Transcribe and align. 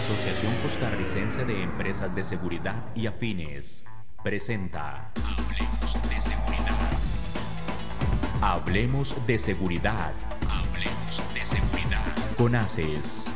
Asociación 0.00 0.56
Costarricense 0.62 1.44
de 1.44 1.62
Empresas 1.62 2.14
de 2.14 2.24
Seguridad 2.24 2.86
y 2.94 3.06
Afines 3.06 3.84
presenta 4.24 5.12
Hablemos 5.14 5.94
de 6.08 6.20
Seguridad. 6.22 6.92
Hablemos 8.40 9.26
de 9.26 9.38
Seguridad. 9.38 10.12
Hablemos 10.48 11.34
de 11.34 11.40
Seguridad. 11.42 12.34
Con 12.38 12.54
ACES. 12.54 13.26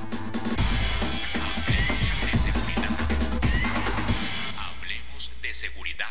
Hablemos 4.57 5.31
de 5.43 5.55
Seguridad. 5.55 6.07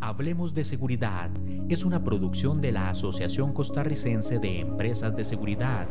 Hablemos 0.00 0.54
de 0.54 0.64
Seguridad 0.64 1.30
es 1.68 1.84
una 1.84 2.04
producción 2.04 2.60
de 2.60 2.70
la 2.70 2.90
Asociación 2.90 3.52
Costarricense 3.52 4.38
de 4.38 4.60
Empresas 4.60 5.16
de 5.16 5.24
Seguridad 5.24 5.88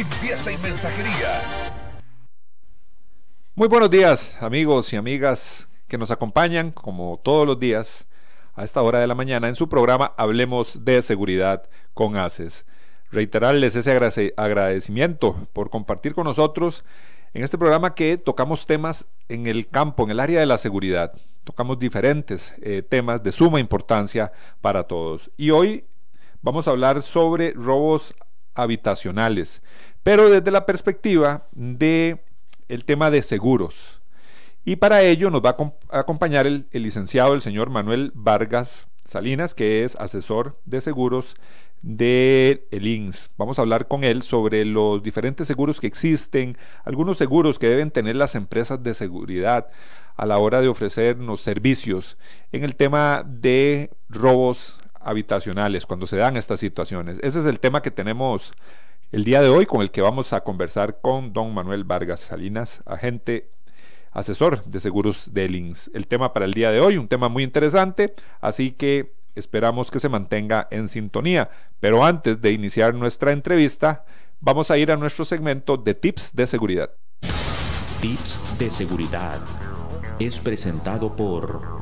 limpieza 0.01 0.51
y 0.51 0.57
mensajería. 0.57 1.41
Muy 3.53 3.67
buenos 3.67 3.91
días, 3.91 4.35
amigos 4.41 4.91
y 4.93 4.95
amigas 4.95 5.69
que 5.87 5.99
nos 5.99 6.09
acompañan, 6.09 6.71
como 6.71 7.19
todos 7.23 7.45
los 7.45 7.59
días, 7.59 8.07
a 8.55 8.63
esta 8.63 8.81
hora 8.81 8.99
de 8.99 9.05
la 9.05 9.13
mañana 9.13 9.47
en 9.47 9.53
su 9.53 9.69
programa 9.69 10.13
Hablemos 10.17 10.83
de 10.83 11.03
Seguridad 11.03 11.69
con 11.93 12.17
ACES. 12.17 12.65
Reiterarles 13.11 13.75
ese 13.75 14.33
agradecimiento 14.37 15.47
por 15.53 15.69
compartir 15.69 16.15
con 16.15 16.23
nosotros 16.23 16.83
en 17.35 17.43
este 17.43 17.59
programa 17.59 17.93
que 17.93 18.17
tocamos 18.17 18.65
temas 18.65 19.05
en 19.29 19.45
el 19.45 19.67
campo, 19.67 20.03
en 20.03 20.09
el 20.09 20.19
área 20.19 20.39
de 20.39 20.47
la 20.47 20.57
seguridad. 20.57 21.13
Tocamos 21.43 21.77
diferentes 21.77 22.55
eh, 22.63 22.81
temas 22.81 23.21
de 23.21 23.31
suma 23.31 23.59
importancia 23.59 24.31
para 24.61 24.81
todos. 24.83 25.29
Y 25.37 25.51
hoy 25.51 25.85
vamos 26.41 26.67
a 26.67 26.71
hablar 26.71 27.03
sobre 27.03 27.51
robos 27.51 28.15
habitacionales 28.55 29.61
pero 30.03 30.29
desde 30.29 30.51
la 30.51 30.65
perspectiva 30.65 31.47
de 31.51 32.21
el 32.67 32.85
tema 32.85 33.11
de 33.11 33.21
seguros. 33.21 34.01
Y 34.63 34.77
para 34.77 35.01
ello 35.01 35.29
nos 35.29 35.41
va 35.41 35.57
a 35.89 35.99
acompañar 35.99 36.45
el, 36.45 36.67
licenciado, 36.71 37.33
el 37.33 37.41
señor 37.41 37.69
Manuel 37.69 38.11
Vargas 38.13 38.87
Salinas, 39.07 39.53
que 39.53 39.83
es 39.83 39.95
asesor 39.95 40.59
de 40.65 40.81
seguros 40.81 41.35
de 41.81 42.67
INS. 42.71 43.31
Vamos 43.37 43.57
a 43.57 43.63
hablar 43.63 43.87
con 43.87 44.03
él 44.03 44.21
sobre 44.21 44.63
los 44.65 45.01
diferentes 45.01 45.47
seguros 45.47 45.79
que 45.79 45.87
existen, 45.87 46.57
algunos 46.85 47.17
seguros 47.17 47.57
que 47.57 47.67
deben 47.67 47.89
tener 47.89 48.15
las 48.15 48.35
empresas 48.35 48.83
de 48.83 48.93
seguridad 48.93 49.67
a 50.15 50.25
la 50.27 50.37
hora 50.37 50.61
de 50.61 50.67
ofrecernos 50.67 51.41
servicios 51.41 52.17
en 52.51 52.63
el 52.63 52.75
tema 52.75 53.23
de 53.27 53.89
robos 54.09 54.79
habitacionales, 54.99 55.87
cuando 55.87 56.05
se 56.05 56.17
dan 56.17 56.37
estas 56.37 56.59
situaciones. 56.59 57.17
Ese 57.23 57.39
es 57.39 57.47
el 57.47 57.59
tema 57.59 57.81
que 57.81 57.89
tenemos 57.89 58.53
el 59.11 59.25
día 59.25 59.41
de 59.41 59.49
hoy 59.49 59.65
con 59.65 59.81
el 59.81 59.91
que 59.91 60.01
vamos 60.01 60.31
a 60.31 60.41
conversar 60.41 60.99
con 61.01 61.33
don 61.33 61.53
Manuel 61.53 61.83
Vargas 61.83 62.21
Salinas, 62.21 62.81
agente 62.85 63.49
asesor 64.11 64.63
de 64.65 64.79
seguros 64.79 65.33
de 65.33 65.49
Links. 65.49 65.91
El 65.93 66.07
tema 66.07 66.33
para 66.33 66.45
el 66.45 66.53
día 66.53 66.71
de 66.71 66.79
hoy, 66.79 66.97
un 66.97 67.07
tema 67.07 67.27
muy 67.27 67.43
interesante, 67.43 68.13
así 68.39 68.71
que 68.71 69.13
esperamos 69.35 69.91
que 69.91 69.99
se 69.99 70.09
mantenga 70.09 70.67
en 70.71 70.87
sintonía. 70.87 71.49
Pero 71.79 72.05
antes 72.05 72.41
de 72.41 72.51
iniciar 72.51 72.93
nuestra 72.93 73.31
entrevista, 73.33 74.05
vamos 74.39 74.71
a 74.71 74.77
ir 74.77 74.91
a 74.91 74.97
nuestro 74.97 75.25
segmento 75.25 75.75
de 75.75 75.93
tips 75.93 76.33
de 76.33 76.47
seguridad. 76.47 76.91
Tips 78.01 78.39
de 78.57 78.71
seguridad 78.71 79.41
es 80.19 80.39
presentado 80.39 81.15
por 81.15 81.81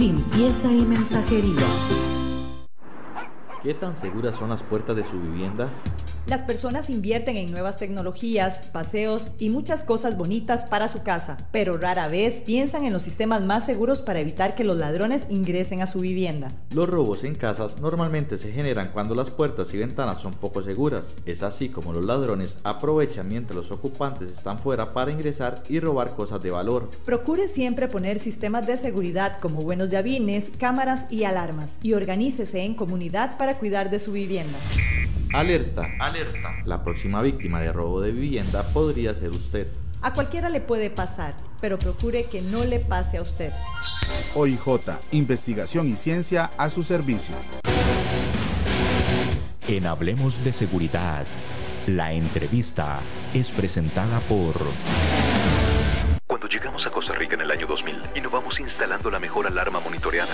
limpieza 0.01 0.71
y 0.71 0.81
mensajería. 0.81 1.61
¿Qué 3.61 3.75
tan 3.75 3.95
seguras 3.95 4.35
son 4.35 4.49
las 4.49 4.63
puertas 4.63 4.95
de 4.95 5.03
su 5.03 5.21
vivienda? 5.21 5.69
Las 6.27 6.43
personas 6.43 6.89
invierten 6.89 7.35
en 7.35 7.51
nuevas 7.51 7.77
tecnologías, 7.77 8.67
paseos 8.71 9.31
y 9.39 9.49
muchas 9.49 9.83
cosas 9.83 10.17
bonitas 10.17 10.65
para 10.65 10.87
su 10.87 11.01
casa, 11.01 11.37
pero 11.51 11.77
rara 11.77 12.07
vez 12.07 12.41
piensan 12.41 12.85
en 12.85 12.93
los 12.93 13.03
sistemas 13.03 13.41
más 13.41 13.65
seguros 13.65 14.03
para 14.03 14.19
evitar 14.19 14.53
que 14.53 14.63
los 14.63 14.77
ladrones 14.77 15.25
ingresen 15.29 15.81
a 15.81 15.87
su 15.87 15.99
vivienda. 15.99 16.51
Los 16.73 16.87
robos 16.87 17.23
en 17.23 17.33
casas 17.35 17.81
normalmente 17.81 18.37
se 18.37 18.51
generan 18.51 18.91
cuando 18.93 19.15
las 19.15 19.31
puertas 19.31 19.73
y 19.73 19.79
ventanas 19.79 20.21
son 20.21 20.33
poco 20.33 20.61
seguras. 20.61 21.03
Es 21.25 21.41
así 21.41 21.69
como 21.69 21.91
los 21.91 22.05
ladrones 22.05 22.55
aprovechan 22.63 23.27
mientras 23.27 23.55
los 23.55 23.71
ocupantes 23.71 24.31
están 24.31 24.59
fuera 24.59 24.93
para 24.93 25.11
ingresar 25.11 25.63
y 25.69 25.79
robar 25.79 26.15
cosas 26.15 26.41
de 26.43 26.51
valor. 26.51 26.91
Procure 27.03 27.47
siempre 27.47 27.87
poner 27.87 28.19
sistemas 28.19 28.67
de 28.67 28.77
seguridad 28.77 29.39
como 29.39 29.61
buenos 29.61 29.89
llavines, 29.89 30.51
cámaras 30.57 31.11
y 31.11 31.23
alarmas 31.23 31.77
y 31.81 31.93
organícese 31.93 32.61
en 32.61 32.75
comunidad 32.75 33.37
para 33.37 33.57
cuidar 33.57 33.89
de 33.89 33.99
su 33.99 34.11
vivienda. 34.11 34.57
Alerta. 35.33 35.87
Alerta. 36.11 36.61
La 36.65 36.83
próxima 36.83 37.21
víctima 37.21 37.61
de 37.61 37.71
robo 37.71 38.01
de 38.01 38.11
vivienda 38.11 38.63
podría 38.73 39.13
ser 39.13 39.29
usted. 39.29 39.67
A 40.01 40.13
cualquiera 40.13 40.49
le 40.49 40.59
puede 40.59 40.89
pasar, 40.89 41.35
pero 41.61 41.79
procure 41.79 42.25
que 42.25 42.41
no 42.41 42.65
le 42.65 42.79
pase 42.79 43.17
a 43.17 43.21
usted. 43.21 43.53
OIJ, 44.35 44.59
investigación 45.13 45.87
y 45.87 45.95
ciencia 45.95 46.51
a 46.57 46.69
su 46.69 46.83
servicio. 46.83 47.35
En 49.69 49.85
Hablemos 49.85 50.43
de 50.43 50.51
Seguridad, 50.51 51.25
la 51.87 52.11
entrevista 52.11 52.99
es 53.33 53.49
presentada 53.51 54.19
por... 54.21 54.55
Cuando 56.27 56.47
llegamos 56.49 56.85
a 56.87 56.91
Costa 56.91 57.13
Rica 57.13 57.35
en 57.35 57.41
el 57.41 57.51
año 57.51 57.67
2000, 57.67 57.95
innovamos 58.15 58.59
instalando 58.59 59.09
la 59.09 59.19
mejor 59.19 59.47
alarma 59.47 59.79
monitoreada 59.79 60.33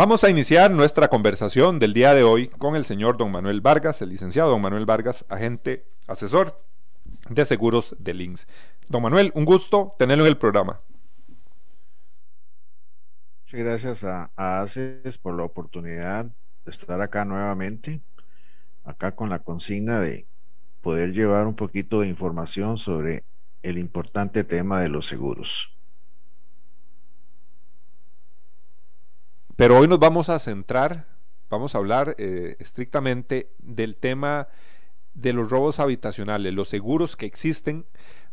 Vamos 0.00 0.24
a 0.24 0.30
iniciar 0.30 0.70
nuestra 0.70 1.08
conversación 1.08 1.78
del 1.78 1.92
día 1.92 2.14
de 2.14 2.22
hoy 2.22 2.48
con 2.48 2.74
el 2.74 2.86
señor 2.86 3.18
don 3.18 3.30
Manuel 3.30 3.60
Vargas, 3.60 4.00
el 4.00 4.08
licenciado 4.08 4.48
don 4.48 4.62
Manuel 4.62 4.86
Vargas, 4.86 5.26
agente 5.28 5.84
asesor 6.06 6.58
de 7.28 7.44
seguros 7.44 7.94
de 7.98 8.14
Links. 8.14 8.46
Don 8.88 9.02
Manuel, 9.02 9.30
un 9.34 9.44
gusto 9.44 9.92
tenerlo 9.98 10.24
en 10.24 10.30
el 10.30 10.38
programa. 10.38 10.80
Muchas 13.42 13.60
gracias 13.60 14.04
a, 14.04 14.30
a 14.36 14.62
ACES 14.62 15.18
por 15.18 15.36
la 15.36 15.44
oportunidad 15.44 16.24
de 16.64 16.72
estar 16.72 17.02
acá 17.02 17.26
nuevamente, 17.26 18.00
acá 18.84 19.14
con 19.14 19.28
la 19.28 19.40
consigna 19.40 20.00
de 20.00 20.26
poder 20.80 21.12
llevar 21.12 21.46
un 21.46 21.56
poquito 21.56 22.00
de 22.00 22.08
información 22.08 22.78
sobre 22.78 23.24
el 23.62 23.76
importante 23.76 24.44
tema 24.44 24.80
de 24.80 24.88
los 24.88 25.06
seguros. 25.06 25.78
Pero 29.60 29.76
hoy 29.76 29.88
nos 29.88 29.98
vamos 29.98 30.30
a 30.30 30.38
centrar, 30.38 31.04
vamos 31.50 31.74
a 31.74 31.78
hablar 31.78 32.14
eh, 32.16 32.56
estrictamente 32.60 33.50
del 33.58 33.94
tema 33.94 34.48
de 35.12 35.34
los 35.34 35.50
robos 35.50 35.80
habitacionales, 35.80 36.54
los 36.54 36.70
seguros 36.70 37.14
que 37.14 37.26
existen 37.26 37.84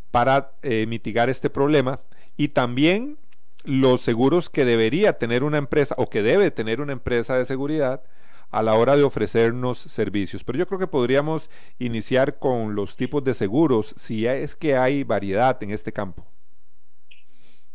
para 0.09 0.53
eh, 0.61 0.85
mitigar 0.87 1.29
este 1.29 1.49
problema 1.49 1.99
y 2.37 2.47
también 2.47 3.17
los 3.65 4.03
seguros 4.03 4.49
que 4.49 4.63
debería 4.63 5.17
tener 5.17 5.43
una 5.43 5.57
empresa 5.57 5.95
o 5.97 6.09
que 6.09 6.23
debe 6.23 6.49
tener 6.49 6.79
una 6.79 6.93
empresa 6.93 7.35
de 7.35 7.43
seguridad 7.43 8.03
a 8.49 8.63
la 8.63 8.75
hora 8.75 8.95
de 8.95 9.03
ofrecernos 9.03 9.79
servicios. 9.79 10.45
Pero 10.45 10.59
yo 10.59 10.65
creo 10.65 10.79
que 10.79 10.87
podríamos 10.87 11.49
iniciar 11.77 12.39
con 12.39 12.73
los 12.73 12.95
tipos 12.95 13.21
de 13.25 13.33
seguros, 13.33 13.93
si 13.97 14.25
es 14.27 14.55
que 14.55 14.77
hay 14.77 15.03
variedad 15.03 15.61
en 15.61 15.71
este 15.71 15.91
campo. 15.91 16.25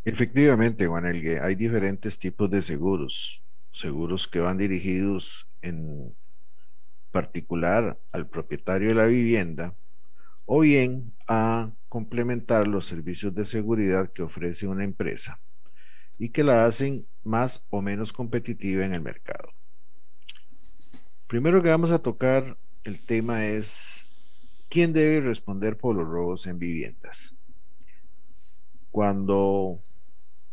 Efectivamente, 0.05 0.87
Juan 0.87 1.05
Elgue, 1.05 1.39
hay 1.39 1.55
diferentes 1.55 2.19
tipos 2.19 2.51
de 2.51 2.63
seguros. 2.63 3.42
Seguros 3.73 4.29
que 4.29 4.41
van 4.41 4.59
dirigidos 4.59 5.49
en 5.63 6.15
particular 7.11 7.99
al 8.13 8.29
propietario 8.29 8.89
de 8.89 8.95
la 8.95 9.07
vivienda 9.07 9.75
o 10.47 10.61
bien 10.61 11.13
a 11.29 11.73
complementar 11.89 12.67
los 12.67 12.87
servicios 12.87 13.35
de 13.35 13.45
seguridad 13.45 14.13
que 14.13 14.23
ofrece 14.23 14.67
una 14.67 14.85
empresa 14.85 15.41
y 16.19 16.31
que 16.31 16.45
la 16.45 16.65
hacen 16.65 17.07
más 17.23 17.63
o 17.71 17.83
menos 17.83 18.13
competitiva 18.13 18.85
en 18.85 18.95
el 18.95 19.01
mercado. 19.01 19.51
Primero 21.27 21.63
que 21.63 21.71
vamos 21.71 21.91
a 21.91 22.01
tocar 22.01 22.57
el 22.85 22.99
tema 22.99 23.47
es 23.47 24.07
quién 24.69 24.93
debe 24.93 25.21
responder 25.21 25.77
por 25.77 25.97
los 25.97 26.07
robos 26.07 26.47
en 26.47 26.59
viviendas. 26.59 27.37
Cuando 28.91 29.83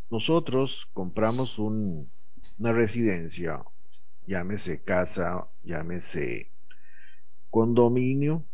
nosotros 0.10 0.90
compramos 0.94 1.60
una 2.60 2.74
residencia, 2.74 3.64
llámese 4.28 4.82
casa, 4.82 5.48
llámese 5.64 6.52
condominio, 7.50 8.46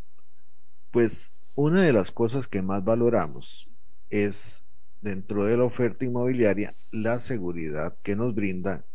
pues 0.91 1.33
una 1.55 1.81
de 1.81 1.91
las 1.91 2.11
cosas 2.11 2.47
que 2.47 2.61
más 2.61 2.83
valoramos 2.83 3.69
es 4.09 4.65
dentro 5.01 5.45
de 5.45 5.57
la 5.57 5.63
oferta 5.63 6.05
inmobiliaria 6.05 6.75
la 6.91 7.19
seguridad 7.19 7.97
que 8.03 8.15
nos 8.15 8.33
brinda 8.33 8.85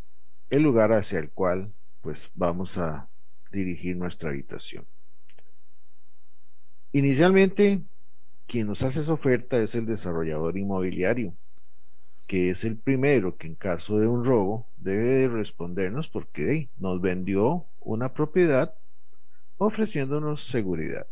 el 0.49 0.63
lugar 0.63 0.93
hacia 0.93 1.19
el 1.19 1.31
cual 1.31 1.73
pues 2.01 2.31
vamos 2.35 2.79
a 2.79 3.09
dirigir 3.53 3.97
nuestra 3.97 4.31
habitación. 4.31 4.87
Inicialmente, 6.93 7.83
quien 8.47 8.67
nos 8.67 8.83
hace 8.83 9.01
esa 9.01 9.13
oferta 9.13 9.61
es 9.61 9.75
el 9.75 9.87
desarrollador 9.87 10.57
inmobiliario, 10.57 11.35
que 12.31 12.51
es 12.51 12.65
el 12.65 12.77
primero 12.79 13.37
que 13.37 13.49
en 13.49 13.57
caso 13.57 13.99
de 13.99 14.07
un 14.07 14.25
robo 14.25 14.69
debe 14.77 15.27
respondernos 15.27 16.09
porque 16.09 16.71
nos 16.79 17.01
vendió 17.01 17.67
una 17.81 18.15
propiedad 18.15 18.73
ofreciéndonos 19.59 20.45
seguridad. 20.45 21.09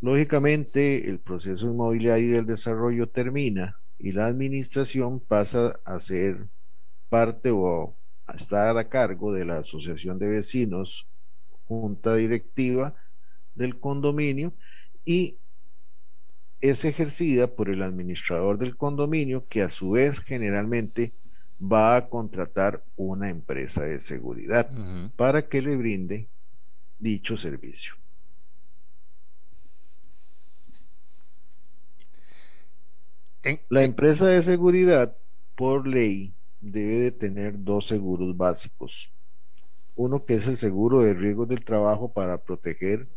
Lógicamente, 0.00 1.10
el 1.10 1.18
proceso 1.18 1.66
inmobiliario 1.66 2.36
del 2.36 2.46
desarrollo 2.46 3.10
termina 3.10 3.78
y 3.98 4.12
la 4.12 4.24
administración 4.24 5.20
pasa 5.20 5.78
a 5.84 6.00
ser 6.00 6.48
parte 7.10 7.50
o 7.50 7.94
a 8.24 8.36
estar 8.36 8.78
a 8.78 8.88
cargo 8.88 9.34
de 9.34 9.44
la 9.44 9.58
asociación 9.58 10.18
de 10.18 10.30
vecinos, 10.30 11.10
junta 11.66 12.14
directiva 12.14 12.94
del 13.54 13.78
condominio 13.78 14.54
y 15.04 15.39
es 16.60 16.84
ejercida 16.84 17.46
por 17.48 17.70
el 17.70 17.82
administrador 17.82 18.58
del 18.58 18.76
condominio 18.76 19.46
que 19.48 19.62
a 19.62 19.70
su 19.70 19.90
vez 19.90 20.20
generalmente 20.20 21.12
va 21.60 21.96
a 21.96 22.08
contratar 22.08 22.82
una 22.96 23.30
empresa 23.30 23.82
de 23.82 24.00
seguridad 24.00 24.70
para 25.16 25.48
que 25.48 25.62
le 25.62 25.76
brinde 25.76 26.28
dicho 26.98 27.36
servicio. 27.36 27.94
La 33.68 33.84
empresa 33.84 34.26
de 34.26 34.42
seguridad, 34.42 35.16
por 35.54 35.86
ley, 35.86 36.34
debe 36.60 36.98
de 36.98 37.10
tener 37.10 37.62
dos 37.62 37.86
seguros 37.86 38.36
básicos. 38.36 39.12
Uno 39.96 40.24
que 40.24 40.34
es 40.34 40.46
el 40.46 40.56
seguro 40.56 41.00
de 41.00 41.14
riesgos 41.14 41.48
del 41.48 41.64
trabajo 41.64 42.12
para 42.12 42.38
proteger 42.38 43.08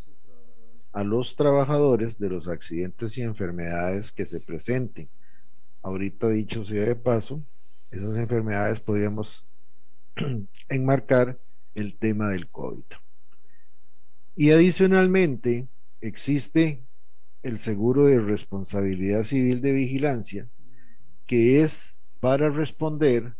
a 0.93 1.03
los 1.03 1.35
trabajadores 1.35 2.19
de 2.19 2.29
los 2.29 2.47
accidentes 2.47 3.17
y 3.17 3.23
enfermedades 3.23 4.11
que 4.11 4.25
se 4.25 4.39
presenten. 4.39 5.09
Ahorita 5.81 6.29
dicho 6.29 6.63
sea 6.63 6.85
de 6.85 6.95
paso, 6.95 7.43
esas 7.91 8.15
enfermedades 8.15 8.79
podríamos 8.79 9.47
enmarcar 10.69 11.39
el 11.73 11.95
tema 11.95 12.29
del 12.29 12.47
COVID. 12.47 12.85
Y 14.35 14.51
adicionalmente 14.51 15.67
existe 15.99 16.83
el 17.41 17.59
seguro 17.59 18.05
de 18.05 18.19
responsabilidad 18.19 19.23
civil 19.23 19.61
de 19.61 19.73
vigilancia, 19.73 20.47
que 21.25 21.61
es 21.61 21.97
para 22.19 22.49
responder 22.49 23.35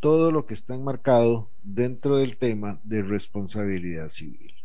todo 0.00 0.30
lo 0.30 0.44
que 0.46 0.54
está 0.54 0.74
enmarcado 0.74 1.50
dentro 1.62 2.18
del 2.18 2.36
tema 2.36 2.80
de 2.84 3.02
responsabilidad 3.02 4.08
civil. 4.08 4.57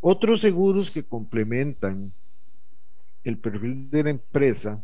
Otros 0.00 0.40
seguros 0.40 0.90
que 0.90 1.04
complementan 1.04 2.12
el 3.22 3.38
perfil 3.38 3.90
de 3.90 4.04
la 4.04 4.10
empresa 4.10 4.82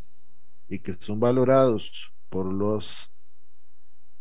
y 0.69 0.79
que 0.79 0.95
son 1.01 1.21
valorados 1.21 2.13
por 2.29 2.53
los 2.53 3.11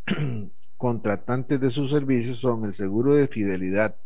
contratantes 0.77 1.59
de 1.59 1.69
sus 1.69 1.91
servicios 1.91 2.39
son 2.39 2.63
el 2.63 2.73
seguro 2.73 3.13
de 3.13 3.27
fidelidad, 3.27 3.97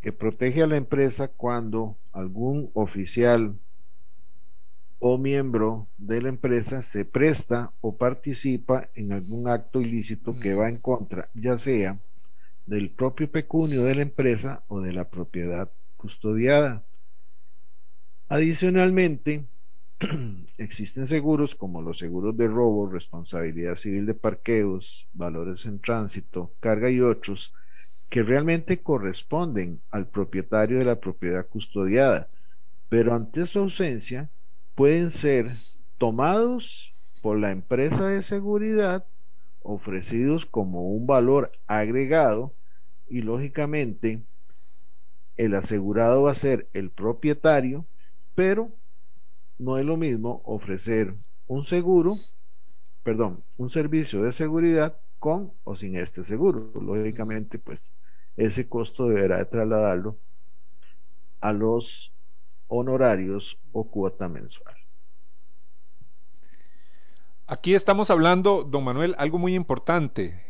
que 0.00 0.12
protege 0.12 0.62
a 0.62 0.66
la 0.66 0.76
empresa 0.76 1.28
cuando 1.28 1.96
algún 2.12 2.70
oficial 2.74 3.56
o 4.98 5.16
miembro 5.16 5.86
de 5.96 6.22
la 6.22 6.28
empresa 6.28 6.82
se 6.82 7.04
presta 7.04 7.72
o 7.80 7.96
participa 7.96 8.88
en 8.94 9.12
algún 9.12 9.48
acto 9.48 9.80
ilícito 9.80 10.40
que 10.40 10.54
va 10.54 10.68
en 10.68 10.78
contra, 10.78 11.28
ya 11.34 11.56
sea 11.56 12.00
del 12.68 12.90
propio 12.90 13.30
pecunio 13.30 13.84
de 13.84 13.94
la 13.94 14.02
empresa 14.02 14.62
o 14.68 14.82
de 14.82 14.92
la 14.92 15.08
propiedad 15.08 15.70
custodiada. 15.96 16.84
Adicionalmente, 18.28 19.46
existen 20.58 21.06
seguros 21.06 21.54
como 21.54 21.80
los 21.80 21.96
seguros 21.96 22.36
de 22.36 22.46
robo, 22.46 22.90
responsabilidad 22.90 23.74
civil 23.76 24.04
de 24.04 24.12
parqueos, 24.12 25.08
valores 25.14 25.64
en 25.64 25.78
tránsito, 25.78 26.52
carga 26.60 26.90
y 26.90 27.00
otros, 27.00 27.54
que 28.10 28.22
realmente 28.22 28.82
corresponden 28.82 29.80
al 29.90 30.06
propietario 30.06 30.78
de 30.78 30.84
la 30.84 31.00
propiedad 31.00 31.46
custodiada, 31.46 32.28
pero 32.90 33.14
ante 33.14 33.46
su 33.46 33.60
ausencia 33.60 34.28
pueden 34.74 35.10
ser 35.10 35.56
tomados 35.96 36.94
por 37.22 37.38
la 37.38 37.50
empresa 37.50 38.08
de 38.08 38.22
seguridad, 38.22 39.06
ofrecidos 39.62 40.44
como 40.44 40.90
un 40.90 41.06
valor 41.06 41.50
agregado 41.66 42.52
y 43.08 43.22
lógicamente 43.22 44.22
el 45.36 45.54
asegurado 45.54 46.22
va 46.22 46.32
a 46.32 46.34
ser 46.34 46.68
el 46.72 46.90
propietario, 46.90 47.86
pero 48.34 48.72
no 49.58 49.78
es 49.78 49.84
lo 49.84 49.96
mismo 49.96 50.42
ofrecer 50.44 51.14
un 51.46 51.64
seguro, 51.64 52.18
perdón, 53.02 53.42
un 53.56 53.70
servicio 53.70 54.22
de 54.22 54.32
seguridad 54.32 54.98
con 55.18 55.52
o 55.64 55.76
sin 55.76 55.96
este 55.96 56.24
seguro. 56.24 56.70
Lógicamente, 56.74 57.58
pues 57.58 57.92
ese 58.36 58.68
costo 58.68 59.08
deberá 59.08 59.38
de 59.38 59.46
trasladarlo 59.46 60.16
a 61.40 61.52
los 61.52 62.12
honorarios 62.68 63.58
o 63.72 63.84
cuota 63.84 64.28
mensual. 64.28 64.74
Aquí 67.46 67.74
estamos 67.74 68.10
hablando, 68.10 68.62
don 68.62 68.84
Manuel, 68.84 69.14
algo 69.16 69.38
muy 69.38 69.54
importante, 69.54 70.47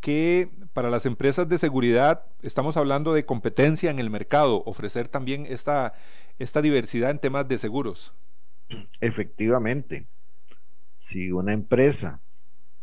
que 0.00 0.50
para 0.72 0.90
las 0.90 1.06
empresas 1.06 1.48
de 1.48 1.58
seguridad 1.58 2.24
estamos 2.42 2.76
hablando 2.76 3.12
de 3.12 3.26
competencia 3.26 3.90
en 3.90 3.98
el 3.98 4.10
mercado, 4.10 4.62
ofrecer 4.64 5.08
también 5.08 5.46
esta, 5.46 5.94
esta 6.38 6.62
diversidad 6.62 7.10
en 7.10 7.18
temas 7.18 7.46
de 7.48 7.58
seguros. 7.58 8.14
Efectivamente, 9.00 10.06
si 10.98 11.32
una 11.32 11.52
empresa 11.52 12.20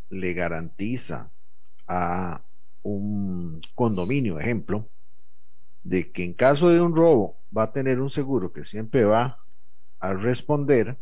le 0.09 0.33
garantiza 0.33 1.31
a 1.87 2.41
un 2.83 3.61
condominio, 3.75 4.39
ejemplo, 4.39 4.87
de 5.83 6.11
que 6.11 6.23
en 6.23 6.33
caso 6.33 6.69
de 6.69 6.81
un 6.81 6.95
robo 6.95 7.37
va 7.55 7.63
a 7.63 7.71
tener 7.71 7.99
un 7.99 8.09
seguro 8.09 8.51
que 8.51 8.63
siempre 8.63 9.05
va 9.05 9.39
a 9.99 10.13
responder, 10.13 10.97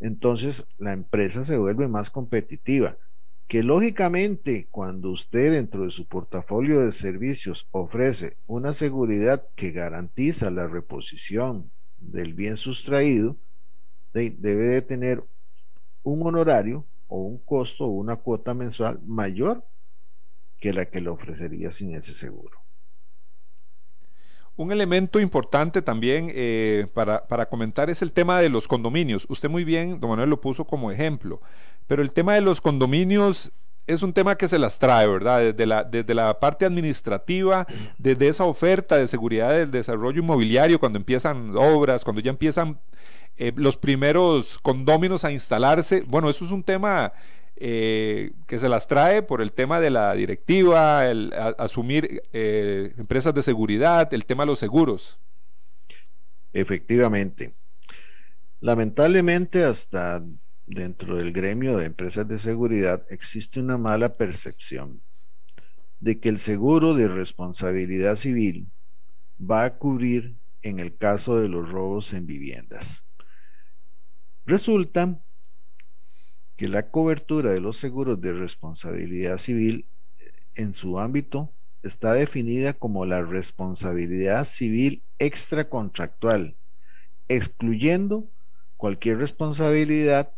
entonces 0.00 0.66
la 0.78 0.92
empresa 0.92 1.44
se 1.44 1.58
vuelve 1.58 1.88
más 1.88 2.10
competitiva. 2.10 2.96
Que 3.48 3.62
lógicamente 3.62 4.66
cuando 4.70 5.10
usted 5.10 5.52
dentro 5.52 5.84
de 5.84 5.90
su 5.90 6.06
portafolio 6.06 6.80
de 6.80 6.92
servicios 6.92 7.68
ofrece 7.70 8.36
una 8.46 8.74
seguridad 8.74 9.46
que 9.54 9.70
garantiza 9.70 10.50
la 10.50 10.66
reposición 10.66 11.70
del 11.98 12.34
bien 12.34 12.56
sustraído, 12.56 13.36
debe 14.12 14.66
de 14.66 14.82
tener 14.82 15.22
un 16.02 16.26
honorario 16.26 16.84
o 17.08 17.18
un 17.18 17.38
costo 17.38 17.84
o 17.84 17.88
una 17.88 18.16
cuota 18.16 18.54
mensual 18.54 19.00
mayor 19.06 19.64
que 20.58 20.72
la 20.72 20.86
que 20.86 21.00
le 21.00 21.10
ofrecería 21.10 21.70
sin 21.70 21.94
ese 21.94 22.14
seguro. 22.14 22.60
Un 24.58 24.72
elemento 24.72 25.20
importante 25.20 25.82
también 25.82 26.32
eh, 26.34 26.86
para, 26.94 27.26
para, 27.28 27.46
comentar 27.46 27.90
es 27.90 28.00
el 28.00 28.14
tema 28.14 28.40
de 28.40 28.48
los 28.48 28.66
condominios. 28.66 29.26
Usted 29.28 29.50
muy 29.50 29.64
bien, 29.64 30.00
don 30.00 30.08
Manuel, 30.08 30.30
lo 30.30 30.40
puso 30.40 30.64
como 30.64 30.90
ejemplo, 30.90 31.42
pero 31.86 32.02
el 32.02 32.12
tema 32.12 32.34
de 32.34 32.40
los 32.40 32.60
condominios 32.60 33.52
es 33.86 34.02
un 34.02 34.12
tema 34.12 34.36
que 34.36 34.48
se 34.48 34.58
las 34.58 34.78
trae, 34.78 35.06
¿verdad? 35.06 35.40
Desde 35.40 35.66
la, 35.66 35.84
desde 35.84 36.14
la 36.14 36.40
parte 36.40 36.64
administrativa, 36.64 37.66
desde 37.98 38.28
esa 38.28 38.44
oferta 38.44 38.96
de 38.96 39.06
seguridad 39.06 39.50
del 39.50 39.70
desarrollo 39.70 40.20
inmobiliario, 40.20 40.80
cuando 40.80 40.98
empiezan 40.98 41.56
obras, 41.56 42.02
cuando 42.04 42.20
ya 42.20 42.30
empiezan 42.30 42.80
eh, 43.36 43.52
los 43.54 43.76
primeros 43.76 44.58
condóminos 44.58 45.24
a 45.24 45.30
instalarse. 45.30 46.02
Bueno, 46.06 46.28
eso 46.30 46.44
es 46.44 46.50
un 46.50 46.64
tema 46.64 47.12
eh, 47.56 48.32
que 48.46 48.58
se 48.58 48.68
las 48.68 48.88
trae 48.88 49.22
por 49.22 49.40
el 49.40 49.52
tema 49.52 49.78
de 49.78 49.90
la 49.90 50.14
directiva, 50.14 51.06
el 51.06 51.32
asumir 51.58 52.22
eh, 52.32 52.92
empresas 52.98 53.34
de 53.34 53.42
seguridad, 53.42 54.12
el 54.12 54.26
tema 54.26 54.42
de 54.42 54.48
los 54.48 54.58
seguros. 54.58 55.18
Efectivamente. 56.52 57.54
Lamentablemente, 58.60 59.64
hasta 59.64 60.22
dentro 60.66 61.16
del 61.16 61.32
gremio 61.32 61.76
de 61.76 61.86
empresas 61.86 62.26
de 62.28 62.38
seguridad 62.38 63.06
existe 63.08 63.60
una 63.60 63.78
mala 63.78 64.16
percepción 64.16 65.00
de 66.00 66.18
que 66.18 66.28
el 66.28 66.38
seguro 66.38 66.94
de 66.94 67.08
responsabilidad 67.08 68.16
civil 68.16 68.68
va 69.40 69.64
a 69.64 69.78
cubrir 69.78 70.36
en 70.62 70.80
el 70.80 70.96
caso 70.96 71.38
de 71.40 71.48
los 71.48 71.68
robos 71.70 72.12
en 72.12 72.26
viviendas. 72.26 73.04
Resulta 74.44 75.20
que 76.56 76.68
la 76.68 76.90
cobertura 76.90 77.52
de 77.52 77.60
los 77.60 77.76
seguros 77.76 78.20
de 78.20 78.32
responsabilidad 78.32 79.38
civil 79.38 79.86
eh, 80.18 80.30
en 80.56 80.74
su 80.74 80.98
ámbito 80.98 81.52
está 81.82 82.14
definida 82.14 82.72
como 82.72 83.04
la 83.04 83.22
responsabilidad 83.22 84.44
civil 84.44 85.02
extracontractual, 85.18 86.56
excluyendo 87.28 88.28
cualquier 88.76 89.18
responsabilidad 89.18 90.32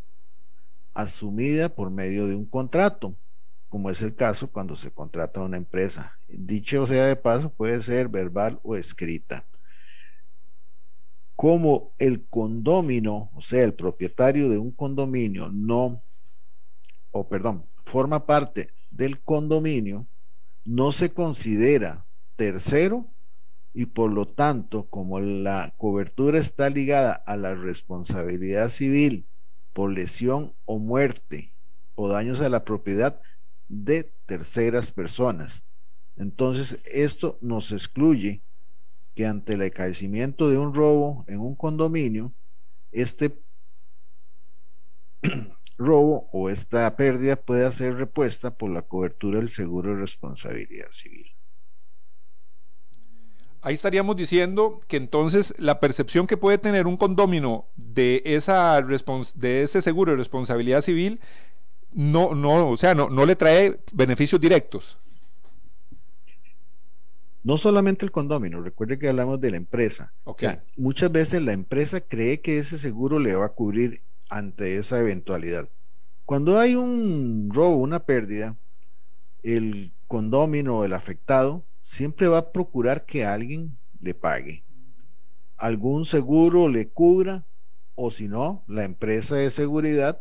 asumida 0.99 1.69
por 1.69 1.91
medio 1.91 2.27
de 2.27 2.35
un 2.35 2.45
contrato, 2.45 3.15
como 3.69 3.89
es 3.89 4.03
el 4.03 4.17
caso 4.17 4.51
cuando 4.51 4.75
se 4.75 4.91
contrata 4.91 5.39
a 5.39 5.45
una 5.45 5.57
empresa. 5.57 6.19
Dicho 6.27 6.89
sea 6.89 7.07
de 7.07 7.15
paso, 7.15 7.51
puede 7.51 7.81
ser 7.85 8.09
verbal 8.09 8.59
o 8.65 8.75
escrita. 8.75 9.47
Como 11.37 11.93
el 12.01 12.25
condomino, 12.25 13.31
o 13.33 13.41
sea, 13.41 13.63
el 13.63 13.75
propietario 13.75 14.49
de 14.49 14.59
un 14.59 14.73
condominio 14.73 15.51
no 15.53 16.03
o 17.13 17.29
perdón, 17.29 17.65
forma 17.83 18.27
parte 18.27 18.69
del 18.91 19.21
condominio, 19.21 20.07
no 20.65 20.91
se 20.91 21.13
considera 21.13 22.05
tercero 22.35 23.07
y 23.73 23.87
por 23.87 24.13
lo 24.13 24.27
tanto, 24.27 24.89
como 24.91 25.21
la 25.21 25.75
cobertura 25.77 26.41
está 26.41 26.69
ligada 26.71 27.13
a 27.13 27.37
la 27.37 27.55
responsabilidad 27.55 28.69
civil 28.71 29.27
por 29.79 29.93
lesión 29.93 30.57
o 30.65 30.81
muerte 30.81 31.55
o 31.95 32.09
daños 32.09 32.41
a 32.41 32.49
la 32.49 32.65
propiedad 32.65 33.23
de 33.69 34.13
terceras 34.27 34.91
personas. 34.91 35.63
Entonces, 36.17 36.81
esto 36.85 37.39
nos 37.43 37.71
excluye 37.71 38.43
que 39.15 39.25
ante 39.25 39.53
el 39.53 39.63
acaecimiento 39.63 40.51
de 40.51 40.59
un 40.59 40.75
robo 40.75 41.25
en 41.29 41.39
un 41.39 41.55
condominio, 41.55 42.35
este 42.91 43.41
robo 45.79 46.29
o 46.33 46.51
esta 46.51 46.97
pérdida 46.97 47.37
puede 47.37 47.71
ser 47.71 47.95
repuesta 47.95 48.51
por 48.59 48.71
la 48.71 48.83
cobertura 48.83 49.39
del 49.39 49.49
seguro 49.49 49.95
de 49.95 50.01
responsabilidad 50.01 50.91
civil. 50.91 51.38
Ahí 53.69 53.75
estaríamos 53.75 54.17
diciendo 54.17 54.81
que 54.89 54.97
entonces 54.97 55.53
la 55.59 55.79
percepción 55.79 56.27
que 56.27 56.39
puede 56.39 56.57
tener 56.57 56.87
un 56.87 56.97
condomino 56.97 57.67
de, 57.77 58.23
esa 58.25 58.81
de 58.81 59.63
ese 59.63 59.83
seguro 59.83 60.13
de 60.13 60.17
responsabilidad 60.17 60.81
civil 60.81 61.21
no, 61.93 62.35
no, 62.35 62.71
o 62.71 62.79
sea, 62.79 62.95
no, 62.95 63.11
no 63.11 63.27
le 63.27 63.37
trae 63.37 63.79
beneficios 63.93 64.41
directos. 64.41 64.97
No 67.45 67.59
solamente 67.59 68.07
el 68.07 68.11
condomino, 68.11 68.63
recuerde 68.63 68.99
que 68.99 69.09
hablamos 69.09 69.39
de 69.39 69.51
la 69.51 69.59
empresa. 69.59 70.15
O 70.25 70.35
sea, 70.35 70.65
muchas 70.79 71.13
veces 71.13 71.43
la 71.43 71.53
empresa 71.53 72.01
cree 72.01 72.41
que 72.41 72.59
ese 72.59 72.79
seguro 72.79 73.19
le 73.19 73.35
va 73.35 73.45
a 73.45 73.51
cubrir 73.53 74.01
ante 74.31 74.79
esa 74.79 74.99
eventualidad. 74.99 75.69
Cuando 76.25 76.59
hay 76.59 76.75
un 76.75 77.51
robo, 77.53 77.77
una 77.77 78.01
pérdida, 78.01 78.57
el 79.43 79.93
condomino 80.07 80.79
o 80.79 80.85
el 80.87 80.95
afectado 80.95 81.65
siempre 81.89 82.29
va 82.29 82.37
a 82.37 82.53
procurar 82.53 83.07
que 83.07 83.25
alguien 83.25 83.79
le 83.99 84.13
pague. 84.13 84.63
Algún 85.57 86.05
seguro 86.05 86.69
le 86.69 86.91
cubra 86.91 87.47
o 87.95 88.11
si 88.11 88.29
no, 88.29 88.63
la 88.69 88.85
empresa 88.85 89.37
de 89.37 89.51
seguridad 89.51 90.21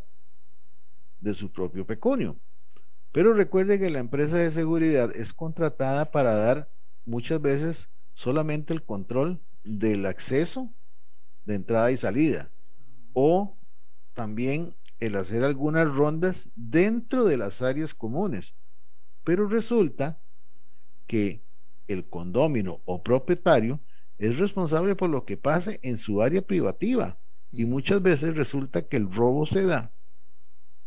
de 1.20 1.34
su 1.34 1.52
propio 1.52 1.86
pecunio. 1.86 2.40
Pero 3.12 3.34
recuerde 3.34 3.80
que 3.80 3.90
la 3.90 4.00
empresa 4.00 4.38
de 4.38 4.50
seguridad 4.50 5.14
es 5.14 5.34
contratada 5.34 6.10
para 6.10 6.38
dar 6.38 6.72
muchas 7.06 7.42
veces 7.42 7.90
solamente 8.14 8.74
el 8.74 8.86
control 8.86 9.42
del 9.66 10.06
acceso 10.06 10.74
de 11.46 11.56
entrada 11.56 11.92
y 11.92 11.98
salida 11.98 12.50
o 13.12 13.58
también 14.14 14.74
el 15.02 15.18
hacer 15.18 15.44
algunas 15.44 15.94
rondas 15.94 16.48
dentro 16.56 17.26
de 17.26 17.36
las 17.36 17.62
áreas 17.62 17.94
comunes. 17.94 18.56
Pero 19.26 19.50
resulta 19.50 20.18
que 21.08 21.46
el 21.88 22.08
condomino 22.08 22.82
o 22.86 23.04
propietario 23.04 23.80
es 24.18 24.38
responsable 24.38 24.96
por 24.96 25.10
lo 25.10 25.26
que 25.26 25.38
pase 25.38 25.80
en 25.84 25.98
su 25.98 26.22
área 26.22 26.42
privativa 26.42 27.18
y 27.52 27.66
muchas 27.66 28.02
veces 28.02 28.36
resulta 28.36 28.84
que 28.84 28.98
el 28.98 29.12
robo 29.12 29.46
se 29.46 29.64
da 29.64 29.92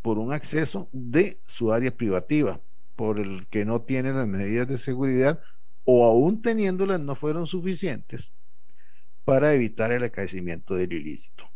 por 0.02 0.18
un 0.18 0.32
acceso 0.32 0.88
de 0.92 1.40
su 1.46 1.72
área 1.72 1.90
privativa, 1.90 2.60
por 2.96 3.18
el 3.18 3.46
que 3.48 3.64
no 3.64 3.82
tiene 3.82 4.12
las 4.12 4.26
medidas 4.26 4.68
de 4.68 4.78
seguridad 4.78 5.40
o 5.84 6.04
aún 6.04 6.42
teniéndolas 6.42 7.00
no 7.00 7.14
fueron 7.14 7.46
suficientes 7.46 8.32
para 9.24 9.54
evitar 9.54 9.92
el 9.92 10.02
acaecimiento 10.02 10.74
del 10.74 10.92
ilícito. 10.92 11.50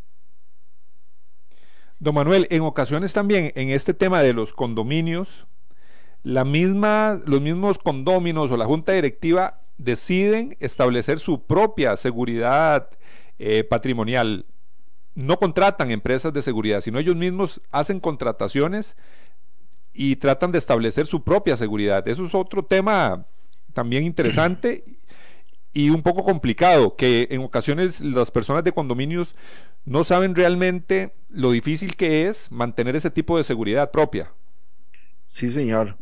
Don 1.98 2.14
Manuel, 2.14 2.46
en 2.50 2.62
ocasiones 2.62 3.12
también 3.12 3.52
en 3.54 3.70
este 3.70 3.94
tema 3.94 4.20
de 4.22 4.32
los 4.32 4.52
condominios, 4.52 5.46
la 6.24 6.44
misma, 6.44 7.20
los 7.26 7.40
mismos 7.40 7.78
condóminos 7.78 8.50
o 8.50 8.56
la 8.56 8.64
junta 8.64 8.92
directiva 8.92 9.60
deciden 9.76 10.56
establecer 10.58 11.18
su 11.18 11.44
propia 11.44 11.96
seguridad 11.96 12.88
eh, 13.38 13.62
patrimonial. 13.62 14.46
No 15.14 15.38
contratan 15.38 15.90
empresas 15.90 16.32
de 16.32 16.42
seguridad, 16.42 16.80
sino 16.80 16.98
ellos 16.98 17.14
mismos 17.14 17.60
hacen 17.70 18.00
contrataciones 18.00 18.96
y 19.92 20.16
tratan 20.16 20.50
de 20.50 20.58
establecer 20.58 21.06
su 21.06 21.22
propia 21.22 21.56
seguridad. 21.56 22.08
Eso 22.08 22.24
es 22.24 22.34
otro 22.34 22.64
tema 22.64 23.26
también 23.74 24.04
interesante 24.06 24.82
y 25.74 25.90
un 25.90 26.02
poco 26.02 26.24
complicado, 26.24 26.96
que 26.96 27.28
en 27.30 27.42
ocasiones 27.42 28.00
las 28.00 28.30
personas 28.30 28.64
de 28.64 28.72
condominios 28.72 29.34
no 29.84 30.04
saben 30.04 30.34
realmente 30.34 31.12
lo 31.28 31.50
difícil 31.50 31.96
que 31.96 32.28
es 32.28 32.50
mantener 32.50 32.96
ese 32.96 33.10
tipo 33.10 33.36
de 33.36 33.44
seguridad 33.44 33.90
propia. 33.90 34.32
Sí, 35.26 35.50
señor. 35.50 35.98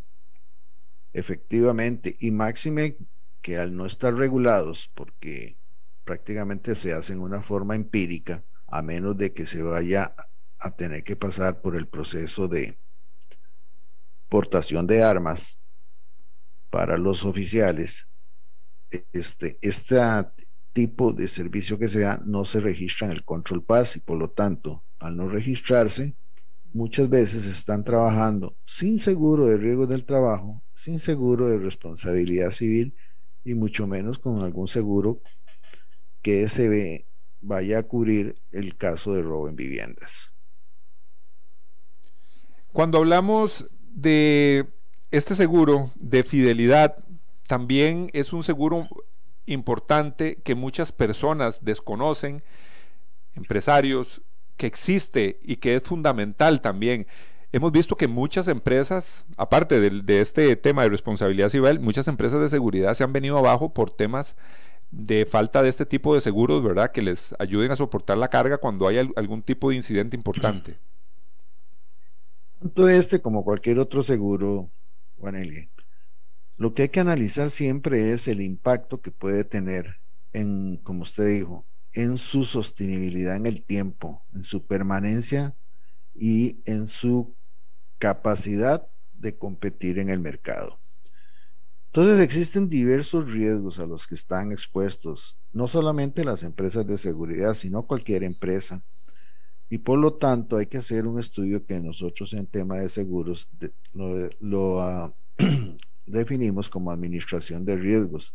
Efectivamente. 1.13 2.13
Y 2.19 2.31
máxime 2.31 2.97
que 3.41 3.57
al 3.57 3.75
no 3.75 3.85
estar 3.85 4.13
regulados, 4.15 4.89
porque 4.93 5.57
prácticamente 6.03 6.75
se 6.75 6.93
hacen 6.93 7.19
una 7.19 7.41
forma 7.41 7.75
empírica, 7.75 8.43
a 8.67 8.81
menos 8.81 9.17
de 9.17 9.33
que 9.33 9.45
se 9.45 9.61
vaya 9.61 10.15
a 10.59 10.71
tener 10.71 11.03
que 11.03 11.15
pasar 11.15 11.61
por 11.61 11.75
el 11.75 11.87
proceso 11.87 12.47
de 12.47 12.77
portación 14.29 14.87
de 14.87 15.03
armas 15.03 15.59
para 16.69 16.97
los 16.97 17.23
oficiales, 17.23 18.07
este, 19.11 19.59
este 19.61 19.99
tipo 20.71 21.13
de 21.13 21.27
servicio 21.27 21.77
que 21.77 21.87
se 21.87 21.99
da 21.99 22.21
no 22.25 22.45
se 22.45 22.59
registra 22.59 23.07
en 23.07 23.13
el 23.13 23.23
Control 23.23 23.63
Pass 23.63 23.95
y 23.95 23.99
por 23.99 24.17
lo 24.17 24.31
tanto, 24.31 24.83
al 24.99 25.15
no 25.15 25.29
registrarse, 25.29 26.15
muchas 26.73 27.09
veces 27.09 27.45
están 27.45 27.83
trabajando 27.83 28.55
sin 28.65 28.99
seguro 28.99 29.45
de 29.45 29.57
riesgo 29.57 29.85
del 29.85 30.05
trabajo, 30.05 30.63
sin 30.83 30.99
seguro 30.99 31.47
de 31.47 31.59
responsabilidad 31.59 32.51
civil 32.51 32.93
y 33.45 33.53
mucho 33.53 33.87
menos 33.87 34.19
con 34.19 34.41
algún 34.41 34.67
seguro 34.67 35.21
que 36.21 36.49
se 36.49 36.67
ve, 36.67 37.05
vaya 37.39 37.79
a 37.79 37.83
cubrir 37.83 38.35
el 38.51 38.75
caso 38.75 39.13
de 39.13 39.21
robo 39.21 39.47
en 39.47 39.55
viviendas. 39.55 40.33
Cuando 42.73 42.97
hablamos 42.97 43.65
de 43.93 44.73
este 45.09 45.35
seguro 45.35 45.89
de 45.95 46.25
fidelidad, 46.25 46.97
también 47.47 48.09
es 48.11 48.33
un 48.33 48.43
seguro 48.43 48.89
importante 49.45 50.41
que 50.43 50.53
muchas 50.53 50.91
personas 50.91 51.63
desconocen, 51.63 52.43
empresarios, 53.35 54.21
que 54.57 54.67
existe 54.67 55.39
y 55.43 55.55
que 55.55 55.75
es 55.75 55.83
fundamental 55.83 56.59
también. 56.59 57.07
Hemos 57.53 57.71
visto 57.71 57.95
que 57.95 58.07
muchas 58.07 58.47
empresas, 58.47 59.25
aparte 59.37 59.79
de, 59.79 60.21
este 60.21 60.55
tema 60.55 60.81
de 60.81 60.89
responsabilidad 60.89 61.49
civil, 61.49 61.79
muchas 61.79 62.07
empresas 62.07 62.41
de 62.41 62.49
seguridad 62.49 62.95
se 62.95 63.03
han 63.03 63.13
venido 63.13 63.37
abajo 63.37 63.71
por 63.75 63.91
temas 63.91 64.35
de 64.89 65.27
falta 65.27 65.61
de 65.61 65.69
este 65.69 65.85
tipo 65.85 66.15
de 66.15 66.21
seguros, 66.21 66.63
¿verdad? 66.63 66.91
Que 66.91 67.03
les 67.03 67.35
ayuden 67.37 67.71
a 67.71 67.75
soportar 67.75 68.17
la 68.17 68.31
carga 68.31 68.57
cuando 68.57 68.87
hay 68.87 68.97
algún 68.97 69.43
tipo 69.43 69.69
de 69.69 69.75
incidente 69.75 70.17
importante. 70.17 70.79
Tanto 72.59 72.89
este 72.89 73.21
como 73.21 73.43
cualquier 73.43 73.77
otro 73.77 74.01
seguro, 74.01 74.71
Juan 75.19 75.35
lo 76.57 76.73
que 76.73 76.83
hay 76.83 76.89
que 76.89 77.01
analizar 77.01 77.51
siempre 77.51 78.13
es 78.13 78.27
el 78.27 78.41
impacto 78.41 78.99
que 78.99 79.11
puede 79.11 79.43
tener 79.43 79.97
en, 80.31 80.77
como 80.77 81.03
usted 81.03 81.27
dijo, 81.27 81.65
en 81.93 82.17
su 82.17 82.45
sostenibilidad 82.45 83.35
en 83.35 83.45
el 83.45 83.61
tiempo, 83.61 84.23
en 84.33 84.43
su 84.43 84.65
permanencia 84.65 85.53
y 86.15 86.57
en 86.65 86.87
su 86.87 87.35
capacidad 88.03 88.85
de 89.13 89.37
competir 89.37 89.97
en 89.97 90.09
el 90.09 90.19
mercado. 90.19 90.77
Entonces 91.85 92.19
existen 92.19 92.67
diversos 92.67 93.31
riesgos 93.31 93.79
a 93.79 93.85
los 93.85 94.07
que 94.07 94.15
están 94.15 94.51
expuestos, 94.51 95.37
no 95.53 95.69
solamente 95.69 96.25
las 96.25 96.43
empresas 96.43 96.85
de 96.85 96.97
seguridad, 96.97 97.53
sino 97.53 97.87
cualquier 97.87 98.23
empresa. 98.23 98.83
Y 99.69 99.77
por 99.77 99.99
lo 99.99 100.15
tanto 100.15 100.57
hay 100.57 100.65
que 100.65 100.79
hacer 100.79 101.07
un 101.07 101.17
estudio 101.17 101.65
que 101.65 101.79
nosotros 101.79 102.33
en 102.33 102.45
tema 102.45 102.75
de 102.79 102.89
seguros 102.89 103.47
lo, 104.41 104.81
ah, 104.81 105.13
definimos 106.05 106.67
como 106.67 106.91
administración 106.91 107.63
de 107.63 107.77
riesgos, 107.77 108.33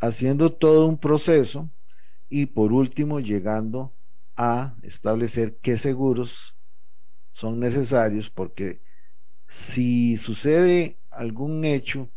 haciendo 0.00 0.52
todo 0.52 0.88
un 0.88 0.98
proceso 0.98 1.70
y 2.28 2.46
por 2.46 2.72
último 2.72 3.20
llegando 3.20 3.94
a 4.36 4.74
establecer 4.82 5.58
qué 5.62 5.78
seguros 5.78 6.57
son 7.38 7.60
necesarios 7.60 8.30
porque 8.30 8.80
si 9.46 10.16
sucede 10.16 10.98
algún 11.08 11.64
hecho 11.64 12.10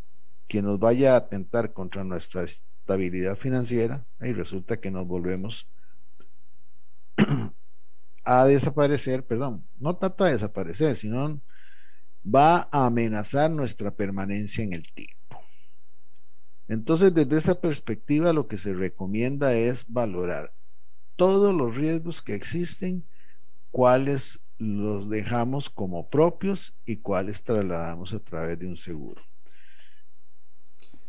que 0.48 0.64
nos 0.64 0.80
vaya 0.80 1.14
a 1.14 1.18
atentar 1.18 1.74
contra 1.74 2.04
nuestra 2.04 2.42
estabilidad 2.42 3.38
financiera 3.38 4.04
y 4.20 4.34
resulta 4.34 4.80
que 4.80 4.90
nos 4.90 5.06
volvemos 5.06 5.68
a 8.24 8.46
desaparecer, 8.46 9.24
perdón, 9.24 9.64
no 9.80 9.96
tanto 9.96 10.24
a 10.24 10.32
desaparecer, 10.32 10.96
sino 10.96 11.40
va 12.26 12.68
a 12.72 12.88
amenazar 12.88 13.52
nuestra 13.52 13.92
permanencia 13.92 14.64
en 14.64 14.74
el 14.74 14.92
tiempo. 14.92 15.40
Entonces, 16.68 17.14
desde 17.14 17.38
esa 17.38 17.62
perspectiva, 17.62 18.34
lo 18.34 18.48
que 18.48 18.58
se 18.58 18.74
recomienda 18.74 19.54
es 19.54 19.86
valorar 19.88 20.52
todos 21.16 21.54
los 21.54 21.76
riesgos 21.76 22.24
que 22.24 22.34
existen, 22.34 23.06
cuáles 23.70 24.41
los 24.62 25.10
dejamos 25.10 25.72
como 25.72 26.08
propios 26.08 26.76
y 26.86 26.98
cuáles 26.98 27.42
trasladamos 27.42 28.14
a 28.14 28.20
través 28.20 28.60
de 28.60 28.68
un 28.68 28.78
seguro. 28.78 29.24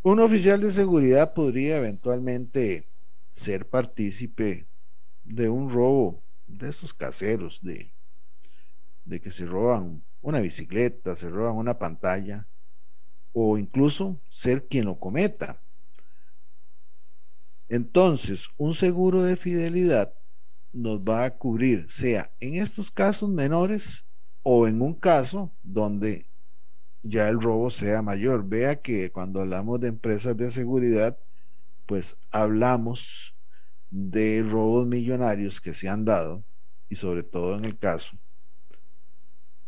Un 0.03 0.21
oficial 0.21 0.59
de 0.63 0.71
seguridad 0.71 1.35
podría 1.35 1.77
eventualmente 1.77 2.89
ser 3.31 3.69
partícipe 3.69 4.67
de 5.25 5.51
un 5.51 5.69
robo 5.69 6.23
de 6.47 6.71
esos 6.71 6.95
caseros, 6.95 7.61
de, 7.61 7.93
de 9.05 9.21
que 9.21 9.31
se 9.31 9.45
roban 9.45 10.03
una 10.23 10.41
bicicleta, 10.41 11.15
se 11.15 11.29
roban 11.29 11.57
una 11.57 11.79
pantalla, 11.79 12.49
o 13.35 13.59
incluso 13.59 14.19
ser 14.29 14.67
quien 14.67 14.87
lo 14.87 14.99
cometa. 14.99 15.61
Entonces, 17.69 18.49
un 18.57 18.73
seguro 18.73 19.23
de 19.23 19.37
fidelidad 19.37 20.15
nos 20.73 21.01
va 21.01 21.25
a 21.25 21.37
cubrir, 21.37 21.87
sea 21.91 22.31
en 22.41 22.55
estos 22.55 22.91
casos 22.91 23.29
menores 23.29 24.07
o 24.43 24.67
en 24.67 24.83
un 24.83 24.95
caso 24.95 25.53
donde 25.63 26.27
ya 27.03 27.29
el 27.29 27.41
robo 27.41 27.71
sea 27.71 28.03
mayor. 28.03 28.49
Vea 28.49 28.81
que 28.81 29.11
cuando 29.11 29.41
hablamos 29.41 29.81
de 29.81 29.89
empresas 29.89 30.37
de 30.37 30.51
seguridad, 30.51 31.19
pues 31.87 32.17
hablamos 32.31 33.35
de 33.91 34.43
robos 34.43 34.87
millonarios 34.87 35.61
que 35.61 35.75
se 35.75 35.89
han 35.89 36.05
dado 36.05 36.45
y 36.89 36.97
sobre 36.97 37.23
todo 37.23 37.59
en 37.59 37.65
el 37.65 37.79
caso 37.79 38.17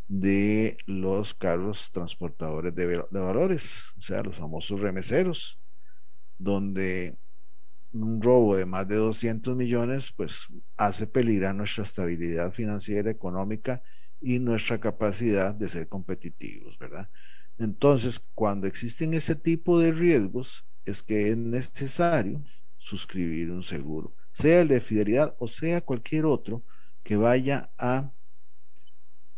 de 0.08 0.76
los 0.86 1.34
carros 1.34 1.90
transportadores 1.90 2.74
de, 2.74 3.04
valores, 3.10 3.84
o 3.96 4.00
sea, 4.00 4.22
los 4.22 4.36
famosos 4.36 4.80
remeseros, 4.80 5.58
donde 6.38 7.16
un 7.94 8.20
robo 8.22 8.56
de 8.56 8.66
más 8.66 8.88
de 8.88 8.96
200 8.96 9.56
millones, 9.56 10.12
pues 10.16 10.46
hace 10.76 11.06
peligrar 11.06 11.54
nuestra 11.54 11.84
estabilidad 11.84 12.52
financiera, 12.52 13.10
económica 13.10 13.82
y 14.20 14.38
nuestra 14.38 14.80
capacidad 14.80 15.54
de 15.54 15.68
ser 15.68 15.88
competitivos, 15.88 16.78
¿verdad? 16.78 17.08
Entonces, 17.58 18.20
cuando 18.34 18.66
existen 18.66 19.14
ese 19.14 19.36
tipo 19.36 19.78
de 19.78 19.92
riesgos, 19.92 20.66
es 20.84 21.02
que 21.02 21.28
es 21.28 21.36
necesario 21.36 22.44
suscribir 22.78 23.50
un 23.50 23.62
seguro, 23.62 24.14
sea 24.32 24.60
el 24.60 24.68
de 24.68 24.80
fidelidad 24.80 25.34
o 25.38 25.48
sea 25.48 25.80
cualquier 25.80 26.26
otro 26.26 26.64
que 27.02 27.16
vaya 27.16 27.72
a 27.78 28.12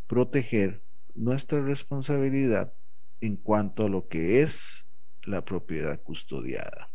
proteger 0.06 0.82
nuestra 1.14 1.60
responsabilidad 1.62 2.72
en 3.20 3.36
cuanto 3.36 3.84
a 3.84 3.88
lo 3.88 4.08
que 4.08 4.42
es 4.42 4.86
la 5.22 5.44
propiedad 5.44 6.00
custodiada. 6.02 6.90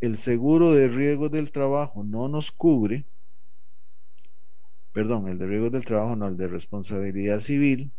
El 0.00 0.18
seguro 0.18 0.72
de 0.72 0.88
riesgos 0.88 1.30
del 1.30 1.52
trabajo 1.52 2.04
no 2.04 2.28
nos 2.28 2.52
cubre, 2.52 3.06
perdón, 4.92 5.28
el 5.28 5.38
de 5.38 5.46
riesgos 5.46 5.72
del 5.72 5.84
trabajo 5.84 6.16
no, 6.16 6.28
el 6.28 6.36
de 6.36 6.48
responsabilidad 6.48 7.40
civil, 7.40 7.90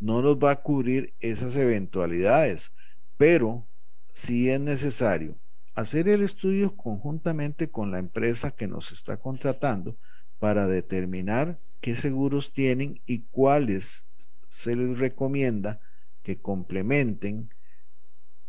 no 0.00 0.22
nos 0.22 0.36
va 0.36 0.52
a 0.52 0.62
cubrir 0.62 1.14
esas 1.20 1.54
eventualidades, 1.56 2.72
pero 3.16 3.66
si 4.12 4.50
es 4.50 4.60
necesario 4.60 5.36
hacer 5.74 6.08
el 6.08 6.22
estudio 6.22 6.74
conjuntamente 6.76 7.70
con 7.70 7.92
la 7.92 8.00
empresa 8.00 8.50
que 8.50 8.66
nos 8.66 8.90
está 8.90 9.16
contratando 9.18 9.96
para 10.40 10.66
determinar 10.66 11.60
qué 11.80 11.94
seguros 11.94 12.52
tienen 12.52 13.00
y 13.06 13.20
cuáles 13.30 14.04
se 14.48 14.74
les 14.74 14.98
recomienda 14.98 15.80
que 16.22 16.40
complementen 16.40 17.50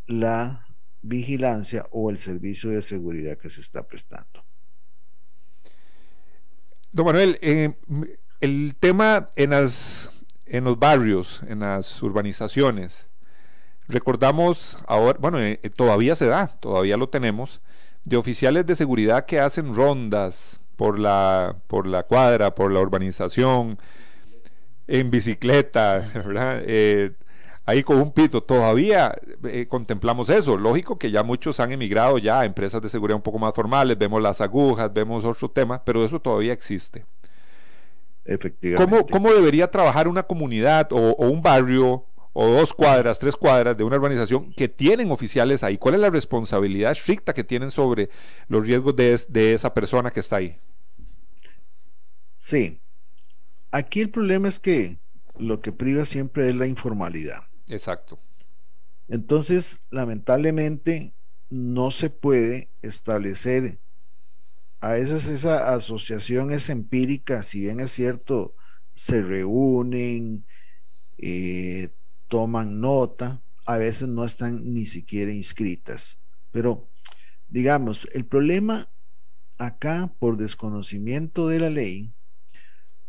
la 0.07 0.65
vigilancia 1.01 1.87
o 1.91 2.09
el 2.09 2.19
servicio 2.19 2.69
de 2.69 2.81
seguridad 2.81 3.37
que 3.37 3.49
se 3.49 3.61
está 3.61 3.87
prestando. 3.87 4.43
Don 6.91 7.05
Manuel, 7.05 7.37
eh, 7.41 7.73
el 8.41 8.75
tema 8.79 9.29
en, 9.35 9.53
en 9.53 10.63
los 10.63 10.79
barrios, 10.79 11.43
en 11.47 11.59
las 11.59 12.01
urbanizaciones, 12.01 13.07
recordamos 13.87 14.77
ahora, 14.87 15.17
bueno, 15.21 15.39
eh, 15.39 15.59
todavía 15.75 16.15
se 16.15 16.25
da, 16.25 16.47
todavía 16.47 16.97
lo 16.97 17.09
tenemos, 17.09 17.61
de 18.03 18.17
oficiales 18.17 18.65
de 18.65 18.75
seguridad 18.75 19.25
que 19.25 19.39
hacen 19.39 19.75
rondas, 19.75 20.59
por 20.79 20.97
la, 20.97 21.57
por 21.67 21.85
la 21.85 22.03
cuadra, 22.03 22.55
por 22.55 22.71
la 22.71 22.79
urbanización, 22.79 23.77
en 24.87 25.11
bicicleta, 25.11 26.09
¿verdad? 26.15 26.63
Eh, 26.65 27.11
ahí 27.69 27.83
con 27.83 27.97
un 27.97 28.11
pito. 28.11 28.41
Todavía 28.41 29.15
eh, 29.43 29.67
contemplamos 29.67 30.29
eso. 30.29 30.57
Lógico 30.57 30.97
que 30.97 31.11
ya 31.11 31.23
muchos 31.23 31.59
han 31.59 31.71
emigrado 31.71 32.17
ya 32.17 32.41
a 32.41 32.45
empresas 32.45 32.81
de 32.81 32.89
seguridad 32.89 33.15
un 33.15 33.21
poco 33.21 33.39
más 33.39 33.53
formales, 33.53 33.97
vemos 33.97 34.21
las 34.21 34.41
agujas, 34.41 34.91
vemos 34.91 35.23
otros 35.23 35.53
temas, 35.53 35.81
pero 35.85 36.03
eso 36.03 36.19
todavía 36.19 36.53
existe. 36.53 37.05
Efectivamente. 38.25 39.05
¿Cómo, 39.11 39.31
debería 39.31 39.71
trabajar 39.71 40.07
una 40.07 40.23
comunidad 40.23 40.91
o, 40.91 41.15
un 41.15 41.41
barrio 41.41 42.05
o 42.33 42.47
dos 42.47 42.73
cuadras, 42.73 43.17
tres 43.17 43.35
cuadras 43.35 43.75
de 43.75 43.83
una 43.83 43.95
urbanización 43.95 44.51
que 44.53 44.67
tienen 44.67 45.11
oficiales 45.11 45.63
ahí? 45.63 45.77
¿Cuál 45.77 45.95
es 45.95 46.01
la 46.01 46.09
responsabilidad 46.09 46.91
estricta 46.91 47.33
que 47.33 47.43
tienen 47.43 47.71
sobre 47.71 48.09
los 48.47 48.65
riesgos 48.65 48.95
de, 48.95 49.19
de 49.29 49.53
esa 49.53 49.73
persona 49.73 50.11
que 50.11 50.19
está 50.19 50.37
ahí? 50.37 50.57
Sí. 52.37 52.79
Aquí 53.71 54.01
el 54.01 54.09
problema 54.09 54.47
es 54.47 54.59
que 54.59 54.97
lo 55.37 55.61
que 55.61 55.71
priva 55.71 56.05
siempre 56.05 56.49
es 56.49 56.55
la 56.55 56.67
informalidad. 56.67 57.48
Exacto. 57.69 58.19
Entonces, 59.07 59.79
lamentablemente, 59.89 61.13
no 61.49 61.91
se 61.91 62.09
puede 62.09 62.69
establecer 62.81 63.79
a 64.81 64.91
veces 64.91 65.27
esa 65.27 65.73
asociación 65.73 66.51
es 66.51 66.69
empírica, 66.69 67.43
si 67.43 67.61
bien 67.61 67.81
es 67.81 67.91
cierto, 67.91 68.55
se 68.95 69.21
reúnen, 69.21 70.45
eh, 71.17 71.89
toman 72.29 72.79
nota, 72.79 73.41
a 73.65 73.77
veces 73.77 74.07
no 74.07 74.23
están 74.23 74.73
ni 74.73 74.85
siquiera 74.85 75.33
inscritas. 75.33 76.17
Pero, 76.51 76.87
digamos, 77.49 78.07
el 78.13 78.25
problema 78.25 78.89
acá, 79.57 80.13
por 80.17 80.37
desconocimiento 80.37 81.49
de 81.49 81.59
la 81.59 81.69
ley, 81.69 82.13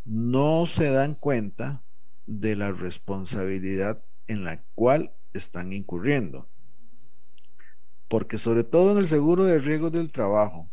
no 0.03 0.67
se 0.67 0.89
dan 0.91 1.15
cuenta 1.15 1.83
de 2.25 2.57
la 2.57 2.71
responsabilidad 2.73 4.03
en 4.31 4.45
la 4.45 4.63
cual 4.75 5.13
están 5.33 5.73
incurriendo. 5.73 6.49
Porque 8.07 8.37
sobre 8.37 8.63
todo 8.63 8.93
en 8.93 8.97
el 8.97 9.07
seguro 9.07 9.45
de 9.45 9.59
riesgos 9.59 9.91
del 9.91 10.11
trabajo, 10.11 10.69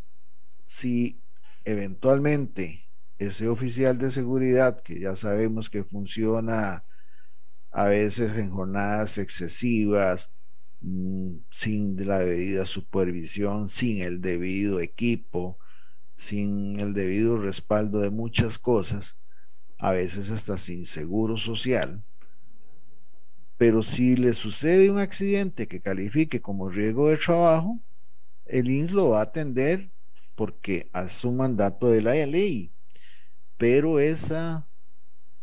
si 0.64 1.20
eventualmente 1.64 2.88
ese 3.18 3.48
oficial 3.48 3.98
de 3.98 4.10
seguridad, 4.10 4.82
que 4.82 5.00
ya 5.00 5.16
sabemos 5.16 5.70
que 5.70 5.84
funciona 5.84 6.84
a 7.70 7.84
veces 7.86 8.38
en 8.38 8.50
jornadas 8.50 9.18
excesivas, 9.18 10.30
mm, 10.80 11.38
sin 11.50 12.06
la 12.06 12.20
debida 12.20 12.64
supervisión, 12.64 13.68
sin 13.68 14.02
el 14.02 14.20
debido 14.20 14.80
equipo, 14.80 15.58
sin 16.16 16.78
el 16.78 16.94
debido 16.94 17.38
respaldo 17.38 18.00
de 18.00 18.10
muchas 18.10 18.58
cosas, 18.58 19.16
a 19.78 19.90
veces 19.92 20.30
hasta 20.30 20.58
sin 20.58 20.86
seguro 20.86 21.38
social. 21.38 22.04
Pero 23.58 23.82
si 23.82 24.16
le 24.16 24.34
sucede 24.34 24.90
un 24.90 24.98
accidente 24.98 25.66
que 25.66 25.80
califique 25.80 26.40
como 26.40 26.70
riesgo 26.70 27.08
de 27.08 27.18
trabajo, 27.18 27.80
el 28.46 28.70
INS 28.70 28.92
lo 28.92 29.10
va 29.10 29.20
a 29.20 29.22
atender 29.24 29.90
porque 30.36 30.88
es 30.94 31.24
un 31.24 31.36
mandato 31.36 31.90
de 31.90 32.02
la 32.02 32.14
ley. 32.26 32.72
Pero 33.56 33.98
esa 33.98 34.68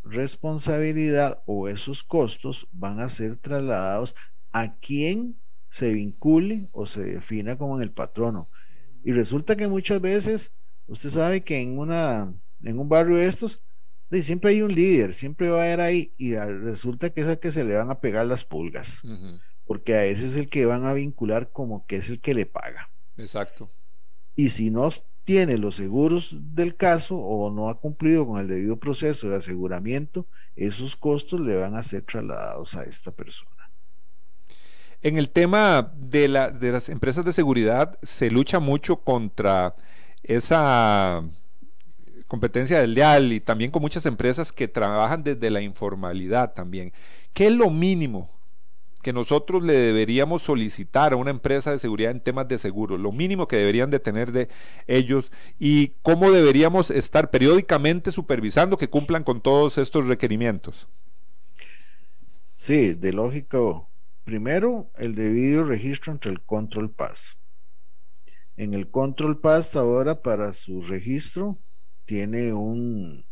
responsabilidad 0.03 1.43
o 1.45 1.67
esos 1.67 2.03
costos 2.03 2.67
van 2.71 2.99
a 3.01 3.09
ser 3.09 3.37
trasladados 3.37 4.15
a 4.53 4.77
quien 4.77 5.37
se 5.69 5.91
vincule 5.91 6.69
o 6.71 6.85
se 6.85 7.03
defina 7.03 7.57
como 7.57 7.75
en 7.75 7.83
el 7.83 7.91
patrono. 7.91 8.49
Y 9.03 9.11
resulta 9.11 9.57
que 9.57 9.67
muchas 9.67 9.99
veces, 9.99 10.53
usted 10.87 11.09
sabe 11.09 11.43
que 11.43 11.61
en, 11.61 11.77
una, 11.77 12.33
en 12.63 12.79
un 12.79 12.87
barrio 12.87 13.17
de 13.17 13.27
estos, 13.27 13.61
siempre 14.11 14.51
hay 14.51 14.61
un 14.61 14.73
líder, 14.73 15.13
siempre 15.13 15.49
va 15.49 15.61
a 15.61 15.65
haber 15.65 15.81
ahí, 15.81 16.11
y 16.17 16.35
resulta 16.35 17.09
que 17.09 17.21
es 17.21 17.27
al 17.27 17.39
que 17.39 17.51
se 17.51 17.63
le 17.63 17.75
van 17.75 17.89
a 17.89 17.99
pegar 17.99 18.25
las 18.25 18.45
pulgas, 18.45 19.01
porque 19.65 19.95
a 19.95 20.05
ese 20.05 20.25
es 20.27 20.35
el 20.35 20.49
que 20.49 20.65
van 20.65 20.85
a 20.85 20.93
vincular 20.93 21.51
como 21.51 21.85
que 21.85 21.97
es 21.97 22.09
el 22.09 22.19
que 22.19 22.33
le 22.33 22.45
paga. 22.45 22.89
Exacto. 23.17 23.69
Y 24.35 24.49
si 24.49 24.69
no 24.69 24.89
tiene 25.23 25.57
los 25.57 25.75
seguros 25.75 26.35
del 26.53 26.75
caso 26.75 27.17
o 27.17 27.51
no 27.51 27.69
ha 27.69 27.79
cumplido 27.79 28.27
con 28.27 28.39
el 28.39 28.47
debido 28.47 28.77
proceso 28.77 29.29
de 29.29 29.37
aseguramiento, 29.37 30.27
esos 30.55 30.95
costos 30.95 31.41
le 31.41 31.55
van 31.55 31.75
a 31.75 31.83
ser 31.83 32.03
trasladados 32.03 32.75
a 32.75 32.83
esta 32.83 33.11
persona. 33.11 33.51
En 35.01 35.17
el 35.17 35.29
tema 35.29 35.93
de, 35.95 36.27
la, 36.27 36.51
de 36.51 36.71
las 36.71 36.89
empresas 36.89 37.25
de 37.25 37.33
seguridad 37.33 37.97
se 38.01 38.29
lucha 38.31 38.59
mucho 38.59 38.97
contra 38.97 39.75
esa 40.23 41.23
competencia 42.27 42.79
del 42.79 42.95
dial 42.95 43.31
y 43.31 43.39
también 43.39 43.71
con 43.71 43.81
muchas 43.81 44.05
empresas 44.05 44.51
que 44.51 44.67
trabajan 44.67 45.23
desde 45.23 45.49
la 45.49 45.61
informalidad 45.61 46.53
también. 46.53 46.93
¿Qué 47.33 47.47
es 47.47 47.53
lo 47.53 47.69
mínimo 47.69 48.35
que 49.05 49.13
nosotros 49.13 49.61
le 49.61 49.73
deberíamos 49.73 50.41
solicitar 50.41 51.13
a 51.13 51.15
una 51.15 51.29
empresa 51.29 51.69
de 51.71 51.77
seguridad 51.77 52.09
en 52.09 52.21
temas 52.21 52.47
de 52.47 52.57
seguro, 52.57 52.97
lo 52.97 53.11
mínimo 53.11 53.47
que 53.47 53.57
deberían 53.57 53.91
de 53.91 53.99
tener 53.99 54.31
de 54.31 54.49
ellos 54.87 55.31
y 55.59 55.89
cómo 56.01 56.31
deberíamos 56.31 56.89
estar 56.89 57.29
periódicamente 57.29 58.11
supervisando 58.11 58.79
que 58.79 58.89
cumplan 58.89 59.23
con 59.23 59.41
todos 59.41 59.77
estos 59.77 60.07
requerimientos. 60.07 60.87
Sí, 62.55 62.95
de 62.95 63.13
lógico. 63.13 63.91
Primero, 64.23 64.89
el 64.97 65.13
debido 65.13 65.65
registro 65.65 66.11
entre 66.11 66.31
el 66.31 66.41
Control 66.41 66.89
Pass. 66.89 67.37
En 68.57 68.73
el 68.73 68.89
Control 68.89 69.39
Pass 69.39 69.75
ahora 69.75 70.23
para 70.23 70.51
su 70.51 70.81
registro 70.81 71.59
tiene 72.05 72.53
un, 72.53 73.25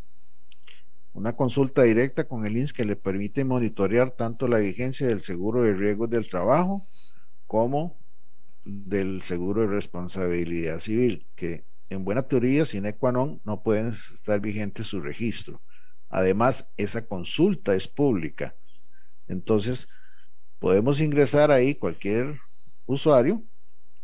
una 1.14 1.36
consulta 1.36 1.84
directa 1.84 2.28
con 2.28 2.46
el 2.46 2.58
INS 2.58 2.74
que 2.74 2.86
le 2.86 2.96
permite 2.96 3.46
monitorear 3.46 4.12
tanto 4.12 4.48
la 4.48 4.60
vigencia 4.60 5.08
del 5.08 5.22
seguro 5.22 5.64
de 5.64 5.74
riesgos 5.74 6.10
del 6.10 6.28
trabajo 6.28 6.88
como 7.48 7.98
del 8.66 9.22
seguro 9.22 9.62
de 9.62 9.68
responsabilidad 9.68 10.80
civil, 10.80 11.28
que 11.36 11.66
en 11.90 12.04
buena 12.04 12.24
teoría, 12.24 12.66
sin 12.66 12.92
qua 12.94 13.12
no 13.12 13.64
pueden 13.64 13.88
estar 13.88 14.40
vigentes 14.40 14.88
su 14.88 15.02
registro. 15.02 15.62
Además, 16.10 16.70
esa 16.78 17.06
consulta 17.06 17.76
es 17.76 17.88
pública. 17.88 18.56
Entonces, 19.28 19.88
podemos 20.60 21.02
ingresar 21.02 21.52
ahí 21.52 21.76
cualquier 21.76 22.40
usuario 22.86 23.44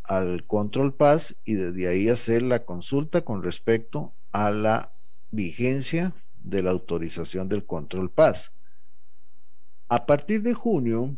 al 0.03 0.45
Control 0.45 0.93
Pass 0.93 1.35
y 1.45 1.53
desde 1.53 1.87
ahí 1.87 2.09
hacer 2.09 2.41
la 2.41 2.65
consulta 2.65 3.21
con 3.21 3.43
respecto 3.43 4.13
a 4.31 4.51
la 4.51 4.93
vigencia 5.31 6.13
de 6.43 6.63
la 6.63 6.71
autorización 6.71 7.49
del 7.49 7.65
control 7.65 8.09
paz. 8.11 8.51
A 9.87 10.05
partir 10.05 10.41
de 10.41 10.53
junio, 10.53 11.15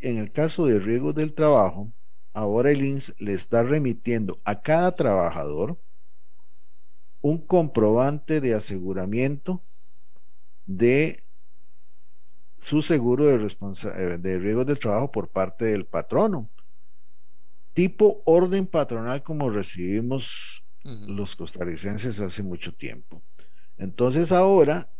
en 0.00 0.18
el 0.18 0.32
caso 0.32 0.66
de 0.66 0.78
riesgos 0.78 1.14
del 1.14 1.34
trabajo, 1.34 1.92
ahora 2.32 2.70
el 2.70 2.84
INS 2.84 3.14
le 3.18 3.32
está 3.32 3.62
remitiendo 3.62 4.40
a 4.44 4.62
cada 4.62 4.94
trabajador 4.94 5.78
un 7.20 7.38
comprobante 7.38 8.40
de 8.40 8.54
aseguramiento 8.54 9.62
de 10.66 11.22
su 12.56 12.82
seguro 12.82 13.26
de, 13.26 13.34
eh, 13.36 14.18
de 14.18 14.38
riesgos 14.38 14.66
del 14.66 14.78
trabajo 14.78 15.10
por 15.10 15.28
parte 15.28 15.66
del 15.66 15.86
patrono. 15.86 16.48
Tipo 17.72 18.22
orden 18.24 18.66
patronal 18.66 19.22
como 19.22 19.50
recibimos 19.50 20.61
los 20.84 21.36
costarricenses 21.36 22.20
hace 22.20 22.42
mucho 22.42 22.74
tiempo. 22.74 23.22
Entonces 23.78 24.32
ahora 24.32 24.90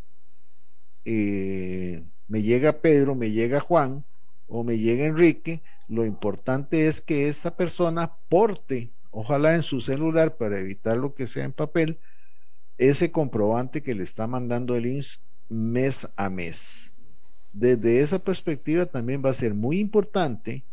eh, 1.04 2.04
me 2.28 2.42
llega 2.42 2.80
Pedro, 2.80 3.14
me 3.14 3.30
llega 3.30 3.60
Juan 3.60 4.04
o 4.46 4.64
me 4.64 4.78
llega 4.78 5.04
Enrique, 5.04 5.62
lo 5.88 6.04
importante 6.04 6.86
es 6.86 7.00
que 7.00 7.28
esta 7.28 7.56
persona 7.56 8.14
porte, 8.28 8.92
ojalá 9.10 9.54
en 9.54 9.62
su 9.62 9.80
celular 9.80 10.36
para 10.36 10.58
evitar 10.58 10.96
lo 10.96 11.14
que 11.14 11.26
sea 11.26 11.44
en 11.44 11.52
papel, 11.52 11.98
ese 12.78 13.10
comprobante 13.10 13.82
que 13.82 13.94
le 13.94 14.02
está 14.02 14.26
mandando 14.26 14.74
el 14.76 14.86
INS 14.86 15.20
mes 15.48 16.08
a 16.16 16.30
mes. 16.30 16.92
Desde 17.52 18.00
esa 18.00 18.18
perspectiva 18.18 18.86
también 18.86 19.22
va 19.24 19.30
a 19.30 19.34
ser 19.34 19.54
muy 19.54 19.78
importante 19.78 20.64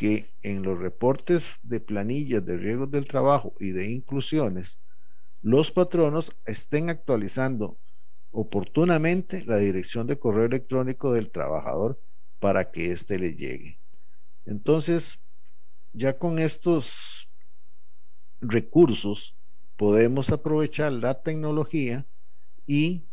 que 0.00 0.32
en 0.42 0.62
los 0.62 0.78
reportes 0.78 1.60
de 1.62 1.78
planillas 1.78 2.42
de 2.46 2.56
riesgos 2.56 2.90
del 2.90 3.04
trabajo 3.04 3.52
y 3.60 3.72
de 3.72 3.90
inclusiones, 3.90 4.80
los 5.42 5.72
patronos 5.72 6.34
estén 6.46 6.88
actualizando 6.88 7.78
oportunamente 8.30 9.44
la 9.44 9.58
dirección 9.58 10.06
de 10.06 10.18
correo 10.18 10.46
electrónico 10.46 11.12
del 11.12 11.30
trabajador 11.30 12.00
para 12.38 12.70
que 12.70 12.92
éste 12.92 13.18
le 13.18 13.34
llegue. 13.34 13.78
Entonces, 14.46 15.20
ya 15.92 16.16
con 16.16 16.38
estos 16.38 17.30
recursos 18.40 19.36
podemos 19.76 20.30
aprovechar 20.30 20.92
la 20.92 21.20
tecnología 21.20 22.06
y 22.66 23.04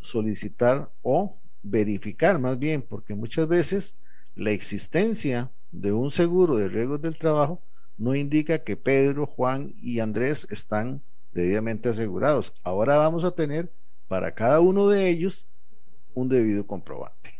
solicitar 0.00 0.90
o 1.02 1.38
verificar 1.62 2.38
más 2.38 2.58
bien, 2.58 2.80
porque 2.80 3.14
muchas 3.14 3.46
veces 3.46 3.94
la 4.34 4.52
existencia 4.52 5.52
de 5.80 5.92
un 5.92 6.10
seguro 6.10 6.56
de 6.56 6.68
riesgos 6.68 7.02
del 7.02 7.18
trabajo 7.18 7.60
no 7.98 8.14
indica 8.14 8.60
que 8.60 8.76
Pedro, 8.76 9.26
Juan 9.26 9.74
y 9.80 10.00
Andrés 10.00 10.46
están 10.50 11.02
debidamente 11.32 11.88
asegurados. 11.90 12.54
Ahora 12.62 12.96
vamos 12.96 13.24
a 13.24 13.32
tener 13.32 13.70
para 14.08 14.34
cada 14.34 14.60
uno 14.60 14.88
de 14.88 15.08
ellos 15.08 15.46
un 16.14 16.28
debido 16.28 16.66
comprobante. 16.66 17.35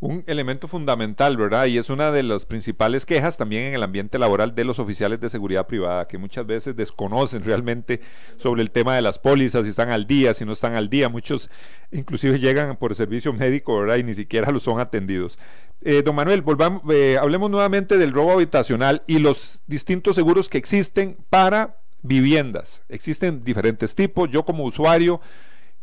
Un 0.00 0.22
elemento 0.28 0.68
fundamental, 0.68 1.36
¿verdad? 1.36 1.66
Y 1.66 1.76
es 1.76 1.90
una 1.90 2.12
de 2.12 2.22
las 2.22 2.46
principales 2.46 3.04
quejas 3.04 3.36
también 3.36 3.64
en 3.64 3.74
el 3.74 3.82
ambiente 3.82 4.16
laboral 4.16 4.54
de 4.54 4.64
los 4.64 4.78
oficiales 4.78 5.18
de 5.20 5.28
seguridad 5.28 5.66
privada, 5.66 6.06
que 6.06 6.18
muchas 6.18 6.46
veces 6.46 6.76
desconocen 6.76 7.42
realmente 7.42 8.00
sobre 8.36 8.62
el 8.62 8.70
tema 8.70 8.94
de 8.94 9.02
las 9.02 9.18
pólizas, 9.18 9.64
si 9.64 9.70
están 9.70 9.90
al 9.90 10.06
día, 10.06 10.34
si 10.34 10.44
no 10.44 10.52
están 10.52 10.74
al 10.74 10.88
día. 10.88 11.08
Muchos 11.08 11.50
inclusive 11.90 12.38
llegan 12.38 12.76
por 12.76 12.94
servicio 12.94 13.32
médico, 13.32 13.80
¿verdad? 13.80 13.96
Y 13.96 14.04
ni 14.04 14.14
siquiera 14.14 14.52
los 14.52 14.62
son 14.62 14.78
atendidos. 14.78 15.36
Eh, 15.82 16.02
don 16.04 16.14
Manuel, 16.14 16.42
volvamos, 16.42 16.82
eh, 16.92 17.18
hablemos 17.20 17.50
nuevamente 17.50 17.98
del 17.98 18.12
robo 18.12 18.30
habitacional 18.32 19.02
y 19.08 19.18
los 19.18 19.62
distintos 19.66 20.14
seguros 20.14 20.48
que 20.48 20.58
existen 20.58 21.16
para 21.28 21.76
viviendas. 22.02 22.82
Existen 22.88 23.42
diferentes 23.42 23.96
tipos. 23.96 24.30
Yo 24.30 24.44
como 24.44 24.62
usuario 24.62 25.20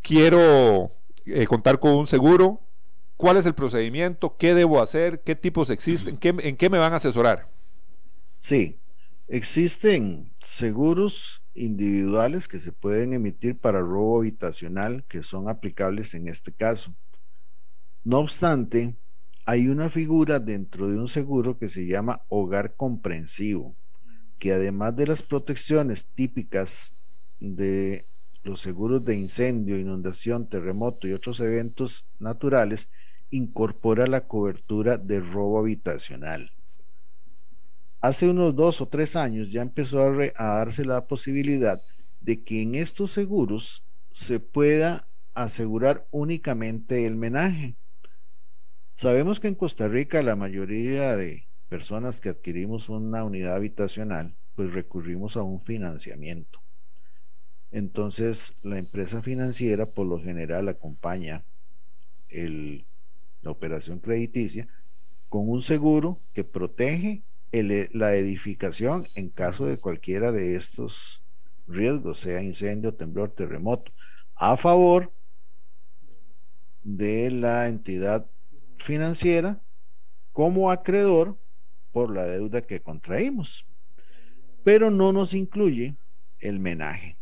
quiero 0.01 0.91
eh, 1.25 1.47
contar 1.47 1.79
con 1.79 1.95
un 1.95 2.07
seguro. 2.07 2.61
¿Cuál 3.17 3.37
es 3.37 3.45
el 3.45 3.53
procedimiento? 3.53 4.35
¿Qué 4.37 4.53
debo 4.53 4.81
hacer? 4.81 5.21
¿Qué 5.21 5.35
tipos 5.35 5.69
existen? 5.69 6.19
¿En 6.21 6.57
qué 6.57 6.69
me 6.69 6.77
van 6.77 6.93
a 6.93 6.97
asesorar? 6.97 7.49
Sí, 8.39 8.79
existen 9.27 10.31
seguros 10.39 11.41
individuales 11.53 12.47
que 12.47 12.59
se 12.59 12.71
pueden 12.71 13.13
emitir 13.13 13.57
para 13.59 13.79
robo 13.79 14.19
habitacional 14.19 15.05
que 15.07 15.23
son 15.23 15.49
aplicables 15.49 16.13
en 16.13 16.27
este 16.27 16.53
caso. 16.53 16.93
No 18.03 18.19
obstante, 18.19 18.95
hay 19.45 19.67
una 19.67 19.89
figura 19.89 20.39
dentro 20.39 20.89
de 20.89 20.97
un 20.97 21.07
seguro 21.07 21.57
que 21.57 21.69
se 21.69 21.87
llama 21.87 22.23
hogar 22.29 22.75
comprensivo, 22.75 23.75
que 24.37 24.53
además 24.53 24.95
de 24.95 25.07
las 25.07 25.23
protecciones 25.23 26.07
típicas 26.13 26.95
de 27.39 28.07
los 28.43 28.61
seguros 28.61 29.03
de 29.03 29.15
incendio, 29.15 29.79
inundación, 29.79 30.47
terremoto 30.47 31.07
y 31.07 31.13
otros 31.13 31.39
eventos 31.39 32.05
naturales, 32.19 32.89
incorpora 33.29 34.07
la 34.07 34.27
cobertura 34.27 34.97
de 34.97 35.19
robo 35.19 35.59
habitacional. 35.59 36.51
Hace 38.01 38.29
unos 38.29 38.55
dos 38.55 38.81
o 38.81 38.87
tres 38.87 39.15
años 39.15 39.51
ya 39.51 39.61
empezó 39.61 39.99
a, 40.01 40.31
darse 40.35 40.85
la 40.85 41.07
posibilidad 41.07 41.81
de 42.21 42.43
que 42.43 42.61
en 42.61 42.75
estos 42.75 43.11
seguros 43.11 43.83
se 44.13 44.39
pueda 44.39 45.07
asegurar 45.33 46.07
únicamente 46.11 47.05
el 47.05 47.15
menaje. 47.15 47.75
Sabemos 48.95 49.39
que 49.39 49.47
en 49.47 49.55
Costa 49.55 49.87
Rica 49.87 50.21
la 50.23 50.35
mayoría 50.35 51.17
de 51.17 51.47
personas 51.67 52.21
que 52.21 52.29
adquirimos 52.29 52.89
una 52.89 53.23
unidad 53.23 53.55
habitacional, 53.55 54.35
pues 54.55 54.73
recurrimos 54.73 55.35
a 55.35 55.43
un 55.43 55.61
financiamiento. 55.61 56.61
Entonces, 57.71 58.53
la 58.61 58.77
empresa 58.77 59.21
financiera 59.21 59.87
por 59.87 60.07
lo 60.07 60.19
general 60.19 60.69
acompaña 60.69 61.43
el, 62.29 62.85
la 63.45 63.51
operación 63.51 63.99
crediticia 63.99 64.67
con 65.29 65.47
un 65.49 65.61
seguro 65.61 66.19
que 66.33 66.43
protege 66.43 67.23
la 67.51 68.15
edificación 68.15 69.07
en 69.15 69.29
caso 69.29 69.65
de 69.65 69.79
cualquiera 69.79 70.33
de 70.33 70.55
estos 70.55 71.23
riesgos, 71.67 72.19
sea 72.19 72.41
incendio, 72.41 72.93
temblor, 72.93 73.31
terremoto, 73.31 73.93
a 74.35 74.57
favor 74.57 75.13
de 76.83 77.31
la 77.31 77.69
entidad 77.69 78.29
financiera 78.77 79.61
como 80.33 80.69
acreedor 80.69 81.37
por 81.93 82.13
la 82.13 82.25
deuda 82.25 82.61
que 82.61 82.81
contraímos. 82.81 83.65
Pero 84.63 84.91
no 84.91 85.13
nos 85.13 85.33
incluye 85.33 85.95
el 86.39 86.59
menaje. 86.59 87.17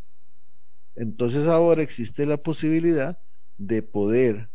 Entonces 0.95 1.47
ahora 1.47 1.83
existe 1.83 2.25
la 2.25 2.37
posibilidad 2.37 3.19
de 3.57 3.83
poder 3.83 4.49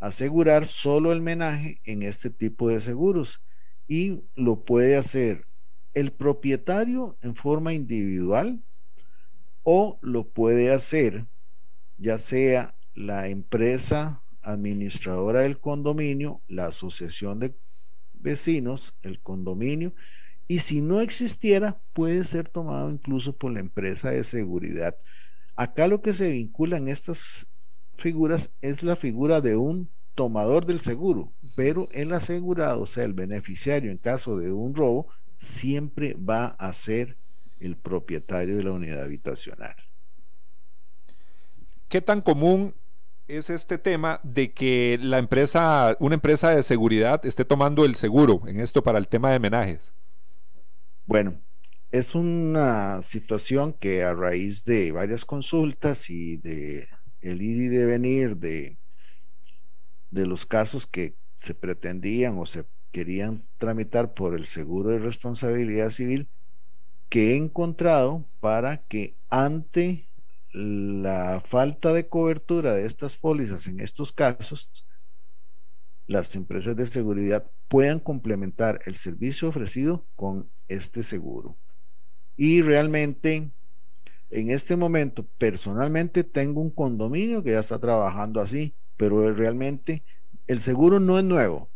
asegurar 0.00 0.66
solo 0.66 1.12
el 1.12 1.20
menaje 1.20 1.80
en 1.84 2.02
este 2.02 2.30
tipo 2.30 2.68
de 2.68 2.80
seguros 2.80 3.42
y 3.86 4.22
lo 4.34 4.64
puede 4.64 4.96
hacer 4.96 5.46
el 5.94 6.12
propietario 6.12 7.16
en 7.22 7.34
forma 7.34 7.72
individual 7.72 8.62
o 9.62 9.98
lo 10.02 10.28
puede 10.28 10.72
hacer 10.72 11.26
ya 11.98 12.16
sea 12.18 12.74
la 12.94 13.28
empresa 13.28 14.22
administradora 14.42 15.42
del 15.42 15.60
condominio, 15.60 16.40
la 16.48 16.66
asociación 16.66 17.40
de 17.40 17.54
vecinos, 18.14 18.96
el 19.02 19.20
condominio, 19.20 19.94
y 20.46 20.60
si 20.60 20.80
no 20.80 21.00
existiera, 21.00 21.80
puede 21.92 22.24
ser 22.24 22.48
tomado 22.48 22.90
incluso 22.90 23.36
por 23.36 23.52
la 23.52 23.60
empresa 23.60 24.10
de 24.10 24.24
seguridad. 24.24 24.96
Acá 25.56 25.88
lo 25.88 26.00
que 26.00 26.14
se 26.14 26.30
vincula 26.30 26.78
en 26.78 26.88
estas 26.88 27.47
figuras 27.98 28.50
es 28.62 28.82
la 28.82 28.96
figura 28.96 29.40
de 29.40 29.56
un 29.56 29.90
tomador 30.14 30.66
del 30.66 30.80
seguro, 30.80 31.32
pero 31.54 31.88
el 31.92 32.12
asegurado, 32.12 32.80
o 32.80 32.86
sea, 32.86 33.04
el 33.04 33.12
beneficiario 33.12 33.90
en 33.90 33.98
caso 33.98 34.38
de 34.38 34.50
un 34.52 34.74
robo, 34.74 35.08
siempre 35.36 36.14
va 36.14 36.46
a 36.46 36.72
ser 36.72 37.16
el 37.60 37.76
propietario 37.76 38.56
de 38.56 38.64
la 38.64 38.72
unidad 38.72 39.02
habitacional. 39.02 39.76
¿Qué 41.88 42.00
tan 42.00 42.20
común 42.20 42.74
es 43.28 43.50
este 43.50 43.78
tema 43.78 44.20
de 44.22 44.52
que 44.52 44.98
la 45.00 45.18
empresa, 45.18 45.96
una 46.00 46.14
empresa 46.14 46.50
de 46.50 46.62
seguridad 46.62 47.24
esté 47.24 47.44
tomando 47.44 47.84
el 47.84 47.94
seguro 47.94 48.42
en 48.46 48.60
esto 48.60 48.82
para 48.82 48.98
el 48.98 49.08
tema 49.08 49.30
de 49.32 49.38
menajes? 49.38 49.80
Bueno, 51.06 51.40
es 51.90 52.14
una 52.14 53.02
situación 53.02 53.72
que 53.72 54.04
a 54.04 54.12
raíz 54.12 54.64
de 54.64 54.92
varias 54.92 55.24
consultas 55.24 56.10
y 56.10 56.36
de 56.36 56.88
el 57.20 57.42
ir 57.42 57.56
y 57.62 57.68
de 57.68 57.86
venir 57.86 58.36
de, 58.36 58.78
de 60.10 60.26
los 60.26 60.46
casos 60.46 60.86
que 60.86 61.14
se 61.34 61.54
pretendían 61.54 62.38
o 62.38 62.46
se 62.46 62.64
querían 62.92 63.46
tramitar 63.58 64.14
por 64.14 64.34
el 64.34 64.46
seguro 64.46 64.90
de 64.90 64.98
responsabilidad 64.98 65.90
civil, 65.90 66.28
que 67.08 67.32
he 67.32 67.36
encontrado 67.36 68.24
para 68.40 68.78
que 68.84 69.16
ante 69.30 70.08
la 70.52 71.42
falta 71.44 71.92
de 71.92 72.08
cobertura 72.08 72.74
de 72.74 72.86
estas 72.86 73.16
pólizas 73.16 73.66
en 73.66 73.80
estos 73.80 74.12
casos, 74.12 74.84
las 76.06 76.34
empresas 76.34 76.74
de 76.74 76.86
seguridad 76.86 77.50
puedan 77.68 78.00
complementar 78.00 78.80
el 78.86 78.96
servicio 78.96 79.48
ofrecido 79.48 80.06
con 80.16 80.50
este 80.68 81.02
seguro. 81.02 81.56
Y 82.36 82.62
realmente, 82.62 83.50
en 84.30 84.50
este 84.50 84.76
momento, 84.76 85.26
personalmente 85.38 86.24
tengo 86.24 86.60
un 86.60 86.70
condominio 86.70 87.42
que 87.42 87.52
ya 87.52 87.60
está 87.60 87.78
trabajando 87.78 88.40
así, 88.40 88.74
pero 88.96 89.32
realmente 89.32 90.02
el 90.46 90.60
seguro 90.60 91.00
no 91.00 91.18
es 91.18 91.24
nuevo. 91.24 91.70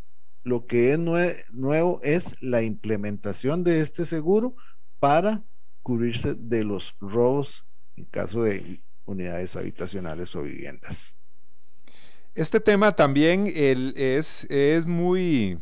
Lo 0.45 0.67
que 0.67 0.93
es 0.93 0.99
nuevo 0.99 2.01
es 2.03 2.37
la 2.41 2.62
implementación 2.62 3.65
de 3.65 3.81
este 3.81 4.07
seguro 4.07 4.57
para 4.99 5.43
cubrirse 5.83 6.35
de 6.35 6.65
los 6.65 6.95
robos 7.01 7.65
en 7.97 8.05
caso 8.07 8.43
de 8.43 8.81
unidades 9.05 9.57
habitacionales 9.57 10.35
o 10.35 10.43
viviendas. 10.43 11.15
Este 12.35 12.61
tema 12.61 12.93
también 12.93 13.53
es, 13.55 14.47
muy 14.87 15.59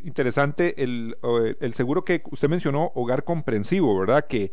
interesante, 0.00 0.82
el, 0.82 1.16
el, 1.60 1.74
seguro 1.74 2.04
que 2.04 2.22
usted 2.30 2.48
mencionó, 2.48 2.90
hogar 2.94 3.24
comprensivo, 3.24 3.98
¿verdad? 3.98 4.26
Que 4.26 4.50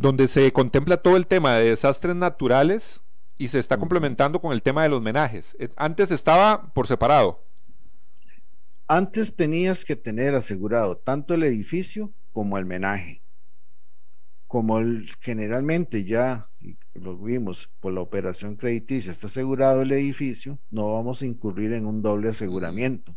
donde 0.00 0.28
se 0.28 0.52
contempla 0.52 0.96
todo 0.96 1.16
el 1.16 1.26
tema 1.26 1.54
de 1.54 1.70
desastres 1.70 2.16
naturales 2.16 3.00
y 3.38 3.48
se 3.48 3.58
está 3.58 3.78
complementando 3.78 4.40
con 4.40 4.52
el 4.52 4.62
tema 4.62 4.82
de 4.82 4.88
los 4.88 5.00
menajes. 5.00 5.56
Eh, 5.58 5.68
antes 5.76 6.10
estaba 6.10 6.72
por 6.72 6.86
separado. 6.86 7.44
Antes 8.88 9.36
tenías 9.36 9.84
que 9.84 9.96
tener 9.96 10.34
asegurado 10.34 10.96
tanto 10.96 11.34
el 11.34 11.44
edificio 11.44 12.12
como 12.32 12.58
el 12.58 12.66
menaje 12.66 13.22
como 14.50 14.80
generalmente 15.20 16.02
ya 16.04 16.50
lo 16.94 17.16
vimos 17.16 17.70
por 17.78 17.92
la 17.92 18.00
operación 18.00 18.56
crediticia 18.56 19.12
está 19.12 19.28
asegurado 19.28 19.82
el 19.82 19.92
edificio, 19.92 20.58
no 20.72 20.92
vamos 20.92 21.22
a 21.22 21.26
incurrir 21.26 21.72
en 21.72 21.86
un 21.86 22.02
doble 22.02 22.30
aseguramiento, 22.30 23.14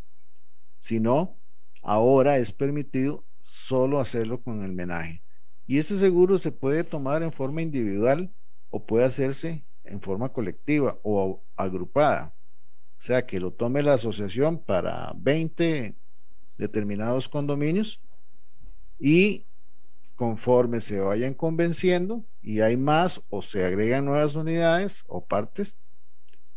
sino 0.78 1.36
ahora 1.82 2.38
es 2.38 2.54
permitido 2.54 3.24
solo 3.42 4.00
hacerlo 4.00 4.44
con 4.44 4.62
el 4.62 4.74
menaje. 4.74 5.24
Y 5.66 5.78
ese 5.80 5.98
seguro 5.98 6.38
se 6.38 6.52
puede 6.52 6.84
tomar 6.84 7.24
en 7.24 7.32
forma 7.32 7.62
individual 7.62 8.34
o 8.70 8.86
puede 8.86 9.06
hacerse 9.06 9.66
en 9.84 10.02
forma 10.02 10.30
colectiva 10.30 11.00
o 11.04 11.44
agrupada. 11.56 12.34
O 12.98 13.02
sea, 13.02 13.26
que 13.26 13.40
lo 13.40 13.52
tome 13.52 13.84
la 13.84 13.94
asociación 13.94 14.58
para 14.58 15.14
20 15.18 15.96
determinados 16.58 17.28
condominios 17.28 18.02
y 19.00 19.46
conforme 20.16 20.80
se 20.80 21.00
vayan 21.00 21.34
convenciendo 21.34 22.24
y 22.42 22.62
hay 22.62 22.78
más 22.78 23.22
o 23.30 23.42
se 23.42 23.66
agregan 23.66 24.06
nuevas 24.06 24.36
unidades 24.36 25.04
o 25.08 25.26
partes, 25.26 25.76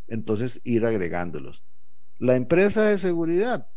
entonces 0.08 0.60
ir 0.62 0.84
agregándolos. 0.84 1.64
La 2.18 2.36
empresa 2.36 2.82
de 2.84 2.98
seguridad 2.98 3.68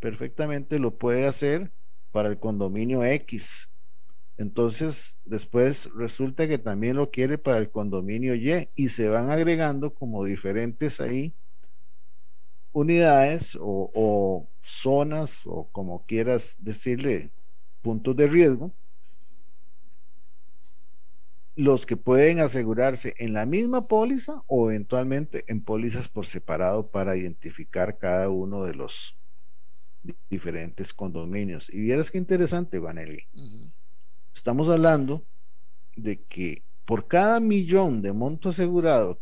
perfectamente 0.00 0.78
lo 0.78 0.98
puede 0.98 1.26
hacer 1.26 1.72
para 2.12 2.28
el 2.28 2.38
condominio 2.38 3.04
X. 3.04 3.70
Entonces, 4.38 5.16
después 5.24 5.88
resulta 5.94 6.46
que 6.46 6.58
también 6.58 6.96
lo 6.96 7.10
quiere 7.10 7.38
para 7.38 7.58
el 7.58 7.70
condominio 7.70 8.34
Y 8.34 8.68
y 8.74 8.90
se 8.90 9.08
van 9.08 9.30
agregando 9.30 9.94
como 9.94 10.24
diferentes 10.24 11.00
ahí 11.00 11.34
unidades 12.72 13.56
o, 13.58 14.48
zonas 14.60 15.40
o 15.46 15.70
como 15.72 16.04
quieras 16.04 16.56
decirle 16.58 17.32
puntos 17.80 18.14
de 18.16 18.26
riesgo 18.26 18.74
los 21.54 21.86
que 21.86 21.96
pueden 21.96 22.40
asegurarse 22.40 23.14
en 23.16 23.32
la 23.32 23.46
misma 23.46 23.88
póliza 23.88 24.42
o 24.46 24.70
eventualmente 24.70 25.44
en 25.48 25.62
pólizas 25.62 26.10
por 26.10 26.26
separado 26.26 26.90
para 26.90 27.16
identificar 27.16 27.96
cada 27.96 28.28
uno 28.28 28.64
de 28.64 28.74
los 28.74 29.16
diferentes 30.28 30.92
condominios. 30.92 31.72
Y 31.72 31.80
vieras 31.80 32.10
qué 32.10 32.18
interesante, 32.18 32.78
Vanelli. 32.78 33.26
Estamos 34.36 34.68
hablando 34.68 35.24
de 35.96 36.22
que 36.22 36.62
por 36.84 37.08
cada 37.08 37.40
millón 37.40 38.02
de 38.02 38.12
monto 38.12 38.50
asegurado 38.50 39.18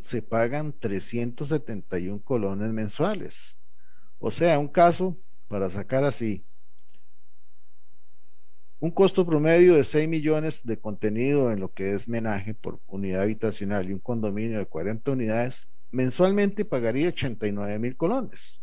se 0.00 0.22
pagan 0.22 0.72
371 0.72 2.22
colones 2.24 2.72
mensuales. 2.72 3.58
O 4.18 4.30
sea, 4.30 4.58
un 4.58 4.68
caso, 4.68 5.18
para 5.46 5.68
sacar 5.68 6.04
así, 6.04 6.42
un 8.80 8.90
costo 8.90 9.26
promedio 9.26 9.74
de 9.74 9.84
6 9.84 10.08
millones 10.08 10.62
de 10.64 10.78
contenido 10.78 11.52
en 11.52 11.60
lo 11.60 11.74
que 11.74 11.92
es 11.92 12.08
menaje 12.08 12.54
por 12.54 12.80
unidad 12.86 13.22
habitacional 13.22 13.90
y 13.90 13.92
un 13.92 14.00
condominio 14.00 14.58
de 14.58 14.66
40 14.66 15.12
unidades, 15.12 15.68
mensualmente 15.90 16.64
pagaría 16.64 17.08
89 17.08 17.78
mil 17.78 17.94
colones. 17.94 18.62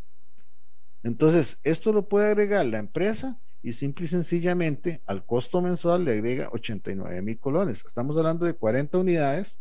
Entonces, 1.04 1.60
esto 1.62 1.94
lo 1.94 2.10
puede 2.10 2.32
agregar 2.32 2.66
la 2.66 2.80
empresa 2.80 3.40
y 3.64 3.74
simple 3.74 4.06
y 4.06 4.08
sencillamente 4.10 5.02
al 5.08 5.26
costo 5.26 5.62
mensual 5.62 6.04
le 6.04 6.12
agrega 6.12 6.50
89 6.52 7.22
mil 7.22 7.40
colones. 7.40 7.84
Estamos 7.86 8.18
hablando 8.18 8.46
de 8.46 8.54
40 8.54 8.98
unidades 8.98 9.58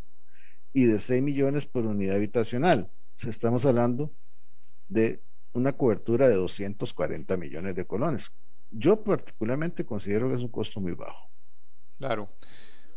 y 0.73 0.85
de 0.85 0.99
6 0.99 1.23
millones 1.23 1.67
por 1.67 1.87
unidad 1.87 2.17
habitacional. 2.17 2.91
Estamos 3.25 3.65
hablando 3.65 4.13
de 4.89 5.23
una 5.53 5.73
cobertura 5.73 6.29
de 6.29 6.35
240 6.35 7.37
millones 7.37 7.77
de 7.77 7.87
colones. 7.87 8.33
Yo 8.73 9.05
particularmente 9.05 9.87
considero 9.87 10.29
que 10.29 10.35
es 10.35 10.41
un 10.41 10.49
costo 10.49 10.81
muy 10.81 10.93
bajo. 10.93 11.31
Claro, 11.99 12.29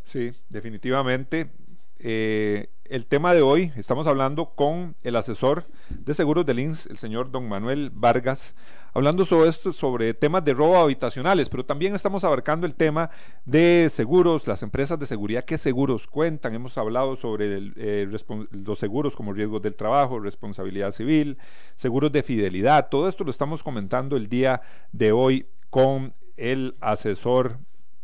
sí, 0.03 0.33
definitivamente. 0.49 1.51
Eh, 1.99 2.67
el 2.85 3.07
tema 3.07 3.33
de 3.33 3.41
hoy, 3.41 3.71
estamos 3.77 4.05
hablando 4.05 4.51
con 4.51 4.95
el 5.01 5.15
asesor 5.15 5.63
de 5.89 6.13
seguros 6.13 6.45
del 6.45 6.59
INS, 6.59 6.85
el 6.85 6.99
señor 6.99 7.31
don 7.31 7.49
Manuel 7.49 7.89
Vargas, 7.91 8.53
hablando 8.93 9.25
sobre 9.25 9.49
esto, 9.49 9.73
sobre 9.73 10.13
temas 10.13 10.45
de 10.45 10.53
robo 10.53 10.77
habitacionales, 10.77 11.49
pero 11.49 11.65
también 11.65 11.95
estamos 11.95 12.23
abarcando 12.23 12.67
el 12.67 12.75
tema 12.75 13.09
de 13.43 13.89
seguros, 13.91 14.45
las 14.45 14.61
empresas 14.61 14.99
de 14.99 15.07
seguridad, 15.07 15.45
qué 15.45 15.57
seguros 15.57 16.05
cuentan. 16.05 16.53
Hemos 16.53 16.77
hablado 16.77 17.15
sobre 17.15 17.71
eh, 17.75 18.07
los 18.51 18.79
seguros 18.79 19.15
como 19.15 19.33
riesgos 19.33 19.63
del 19.63 19.75
trabajo, 19.75 20.19
responsabilidad 20.19 20.91
civil, 20.91 21.39
seguros 21.75 22.11
de 22.11 22.21
fidelidad. 22.21 22.89
Todo 22.89 23.09
esto 23.09 23.23
lo 23.23 23.31
estamos 23.31 23.63
comentando 23.63 24.15
el 24.15 24.29
día 24.29 24.61
de 24.91 25.11
hoy 25.11 25.47
con 25.71 26.13
el 26.37 26.75
asesor 26.81 27.57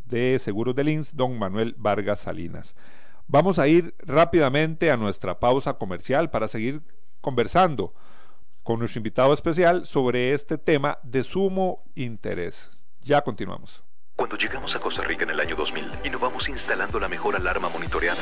de 0.05 0.39
seguros 0.39 0.75
del 0.75 0.89
INS, 0.89 1.15
don 1.15 1.37
Manuel 1.37 1.75
Vargas 1.77 2.21
Salinas. 2.21 2.75
Vamos 3.31 3.59
a 3.59 3.67
ir 3.69 3.95
rápidamente 3.99 4.91
a 4.91 4.97
nuestra 4.97 5.39
pausa 5.39 5.75
comercial 5.75 6.29
para 6.29 6.49
seguir 6.49 6.81
conversando 7.21 7.93
con 8.61 8.79
nuestro 8.79 8.99
invitado 8.99 9.33
especial 9.33 9.85
sobre 9.85 10.33
este 10.33 10.57
tema 10.57 10.99
de 11.03 11.23
sumo 11.23 11.81
interés. 11.95 12.69
Ya 12.99 13.21
continuamos. 13.21 13.85
Cuando 14.17 14.35
llegamos 14.35 14.75
a 14.75 14.81
Costa 14.81 15.03
Rica 15.03 15.23
en 15.23 15.29
el 15.29 15.39
año 15.39 15.55
2000, 15.55 15.99
innovamos 16.03 16.49
instalando 16.49 16.99
la 16.99 17.07
mejor 17.07 17.37
alarma 17.37 17.69
monitoreada 17.69 18.21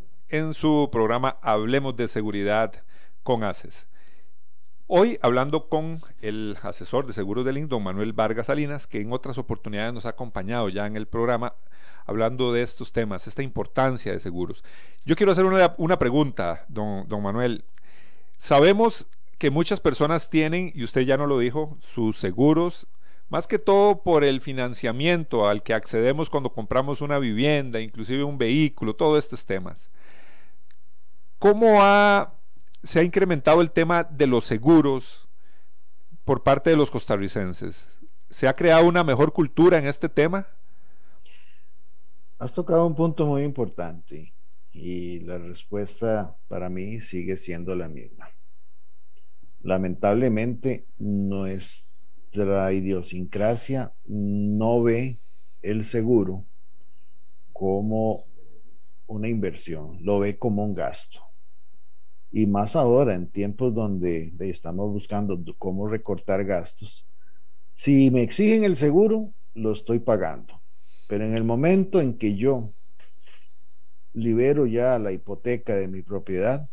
en 0.31 0.53
su 0.53 0.87
programa 0.91 1.37
Hablemos 1.41 1.97
de 1.97 2.07
Seguridad 2.07 2.73
con 3.21 3.43
ACES. 3.43 3.87
Hoy 4.87 5.19
hablando 5.21 5.67
con 5.67 6.01
el 6.21 6.57
asesor 6.63 7.05
de 7.05 7.11
seguros 7.11 7.45
del 7.45 7.67
don 7.67 7.83
Manuel 7.83 8.13
Vargas 8.13 8.47
Salinas, 8.47 8.87
que 8.87 9.01
en 9.01 9.11
otras 9.11 9.37
oportunidades 9.37 9.93
nos 9.93 10.05
ha 10.05 10.09
acompañado 10.09 10.69
ya 10.69 10.87
en 10.87 10.95
el 10.95 11.05
programa 11.05 11.53
hablando 12.05 12.53
de 12.53 12.61
estos 12.61 12.93
temas, 12.93 13.27
esta 13.27 13.43
importancia 13.43 14.13
de 14.13 14.21
seguros. 14.21 14.63
Yo 15.03 15.17
quiero 15.17 15.33
hacer 15.33 15.45
una, 15.45 15.99
pregunta, 15.99 16.65
don, 16.69 17.07
don 17.09 17.21
Manuel. 17.21 17.65
Sabemos 18.37 19.07
que 19.37 19.51
muchas 19.51 19.81
personas 19.81 20.29
tienen, 20.29 20.71
y 20.73 20.85
usted 20.85 21.01
ya 21.01 21.17
no 21.17 21.27
lo 21.27 21.39
dijo, 21.39 21.77
sus 21.93 22.17
seguros, 22.17 22.87
más 23.27 23.47
que 23.47 23.59
todo 23.59 24.01
por 24.01 24.23
el 24.23 24.39
financiamiento 24.39 25.47
al 25.47 25.61
que 25.61 25.73
accedemos 25.73 26.29
cuando 26.29 26.53
compramos 26.53 27.01
una 27.01 27.19
vivienda, 27.19 27.81
inclusive 27.81 28.23
un 28.23 28.37
vehículo, 28.37 28.95
todos 28.95 29.21
estos 29.21 29.45
temas. 29.45 29.89
¿Cómo 31.41 31.79
se 32.83 32.99
ha 32.99 33.03
incrementado 33.03 33.61
el 33.61 33.71
tema 33.71 34.03
de 34.03 34.27
los 34.27 34.45
seguros 34.45 35.27
por 36.23 36.43
parte 36.43 36.69
de 36.69 36.75
los 36.75 36.91
costarricenses? 36.91 37.87
¿Se 38.29 38.47
ha 38.47 38.53
creado 38.53 38.87
una 38.87 39.03
mejor 39.03 39.33
cultura 39.33 39.79
en 39.79 39.87
este 39.87 40.07
tema? 40.07 40.45
Has 42.37 42.53
tocado 42.53 42.85
un 42.85 42.93
punto 42.93 43.25
muy 43.25 43.41
importante 43.41 44.35
y 44.71 45.21
la 45.21 45.39
respuesta 45.39 46.37
para 46.47 46.69
mí 46.69 47.01
sigue 47.01 47.35
siendo 47.37 47.75
la 47.75 47.89
misma. 47.89 48.29
Lamentablemente, 49.63 50.85
nuestra 50.99 52.71
idiosincrasia 52.71 53.95
no 54.05 54.83
ve 54.83 55.17
el 55.63 55.85
seguro 55.85 56.45
como 57.51 58.25
una 59.07 59.27
inversión, 59.27 59.97
lo 60.05 60.19
ve 60.19 60.37
como 60.37 60.63
un 60.63 60.75
gasto 60.75 61.30
y 62.31 62.47
más 62.47 62.75
ahora 62.75 63.13
en 63.13 63.29
tiempos 63.29 63.73
donde 63.73 64.33
estamos 64.39 64.91
buscando 64.91 65.37
cómo 65.57 65.87
recortar 65.87 66.45
gastos. 66.45 67.07
Si 67.73 68.09
me 68.11 68.21
exigen 68.21 68.63
el 68.63 68.77
seguro, 68.77 69.33
lo 69.53 69.73
estoy 69.73 69.99
pagando, 69.99 70.61
pero 71.07 71.25
en 71.25 71.33
el 71.33 71.43
momento 71.43 71.99
en 71.99 72.17
que 72.17 72.35
yo 72.35 72.73
libero 74.13 74.65
ya 74.65 74.97
la 74.99 75.11
hipoteca 75.11 75.75
de 75.75 75.87
mi 75.87 76.01
propiedad, 76.01 76.69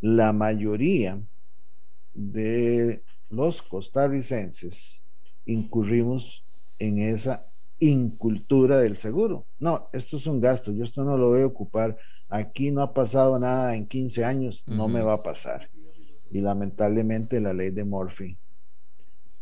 la 0.00 0.32
mayoría 0.32 1.20
de 2.14 3.04
los 3.28 3.62
costarricenses 3.62 5.02
incurrimos 5.44 6.46
en 6.78 6.98
esa 6.98 7.46
incultura 7.78 8.78
del 8.78 8.96
seguro. 8.96 9.46
No, 9.58 9.88
esto 9.92 10.16
es 10.16 10.26
un 10.26 10.40
gasto, 10.40 10.72
yo 10.72 10.84
esto 10.84 11.04
no 11.04 11.16
lo 11.16 11.28
voy 11.28 11.42
a 11.42 11.46
ocupar 11.46 11.96
aquí 12.28 12.70
no 12.70 12.82
ha 12.82 12.92
pasado 12.92 13.38
nada 13.38 13.74
en 13.74 13.86
15 13.86 14.24
años, 14.24 14.62
no 14.66 14.88
me 14.88 15.02
va 15.02 15.14
a 15.14 15.22
pasar. 15.22 15.70
Y 16.30 16.40
lamentablemente 16.40 17.40
la 17.40 17.54
ley 17.54 17.70
de 17.70 17.84
Murphy 17.84 18.38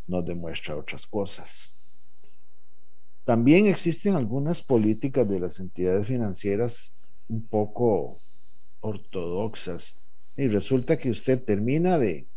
nos 0.06 0.24
demuestra 0.24 0.76
otras 0.76 1.06
cosas. 1.06 1.74
También 3.24 3.66
existen 3.66 4.14
algunas 4.14 4.62
políticas 4.62 5.28
de 5.28 5.40
las 5.40 5.58
entidades 5.58 6.06
financieras 6.06 6.92
un 7.28 7.44
poco 7.44 8.20
ortodoxas 8.80 9.96
y 10.36 10.46
resulta 10.46 10.96
que 10.96 11.10
usted 11.10 11.42
termina 11.42 11.98
de, 11.98 12.28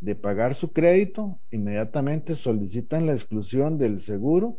de 0.00 0.14
pagar 0.14 0.54
su 0.54 0.72
crédito, 0.72 1.40
inmediatamente 1.50 2.34
solicitan 2.34 3.06
la 3.06 3.14
exclusión 3.14 3.78
del 3.78 4.00
seguro 4.00 4.58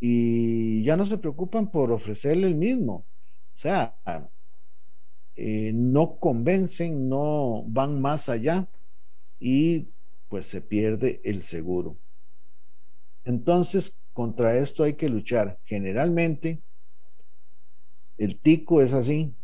y 0.00 0.82
ya 0.82 0.96
no 0.96 1.06
se 1.06 1.18
preocupan 1.18 1.70
por 1.70 1.92
ofrecerle 1.92 2.48
el 2.48 2.56
mismo 2.56 3.06
o 3.56 3.58
sea, 3.58 3.98
eh, 5.34 5.72
no 5.74 6.18
convencen, 6.18 7.08
no 7.08 7.64
van 7.66 8.02
más 8.02 8.28
allá 8.28 8.68
y 9.38 9.88
pues 10.28 10.46
se 10.46 10.60
pierde 10.60 11.22
el 11.24 11.42
seguro. 11.42 11.98
Entonces, 13.24 13.96
contra 14.12 14.58
esto 14.58 14.82
hay 14.82 14.94
que 14.94 15.08
luchar. 15.08 15.58
Generalmente, 15.64 16.62
el 18.18 18.38
tico 18.40 18.82
es 18.82 18.92
así. 18.92 19.34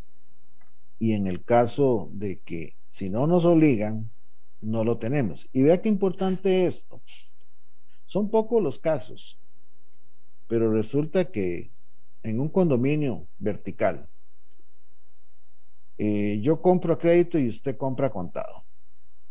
Y 0.98 1.14
en 1.14 1.26
el 1.26 1.42
caso 1.42 2.10
de 2.12 2.40
que 2.40 2.76
si 2.90 3.08
no 3.08 3.26
nos 3.26 3.46
obligan, 3.46 4.12
no 4.60 4.84
lo 4.84 4.98
tenemos. 4.98 5.48
Y 5.52 5.62
vea 5.62 5.80
qué 5.80 5.88
importante 5.88 6.66
esto. 6.66 7.02
Son 8.04 8.30
pocos 8.30 8.62
los 8.62 8.78
casos, 8.78 9.40
pero 10.46 10.70
resulta 10.70 11.30
que 11.30 11.71
en 12.22 12.40
un 12.40 12.48
condominio 12.48 13.28
vertical, 13.38 14.08
eh, 15.98 16.40
yo 16.42 16.60
compro 16.60 16.94
a 16.94 16.98
crédito 16.98 17.38
y 17.38 17.48
usted 17.48 17.76
compra 17.76 18.10
contado. 18.10 18.64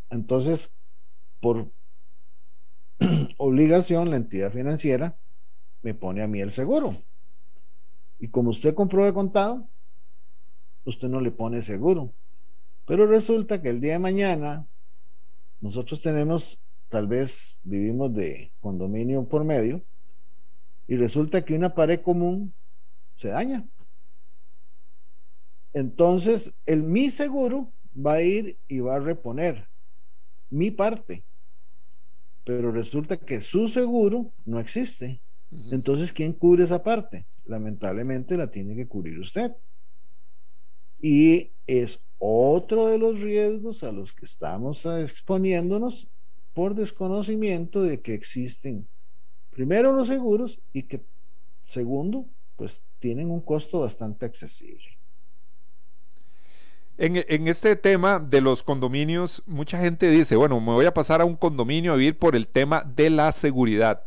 Entonces, 0.10 0.74
por 1.40 1.72
obligación, 3.38 4.10
la 4.10 4.18
entidad 4.18 4.52
financiera 4.52 5.18
me 5.82 5.94
pone 5.94 6.22
a 6.22 6.28
mí 6.28 6.42
el 6.42 6.52
seguro. 6.52 6.96
Y 8.20 8.30
como 8.30 8.52
usted 8.52 8.76
compró 8.76 9.06
de 9.06 9.14
contado, 9.14 9.68
usted 10.86 11.08
no 11.08 11.22
le 11.22 11.32
pone 11.32 11.62
seguro. 11.62 12.14
Pero 12.86 13.08
resulta 13.08 13.62
que 13.62 13.70
el 13.70 13.80
día 13.80 13.94
de 13.94 14.00
mañana 14.00 14.68
nosotros 15.60 16.02
tenemos, 16.02 16.60
tal 16.90 17.08
vez 17.08 17.58
vivimos 17.64 18.14
de 18.14 18.54
condominio 18.60 19.28
por 19.28 19.44
medio, 19.44 19.84
y 20.88 20.98
resulta 20.98 21.44
que 21.44 21.56
una 21.56 21.74
pared 21.74 22.02
común 22.02 22.54
se 23.22 23.28
daña. 23.28 23.68
Entonces, 25.74 26.52
el 26.66 26.82
mi 26.82 27.12
seguro 27.12 27.72
va 27.96 28.14
a 28.14 28.22
ir 28.24 28.58
y 28.68 28.80
va 28.80 28.96
a 28.96 29.00
reponer 29.00 29.70
mi 30.50 30.72
parte. 30.72 31.24
Pero 32.44 32.72
resulta 32.72 33.18
que 33.18 33.40
su 33.42 33.70
seguro 33.70 34.34
no 34.44 34.60
existe. 34.60 35.22
Entonces, 35.70 36.12
¿quién 36.12 36.34
cubre 36.34 36.64
esa 36.64 36.82
parte? 36.82 37.28
Lamentablemente 37.46 38.36
la 38.38 38.50
tiene 38.50 38.76
que 38.76 38.88
cubrir 38.88 39.20
usted. 39.20 39.56
Y 41.00 41.52
es 41.68 42.00
otro 42.18 42.88
de 42.88 42.98
los 42.98 43.22
riesgos 43.22 43.84
a 43.84 43.92
los 43.92 44.14
que 44.14 44.26
estamos 44.26 44.84
exponiéndonos 44.86 46.10
por 46.54 46.74
desconocimiento 46.74 47.84
de 47.84 48.02
que 48.02 48.16
existen 48.16 48.88
primero 49.52 49.94
los 49.94 50.08
seguros 50.08 50.60
y 50.74 50.84
que 50.84 51.06
segundo 51.66 52.28
pues 52.62 52.84
tienen 53.00 53.32
un 53.32 53.42
costo 53.42 53.80
bastante 53.80 54.24
accesible. 54.24 54.86
En, 57.00 57.48
este 57.48 57.76
tema 57.76 58.20
de 58.20 58.40
los 58.40 58.62
condominios, 58.62 59.42
mucha 59.48 59.80
gente 59.80 60.12
dice, 60.12 60.36
bueno, 60.36 60.62
me 60.62 60.72
voy 60.72 60.86
a 60.86 60.94
pasar 60.94 61.22
a 61.22 61.26
un 61.26 61.36
condominio 61.36 61.92
a 61.92 61.96
vivir 61.96 62.20
por 62.20 62.36
el 62.36 62.48
tema 62.48 62.84
de 62.84 63.10
la 63.10 63.32
seguridad. 63.32 64.04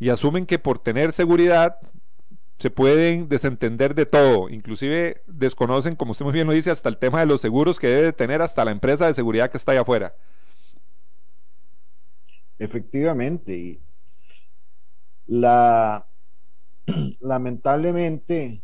Y 0.00 0.08
asumen 0.08 0.44
que 0.44 0.58
por 0.58 0.80
tener 0.80 1.12
seguridad 1.12 1.78
se 2.58 2.68
pueden 2.68 3.28
desentender 3.28 3.94
de 3.94 4.06
todo. 4.06 4.48
Inclusive 4.48 5.22
desconocen, 5.28 5.94
como 5.94 6.10
usted 6.10 6.24
muy 6.24 6.34
bien 6.34 6.48
lo 6.48 6.54
dice, 6.54 6.72
hasta 6.72 6.88
el 6.88 6.98
tema 6.98 7.20
de 7.20 7.26
los 7.26 7.40
seguros 7.40 7.78
que 7.78 7.86
debe 7.86 8.12
tener 8.12 8.42
hasta 8.42 8.64
la 8.64 8.72
empresa 8.72 9.06
de 9.06 9.14
seguridad 9.14 9.52
que 9.52 9.56
está 9.56 9.70
allá 9.70 9.82
afuera. 9.82 10.16
Efectivamente. 12.58 13.78
La, 15.28 16.07
lamentablemente, 17.20 18.62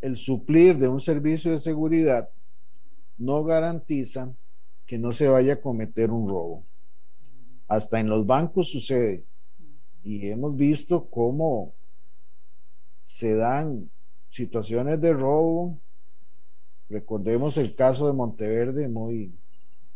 el 0.00 0.16
suplir 0.16 0.78
de 0.78 0.88
un 0.88 1.00
servicio 1.00 1.50
de 1.50 1.60
seguridad 1.60 2.28
no 3.16 3.44
garantiza 3.44 4.34
que 4.86 4.98
no 4.98 5.12
se 5.12 5.28
vaya 5.28 5.54
a 5.54 5.60
cometer 5.60 6.10
un 6.10 6.28
robo. 6.28 6.64
Hasta 7.68 8.00
en 8.00 8.08
los 8.08 8.26
bancos 8.26 8.70
sucede. 8.70 9.24
Y 10.02 10.28
hemos 10.28 10.54
visto 10.56 11.08
cómo 11.08 11.72
se 13.02 13.34
dan 13.34 13.90
situaciones 14.28 15.00
de 15.00 15.14
robo. 15.14 15.78
Recordemos 16.90 17.56
el 17.56 17.74
caso 17.74 18.06
de 18.06 18.12
Monteverde, 18.12 18.88
muy, 18.88 19.34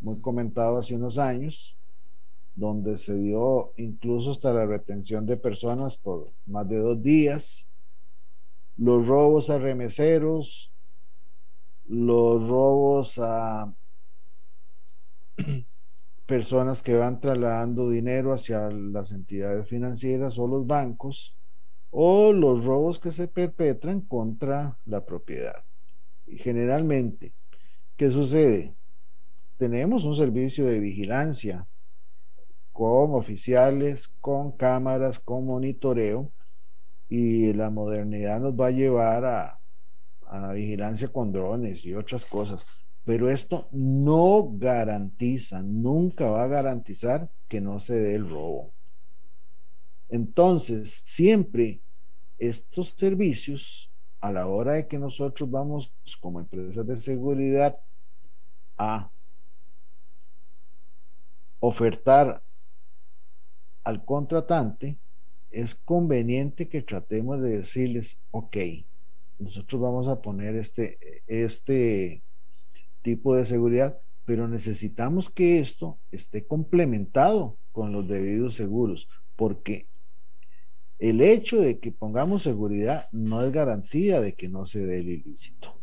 muy 0.01 0.19
comentado 0.21 0.79
hace 0.79 0.95
unos 0.95 1.19
años, 1.19 1.78
donde 2.59 2.99
se 2.99 3.15
dio 3.15 3.73
incluso 3.77 4.33
hasta 4.33 4.53
la 4.53 4.67
retención 4.67 5.25
de 5.27 5.37
personas 5.37 5.97
por 5.97 6.33
más 6.45 6.69
de 6.69 6.79
dos 6.79 7.01
días. 7.01 7.69
Los 8.77 9.07
robos 9.07 9.49
a 9.49 9.59
remeseros, 9.59 10.73
los 11.87 12.49
robos 12.49 13.17
a 13.19 13.73
personas 16.27 16.83
que 16.83 16.97
van 16.97 17.21
trasladando 17.21 17.89
dinero 17.89 18.33
hacia 18.33 18.71
las 18.71 19.13
entidades 19.13 19.69
financieras 19.69 20.37
o 20.37 20.49
los 20.49 20.67
bancos, 20.67 21.37
o 21.91 22.33
los 22.33 22.65
robos 22.65 22.99
que 22.99 23.13
se 23.13 23.29
perpetran 23.29 24.01
contra 24.01 24.77
la 24.85 25.07
propiedad. 25.07 25.65
Y 26.27 26.39
generalmente, 26.39 27.35
¿qué 27.97 28.11
sucede? 28.11 28.75
Tenemos 29.57 30.05
un 30.05 30.17
servicio 30.17 30.67
de 30.67 30.81
vigilancia 30.81 31.69
con 32.79 33.15
oficiales, 33.15 34.07
con 34.21 34.53
cámaras, 34.53 35.19
con 35.19 35.47
monitoreo, 35.47 36.31
y 37.09 37.53
la 37.53 37.71
modernidad 37.71 38.39
nos 38.39 38.53
va 38.53 38.67
a 38.69 38.71
llevar 38.71 39.25
a 39.25 39.59
a 40.29 40.53
vigilancia 40.53 41.09
con 41.09 41.33
drones 41.33 41.85
y 41.85 41.95
otras 41.95 42.25
cosas. 42.25 42.65
Pero 43.05 43.31
esto 43.31 43.69
no 43.73 44.51
garantiza, 44.53 45.63
nunca 45.63 46.29
va 46.29 46.45
a 46.45 46.49
garantizar 46.49 47.31
que 47.49 47.61
no 47.61 47.81
se 47.81 47.95
dé 47.95 48.15
el 48.15 48.29
robo. 48.29 48.73
Entonces, 50.11 51.03
siempre 51.07 51.81
estos 52.39 52.91
servicios, 52.91 53.91
a 54.21 54.33
la 54.33 54.47
hora 54.47 54.75
de 54.75 54.87
que 54.87 54.99
nosotros 54.99 55.51
vamos 55.51 55.93
como 56.21 56.41
empresas 56.41 56.87
de 56.87 56.97
seguridad 56.97 57.75
a 58.77 59.11
ofertar 61.61 62.43
al 63.89 64.05
contratante, 64.05 64.99
es 65.51 65.75
conveniente 65.75 66.69
que 66.69 66.83
tratemos 66.83 67.41
de 67.41 67.57
decirles, 67.57 68.19
ok, 68.33 68.57
nosotros 69.39 69.81
vamos 69.81 70.09
a 70.09 70.21
poner 70.21 70.57
este, 70.57 71.23
este 71.27 72.23
tipo 73.01 73.35
de 73.35 73.47
seguridad, 73.47 73.99
pero 74.27 74.47
necesitamos 74.47 75.31
que 75.31 75.59
esto 75.61 75.97
esté 76.13 76.47
complementado 76.47 77.57
con 77.73 77.93
los 77.93 78.07
debidos 78.07 78.57
seguros, 78.57 79.09
porque 79.37 79.87
el 80.99 81.23
hecho 81.23 81.59
de 81.59 81.79
que 81.79 81.91
pongamos 81.91 82.43
seguridad 82.43 83.09
no 83.11 83.43
es 83.43 83.53
garantía 83.53 84.21
de 84.21 84.35
que 84.35 84.51
no 84.51 84.67
se 84.67 84.81
dé 84.81 85.01
el 85.01 85.09
ilícito. 85.09 85.75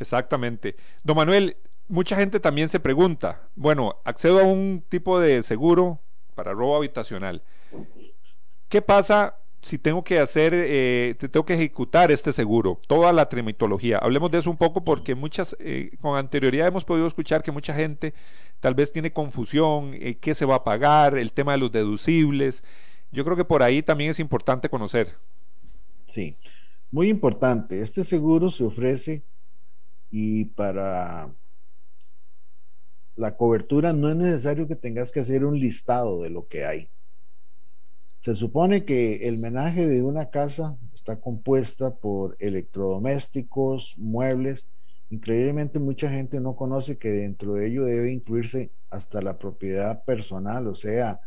Exactamente. 0.00 0.74
Don 1.04 1.16
Manuel, 1.16 1.56
mucha 1.86 2.16
gente 2.16 2.40
también 2.40 2.68
se 2.68 2.80
pregunta, 2.80 3.48
bueno, 3.54 4.00
accedo 4.04 4.40
a 4.40 4.44
un 4.44 4.82
tipo 4.88 5.20
de 5.20 5.44
seguro 5.44 6.00
para 6.38 6.52
robo 6.52 6.76
habitacional. 6.76 7.42
¿Qué 8.68 8.80
pasa 8.80 9.34
si 9.60 9.76
tengo 9.76 10.04
que 10.04 10.20
hacer, 10.20 10.52
eh, 10.54 11.16
tengo 11.18 11.44
que 11.44 11.54
ejecutar 11.54 12.12
este 12.12 12.32
seguro, 12.32 12.80
toda 12.86 13.12
la 13.12 13.28
trimitología. 13.28 13.98
Hablemos 13.98 14.30
de 14.30 14.38
eso 14.38 14.48
un 14.48 14.56
poco 14.56 14.84
porque 14.84 15.16
muchas, 15.16 15.56
eh, 15.58 15.90
con 16.00 16.16
anterioridad 16.16 16.68
hemos 16.68 16.84
podido 16.84 17.08
escuchar 17.08 17.42
que 17.42 17.50
mucha 17.50 17.74
gente 17.74 18.14
tal 18.60 18.76
vez 18.76 18.92
tiene 18.92 19.12
confusión, 19.12 19.90
eh, 19.94 20.16
qué 20.20 20.32
se 20.32 20.44
va 20.44 20.54
a 20.54 20.64
pagar, 20.64 21.18
el 21.18 21.32
tema 21.32 21.52
de 21.52 21.58
los 21.58 21.72
deducibles. 21.72 22.62
Yo 23.10 23.24
creo 23.24 23.36
que 23.36 23.44
por 23.44 23.64
ahí 23.64 23.82
también 23.82 24.12
es 24.12 24.20
importante 24.20 24.68
conocer. 24.68 25.08
Sí, 26.06 26.36
muy 26.92 27.08
importante. 27.08 27.82
Este 27.82 28.04
seguro 28.04 28.52
se 28.52 28.62
ofrece 28.62 29.24
y 30.08 30.44
para 30.44 31.30
la 33.18 33.36
cobertura 33.36 33.92
no 33.92 34.08
es 34.08 34.16
necesario 34.16 34.66
que 34.66 34.76
tengas 34.76 35.12
que 35.12 35.20
hacer 35.20 35.44
un 35.44 35.58
listado 35.58 36.22
de 36.22 36.30
lo 36.30 36.46
que 36.46 36.64
hay 36.64 36.90
se 38.20 38.34
supone 38.34 38.84
que 38.84 39.28
el 39.28 39.38
menaje 39.38 39.86
de 39.86 40.02
una 40.02 40.30
casa 40.30 40.76
está 40.92 41.20
compuesta 41.20 41.94
por 41.94 42.36
electrodomésticos, 42.40 43.94
muebles. 43.96 44.66
Increíblemente 45.10 45.78
mucha 45.78 46.10
gente 46.10 46.40
no 46.40 46.56
conoce 46.56 46.98
que 46.98 47.10
dentro 47.10 47.54
de 47.54 47.68
ello 47.68 47.84
debe 47.84 48.12
incluirse 48.12 48.72
hasta 48.90 49.22
la 49.22 49.38
propiedad 49.38 50.04
personal, 50.04 50.66
o 50.66 50.74
sea, 50.74 51.20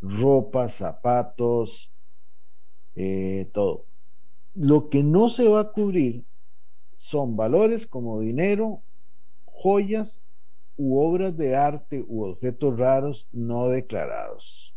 ropa, 0.00 0.68
zapatos, 0.68 1.92
eh, 2.94 3.50
todo. 3.52 3.84
Lo 4.54 4.88
que 4.88 5.02
no 5.02 5.28
se 5.28 5.48
va 5.48 5.60
a 5.60 5.72
cubrir 5.72 6.24
son 6.96 7.36
valores 7.36 7.86
como 7.86 8.20
dinero, 8.20 8.82
joyas 9.44 10.20
u 10.78 10.98
obras 10.98 11.36
de 11.36 11.56
arte 11.56 12.02
u 12.08 12.24
objetos 12.24 12.78
raros 12.78 13.28
no 13.32 13.68
declarados. 13.68 14.74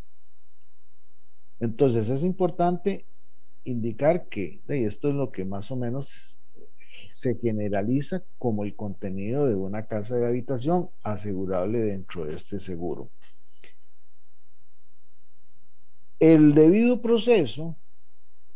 Entonces 1.60 2.10
es 2.10 2.24
importante 2.24 3.06
indicar 3.64 4.28
que 4.28 4.62
esto 4.68 5.10
es 5.10 5.16
lo 5.16 5.32
que 5.32 5.46
más 5.46 5.70
o 5.70 5.76
menos 5.76 6.36
se 7.14 7.36
generaliza 7.36 8.24
como 8.40 8.64
el 8.64 8.76
contenido 8.76 9.48
de 9.48 9.56
una 9.56 9.86
casa 9.86 10.16
de 10.16 10.28
habitación 10.28 10.90
asegurable 11.04 11.80
dentro 11.80 12.26
de 12.26 12.36
este 12.36 12.60
seguro. 12.60 13.12
El 16.20 16.56
debido 16.56 17.02
proceso 17.02 17.76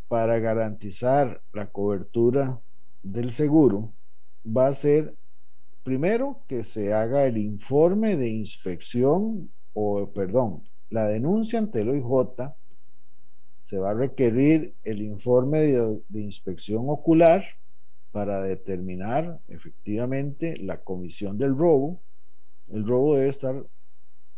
para 0.07 0.39
garantizar 0.39 1.43
la 1.53 1.67
cobertura 1.67 2.59
del 3.03 3.31
seguro 3.31 3.93
va 4.45 4.67
a 4.67 4.73
ser 4.73 5.15
primero 5.85 6.41
que 6.47 6.63
se 6.63 6.93
haga 6.93 7.27
el 7.27 7.37
informe 7.37 8.17
de 8.17 8.27
inspección 8.27 9.51
o 9.73 10.09
perdón, 10.09 10.63
la 10.89 11.05
denuncia 11.05 11.59
ante 11.59 11.81
el 11.81 11.89
OIJ 11.89 12.53
se 13.65 13.77
va 13.77 13.91
a 13.91 13.93
requerir 13.93 14.73
el 14.83 15.03
informe 15.03 15.59
de, 15.59 16.21
inspección 16.21 16.85
ocular 16.87 17.45
para 18.11 18.41
determinar 18.41 19.39
efectivamente 19.47 20.57
la 20.57 20.77
comisión 20.77 21.37
del 21.37 21.55
robo. 21.55 22.01
El 22.67 22.87
robo 22.87 23.17
debe 23.17 23.29
estar 23.29 23.63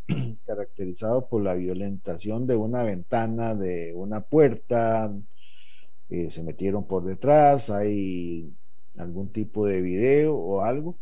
caracterizado 0.45 1.29
por 1.29 1.43
la 1.43 1.53
violentación 1.53 2.45
de 2.45 2.57
una 2.57 2.83
ventana, 2.83 3.55
de 3.55 3.93
una 3.93 4.19
puerta, 4.19 5.13
eh, 6.09 6.29
se 6.29 6.43
metieron 6.43 6.85
por 6.87 7.05
detrás, 7.05 7.69
hay 7.69 8.53
algún 8.97 9.31
tipo 9.31 9.65
de 9.65 9.81
video 9.81 10.35
o 10.35 10.61
algo. 10.61 10.97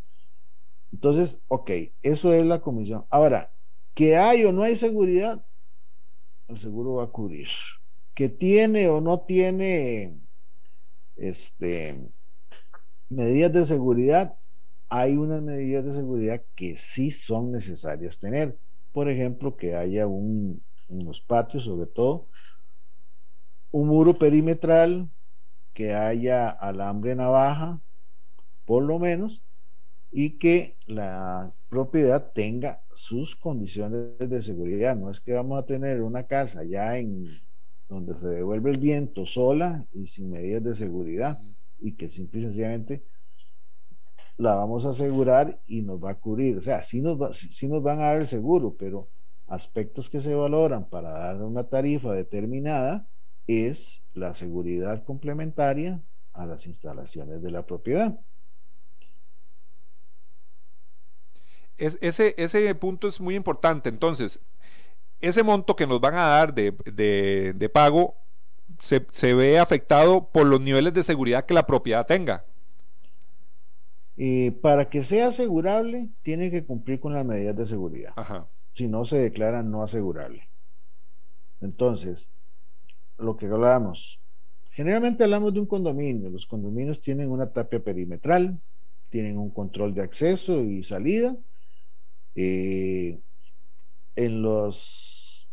Entonces, 0.91 1.39
ok, 1.47 1.71
eso 2.01 2.33
es 2.33 2.45
la 2.45 2.61
comisión. 2.61 3.05
Ahora, 3.09 3.53
que 3.93 4.17
hay 4.17 4.45
o 4.45 4.53
no 4.53 4.63
hay 4.63 4.75
seguridad, 4.77 5.45
el 6.47 6.57
seguro 6.59 6.95
va 6.95 7.03
a 7.05 7.11
cubrir 7.11 7.47
que 8.13 8.29
tiene 8.29 8.87
o 8.89 9.01
no 9.01 9.21
tiene 9.21 10.17
este, 11.15 12.11
medidas 13.09 13.53
de 13.53 13.65
seguridad, 13.65 14.37
hay 14.89 15.17
unas 15.17 15.41
medidas 15.41 15.85
de 15.85 15.93
seguridad 15.93 16.43
que 16.55 16.75
sí 16.77 17.11
son 17.11 17.51
necesarias 17.51 18.17
tener. 18.17 18.57
Por 18.91 19.09
ejemplo, 19.09 19.57
que 19.57 19.75
haya 19.75 20.07
un, 20.07 20.63
en 20.87 21.05
los 21.05 21.21
patios, 21.21 21.65
sobre 21.65 21.87
todo, 21.87 22.29
un 23.71 23.87
muro 23.87 24.17
perimetral, 24.17 25.09
que 25.73 25.93
haya 25.93 26.49
alambre 26.49 27.15
navaja, 27.15 27.81
por 28.65 28.83
lo 28.83 28.99
menos, 28.99 29.43
y 30.17 30.37
que 30.39 30.77
la 30.87 31.53
propiedad 31.67 32.31
tenga 32.31 32.81
sus 32.93 33.35
condiciones 33.35 34.17
de 34.17 34.41
seguridad. 34.41 34.95
No 34.95 35.11
es 35.11 35.19
que 35.19 35.33
vamos 35.33 35.61
a 35.61 35.65
tener 35.65 36.01
una 36.01 36.23
casa 36.23 36.63
ya 36.63 36.97
en 36.97 37.27
donde 37.89 38.13
se 38.13 38.27
devuelve 38.27 38.71
el 38.71 38.77
viento 38.77 39.25
sola 39.25 39.85
y 39.91 40.07
sin 40.07 40.29
medidas 40.29 40.63
de 40.63 40.73
seguridad 40.73 41.41
y 41.81 41.97
que 41.97 42.09
simple 42.09 42.39
y 42.39 42.43
sencillamente 42.43 43.03
la 44.37 44.55
vamos 44.55 44.85
a 44.85 44.91
asegurar 44.91 45.59
y 45.67 45.81
nos 45.81 46.01
va 46.01 46.11
a 46.11 46.19
cubrir. 46.19 46.59
O 46.59 46.61
sea, 46.61 46.81
sí 46.81 47.01
nos, 47.01 47.19
nos 47.19 47.83
van 47.83 47.99
a 47.99 48.03
dar 48.03 48.21
el 48.21 48.27
seguro, 48.27 48.73
pero 48.79 49.09
aspectos 49.47 50.09
que 50.09 50.21
se 50.21 50.33
valoran 50.33 50.87
para 50.87 51.11
dar 51.11 51.43
una 51.43 51.65
tarifa 51.65 52.13
determinada 52.13 53.05
es 53.47 54.01
la 54.13 54.33
seguridad 54.33 55.03
complementaria 55.03 56.01
a 56.31 56.45
las 56.45 56.67
instalaciones 56.67 57.41
de 57.41 57.51
la 57.51 57.65
propiedad. 57.65 58.17
Ese, 61.77 62.35
ese 62.37 62.75
punto 62.75 63.07
es 63.07 63.19
muy 63.19 63.35
importante. 63.35 63.89
Entonces, 63.89 64.39
ese 65.21 65.43
monto 65.43 65.75
que 65.75 65.87
nos 65.87 65.99
van 65.99 66.15
a 66.15 66.27
dar 66.27 66.53
de, 66.53 67.71
pago 67.73 68.15
se, 68.79 69.33
ve 69.33 69.59
afectado 69.59 70.29
por 70.31 70.45
los 70.45 70.61
niveles 70.61 70.93
de 70.93 71.03
seguridad 71.03 71.45
que 71.45 71.53
la 71.53 71.65
propiedad 71.65 72.05
tenga. 72.05 72.45
Y 74.17 74.51
para 74.51 74.89
que 74.89 75.03
sea 75.03 75.27
asegurable, 75.27 76.09
tiene 76.21 76.49
que 76.49 76.65
cumplir 76.65 76.99
con 76.99 77.13
las 77.13 77.25
medidas 77.25 77.55
de 77.55 77.65
seguridad. 77.65 78.13
Si 78.73 78.87
no, 78.87 79.05
se 79.05 79.17
declara 79.17 79.63
no 79.63 79.83
asegurable. 79.83 80.47
Entonces, 81.61 82.29
lo 83.17 83.35
que 83.35 83.47
hablamos, 83.47 84.19
generalmente 84.71 85.23
hablamos 85.23 85.53
de 85.53 85.59
un 85.59 85.65
condominio. 85.65 86.29
Los 86.29 86.45
condominios 86.45 87.01
tienen 87.01 87.31
una 87.31 87.51
tapia 87.51 87.83
perimetral, 87.83 88.59
tienen 89.09 89.37
un 89.37 89.49
control 89.49 89.93
de 89.93 90.03
acceso 90.03 90.61
y 90.63 90.83
salida. 90.83 91.35
Eh, 92.35 93.21
en 94.15 94.41
los 94.41 95.49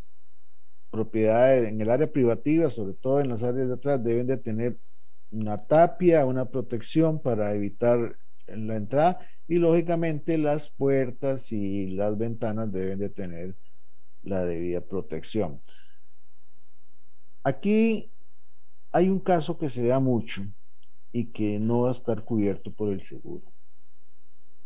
propiedades, 0.91 1.68
en 1.68 1.80
el 1.80 1.91
área 1.91 2.12
privativa, 2.12 2.70
sobre 2.70 2.95
todo 2.95 3.20
en 3.20 3.28
las 3.28 3.43
áreas 3.43 3.68
de 3.68 3.74
atrás, 3.74 4.03
deben 4.03 4.26
de 4.26 4.37
tener 4.37 4.78
una 5.30 5.66
tapia, 5.66 6.26
una 6.26 6.51
protección 6.51 7.20
para 7.20 7.55
evitar 7.55 8.18
la 8.47 8.76
entrada 8.76 9.18
y 9.49 9.59
lógicamente 9.59 10.39
las 10.39 10.70
puertas 10.70 11.51
y 11.53 11.89
las 11.89 12.18
ventanas 12.18 12.70
deben 12.72 12.99
de 12.99 13.11
tener 13.11 13.57
la 14.22 14.45
debida 14.45 14.80
protección. 14.80 15.62
Aquí 17.43 18.12
hay 18.93 19.09
un 19.09 19.20
caso 19.20 19.59
que 19.59 19.70
se 19.70 19.87
da 19.87 19.99
mucho 19.99 20.43
y 21.12 21.33
que 21.33 21.59
no 21.59 21.83
va 21.83 21.91
a 21.91 21.93
estar 21.93 22.24
cubierto 22.24 22.72
por 22.72 22.93
el 22.93 23.03
seguro. 23.03 23.53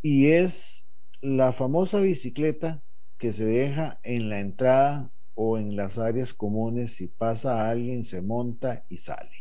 Y 0.02 0.26
es 0.26 0.85
la 1.26 1.52
famosa 1.52 1.98
bicicleta 1.98 2.84
que 3.18 3.32
se 3.32 3.44
deja 3.44 3.98
en 4.04 4.28
la 4.28 4.38
entrada 4.38 5.10
o 5.34 5.58
en 5.58 5.74
las 5.74 5.98
áreas 5.98 6.32
comunes 6.32 6.94
si 6.94 7.08
pasa 7.08 7.68
alguien, 7.68 8.04
se 8.04 8.22
monta 8.22 8.84
y 8.88 8.98
sale. 8.98 9.32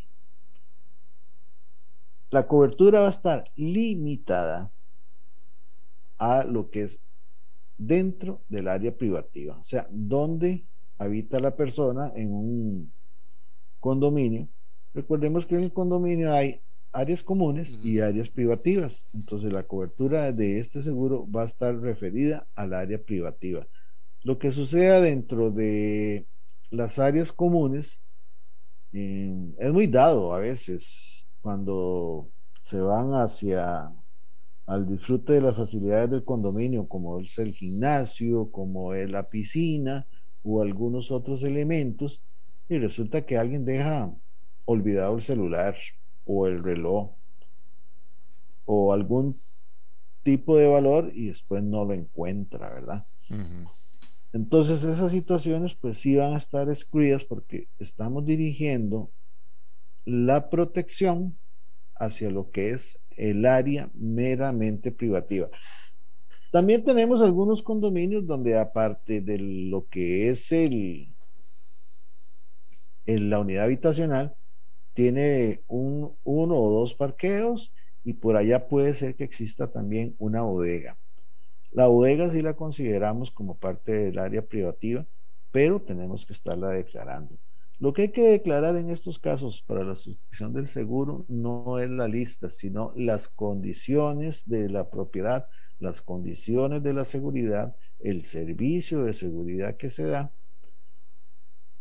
La 2.32 2.48
cobertura 2.48 3.02
va 3.02 3.08
a 3.08 3.12
estar 3.12 3.52
limitada 3.56 4.72
a 6.18 6.44
lo 6.44 6.72
que 6.72 6.86
es 6.86 7.00
dentro 7.78 8.42
del 8.50 8.68
área 8.68 8.98
privativa, 8.98 9.60
o 9.60 9.64
sea, 9.64 9.88
donde 9.92 10.66
habita 10.98 11.40
la 11.40 11.56
persona 11.56 12.12
en 12.16 12.34
un 12.34 12.92
condominio. 13.80 14.50
Recordemos 14.96 15.46
que 15.46 15.54
en 15.54 15.66
el 15.66 15.72
condominio 15.72 16.34
hay 16.34 16.62
áreas 16.96 17.22
comunes 17.22 17.78
y 17.84 18.00
áreas 18.00 18.30
privativas. 18.30 19.06
Entonces 19.14 19.52
la 19.52 19.64
cobertura 19.64 20.32
de 20.32 20.60
este 20.60 20.82
seguro 20.82 21.30
va 21.30 21.44
a 21.44 21.46
estar 21.46 21.78
referida 21.78 22.48
al 22.56 22.74
área 22.74 23.04
privativa. 23.04 23.68
Lo 24.24 24.40
que 24.40 24.52
suceda 24.52 25.02
dentro 25.02 25.52
de 25.52 26.26
las 26.72 26.98
áreas 26.98 27.32
comunes 27.32 28.00
eh, 28.94 29.36
es 29.60 29.74
muy 29.74 29.88
dado 29.88 30.34
a 30.34 30.40
veces 30.40 31.28
cuando 31.42 32.30
se 32.62 32.80
van 32.80 33.14
hacia 33.14 33.94
al 34.66 34.88
disfrute 34.88 35.34
de 35.34 35.42
las 35.42 35.56
facilidades 35.56 36.10
del 36.10 36.24
condominio, 36.24 36.88
como 36.88 37.20
es 37.20 37.38
el 37.38 37.54
gimnasio, 37.54 38.50
como 38.52 38.94
es 38.96 39.12
la 39.12 39.30
piscina 39.30 40.08
o 40.44 40.62
algunos 40.62 41.12
otros 41.12 41.44
elementos, 41.44 42.22
y 42.68 42.80
resulta 42.80 43.26
que 43.26 43.38
alguien 43.38 43.64
deja 43.64 44.12
olvidado 44.66 45.16
el 45.16 45.22
celular 45.22 45.76
o 46.26 46.48
el 46.48 46.64
reloj 46.64 47.12
o 48.66 48.94
algún 48.94 49.40
tipo 50.24 50.58
de 50.58 50.68
valor 50.68 51.12
y 51.14 51.28
después 51.28 51.64
no 51.64 51.86
lo 51.86 51.94
encuentra, 51.94 52.74
¿verdad? 52.74 53.06
Entonces 54.34 54.84
esas 54.84 55.12
situaciones 55.12 55.76
pues 55.76 56.00
sí 56.00 56.16
van 56.16 56.34
a 56.34 56.38
estar 56.38 56.68
excluidas 56.68 57.24
porque 57.24 57.70
estamos 57.78 58.26
dirigiendo 58.26 59.12
la 60.04 60.50
protección 60.50 61.38
hacia 61.96 62.30
lo 62.30 62.52
que 62.52 62.72
es 62.72 63.00
el 63.12 63.46
área 63.46 63.90
meramente 63.94 64.92
privativa. 64.92 65.50
También 66.52 66.84
tenemos 66.84 67.22
algunos 67.22 67.64
condominios 67.64 68.26
donde 68.26 68.58
aparte 68.58 69.22
de 69.22 69.38
lo 69.40 69.88
que 69.88 70.30
es 70.30 70.52
el, 70.52 71.14
en 73.06 73.30
la 73.30 73.40
unidad 73.40 73.66
habitacional, 73.66 74.36
tiene 74.96 75.62
un, 75.68 76.16
uno 76.24 76.56
o 76.56 76.72
dos 76.72 76.96
parqueos 76.96 77.72
y 78.04 78.14
por 78.14 78.38
allá 78.38 78.68
puede 78.68 78.94
ser 78.96 79.16
que 79.16 79.26
exista 79.26 79.68
también 79.68 80.16
una 80.18 80.42
bodega. 80.42 80.98
La 81.72 81.88
bodega 81.88 82.32
sí 82.32 82.42
la 82.42 82.56
consideramos 82.56 83.30
como 83.30 83.58
parte 83.58 83.92
del 83.92 84.18
área 84.18 84.42
privativa, 84.48 85.06
pero 85.52 85.82
tenemos 85.82 86.26
que 86.26 86.32
estarla 86.34 86.70
declarando. 86.70 87.38
Lo 87.78 87.92
que 87.92 88.04
hay 88.04 88.10
que 88.10 88.24
declarar 88.24 88.78
en 88.78 88.90
estos 88.90 89.20
casos 89.20 89.62
para 89.68 89.84
la 89.84 89.96
suscripción 89.96 90.54
del 90.54 90.70
seguro 90.70 91.26
no 91.28 91.78
es 91.80 91.90
la 91.90 92.08
lista, 92.08 92.50
sino 92.50 92.94
las 92.96 93.28
condiciones 93.28 94.48
de 94.48 94.70
la 94.70 94.90
propiedad, 94.90 95.48
las 95.78 96.02
condiciones 96.02 96.84
de 96.84 96.94
la 96.94 97.04
seguridad, 97.04 97.76
el 98.00 98.24
servicio 98.24 99.04
de 99.04 99.14
seguridad 99.14 99.76
que 99.76 99.90
se 99.90 100.04
da 100.04 100.32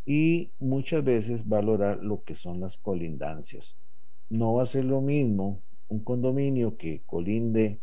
y 0.06 0.50
muchas 0.58 1.02
veces 1.02 1.48
valorar 1.48 2.02
lo 2.02 2.22
que 2.24 2.34
son 2.34 2.60
las 2.60 2.76
colindancias. 2.76 3.76
No 4.28 4.54
va 4.54 4.64
a 4.64 4.66
ser 4.66 4.84
lo 4.84 5.00
mismo 5.00 5.62
un 5.88 6.00
condominio 6.00 6.76
que 6.76 7.02
colinde 7.06 7.80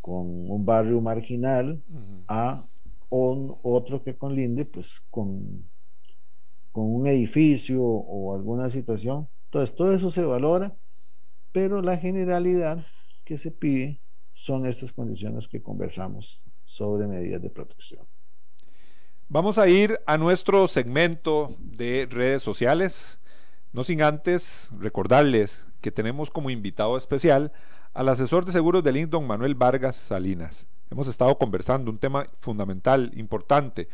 con 0.00 0.50
un 0.50 0.64
barrio 0.64 1.00
marginal 1.00 1.82
a 2.28 2.66
un, 3.08 3.56
otro 3.62 4.02
que 4.02 4.16
colinde 4.16 4.64
pues 4.64 5.00
con, 5.10 5.64
con 6.72 6.84
un 6.94 7.06
edificio 7.06 7.82
o 7.82 8.34
alguna 8.34 8.70
situación. 8.70 9.28
Entonces 9.46 9.74
todo 9.74 9.94
eso 9.94 10.10
se 10.10 10.24
valora, 10.24 10.76
pero 11.52 11.82
la 11.82 11.96
generalidad 11.96 12.84
que 13.24 13.38
se 13.38 13.50
pide 13.50 14.00
son 14.32 14.66
estas 14.66 14.92
condiciones 14.92 15.48
que 15.48 15.62
conversamos 15.62 16.42
sobre 16.64 17.06
medidas 17.06 17.42
de 17.42 17.50
protección. 17.50 18.06
Vamos 19.28 19.58
a 19.58 19.66
ir 19.66 19.98
a 20.06 20.18
nuestro 20.18 20.68
segmento 20.68 21.56
de 21.58 22.06
redes 22.08 22.44
sociales, 22.44 23.18
no 23.72 23.82
sin 23.82 24.00
antes 24.00 24.68
recordarles 24.78 25.66
que 25.80 25.90
tenemos 25.90 26.30
como 26.30 26.48
invitado 26.48 26.96
especial 26.96 27.50
al 27.92 28.08
asesor 28.08 28.44
de 28.44 28.52
seguros 28.52 28.84
del 28.84 28.98
INC, 28.98 29.10
don 29.10 29.26
Manuel 29.26 29.56
Vargas 29.56 29.96
Salinas. 29.96 30.68
Hemos 30.92 31.08
estado 31.08 31.36
conversando 31.38 31.90
un 31.90 31.98
tema 31.98 32.28
fundamental, 32.38 33.10
importante, 33.16 33.88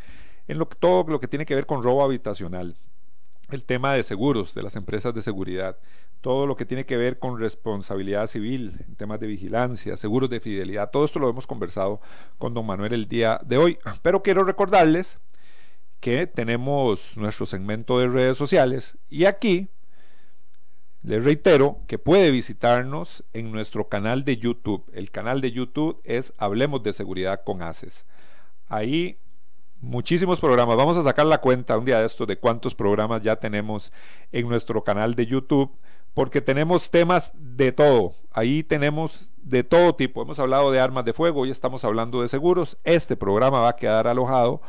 en 0.49 0.59
lo 0.59 0.67
todo 0.67 1.11
lo 1.11 1.19
que 1.19 1.29
tiene 1.29 1.47
que 1.47 1.55
ver 1.55 1.65
con 1.65 1.83
robo 1.83 2.05
habitacional, 2.05 2.77
el 3.51 3.65
tema 3.65 3.95
de 3.95 4.03
seguros 4.03 4.53
de 4.53 4.63
las 4.63 4.77
empresas 4.77 5.15
de 5.15 5.23
seguridad, 5.23 5.79
todo 6.23 6.47
lo 6.47 6.57
que 6.57 6.65
tiene 6.65 6.87
que 6.87 6.97
ver 6.97 7.19
con 7.19 7.39
responsabilidad 7.39 8.29
civil, 8.29 8.87
temas 8.97 9.21
de 9.21 9.27
vigilancia, 9.27 9.97
seguros 9.97 10.31
de 10.31 10.41
fidelidad, 10.41 10.91
todo 10.91 11.05
esto 11.05 11.19
lo 11.19 11.29
hemos 11.29 11.47
conversado 11.47 12.01
con 12.39 12.55
don 12.55 12.65
Manuel 12.65 12.95
el 12.95 13.09
día 13.09 13.41
de 13.45 13.59
hoy. 13.59 13.79
Pero 14.03 14.23
quiero 14.23 14.45
recordarles 14.45 15.19
que 16.01 16.29
tenemos 16.29 17.17
nuestro 17.17 17.45
segmento 17.45 17.99
de 17.99 18.09
redes 18.09 18.37
sociales 18.37 18.97
y 19.11 19.25
aquí 19.25 19.69
les 21.03 21.25
reitero 21.25 21.81
que 21.89 21.99
puede 21.99 22.31
visitarnos 22.31 23.25
en 23.33 23.51
nuestro 23.51 23.89
canal 23.89 24.25
de 24.25 24.37
YouTube. 24.37 24.85
El 24.95 25.11
canal 25.11 25.41
de 25.41 25.51
YouTube 25.51 26.01
es 26.05 26.33
Hablemos 26.39 26.85
de 26.85 26.93
Seguridad 26.93 27.43
con 27.45 27.63
ACES. 27.63 28.05
Ahí 28.69 29.19
muchísimos 29.81 30.39
programas. 30.39 30.77
Vamos 30.77 30.97
a 30.97 31.03
sacar 31.03 31.27
la 31.27 31.41
cuenta 31.41 31.77
un 31.77 31.85
día 31.85 31.99
de 31.99 32.07
esto 32.07 32.27
de 32.27 32.39
cuántos 32.39 32.77
programas 32.77 33.23
ya 33.23 33.35
tenemos 33.35 33.93
en 34.31 34.49
nuestro 34.49 34.85
canal 34.85 35.17
de 35.17 35.27
YouTube 35.27 35.77
porque 36.15 36.41
tenemos 36.41 36.91
temas 36.91 37.33
de 37.35 37.73
todo. 37.73 38.15
Ahí 38.31 38.63
tenemos 38.63 39.33
de 39.37 39.65
todo 39.65 39.95
tipo. 39.95 40.23
Hemos 40.23 40.39
hablado 40.39 40.71
de 40.71 40.81
armas 40.81 41.05
de 41.05 41.13
fuego, 41.13 41.41
hoy 41.41 41.51
estamos 41.51 41.85
hablando 41.85 42.23
de 42.23 42.29
seguros. 42.29 42.79
Este 42.85 43.17
programa 43.17 43.61
va 43.61 43.71
a 43.71 43.77
quedar 43.77 44.07
alojado. 44.07 44.61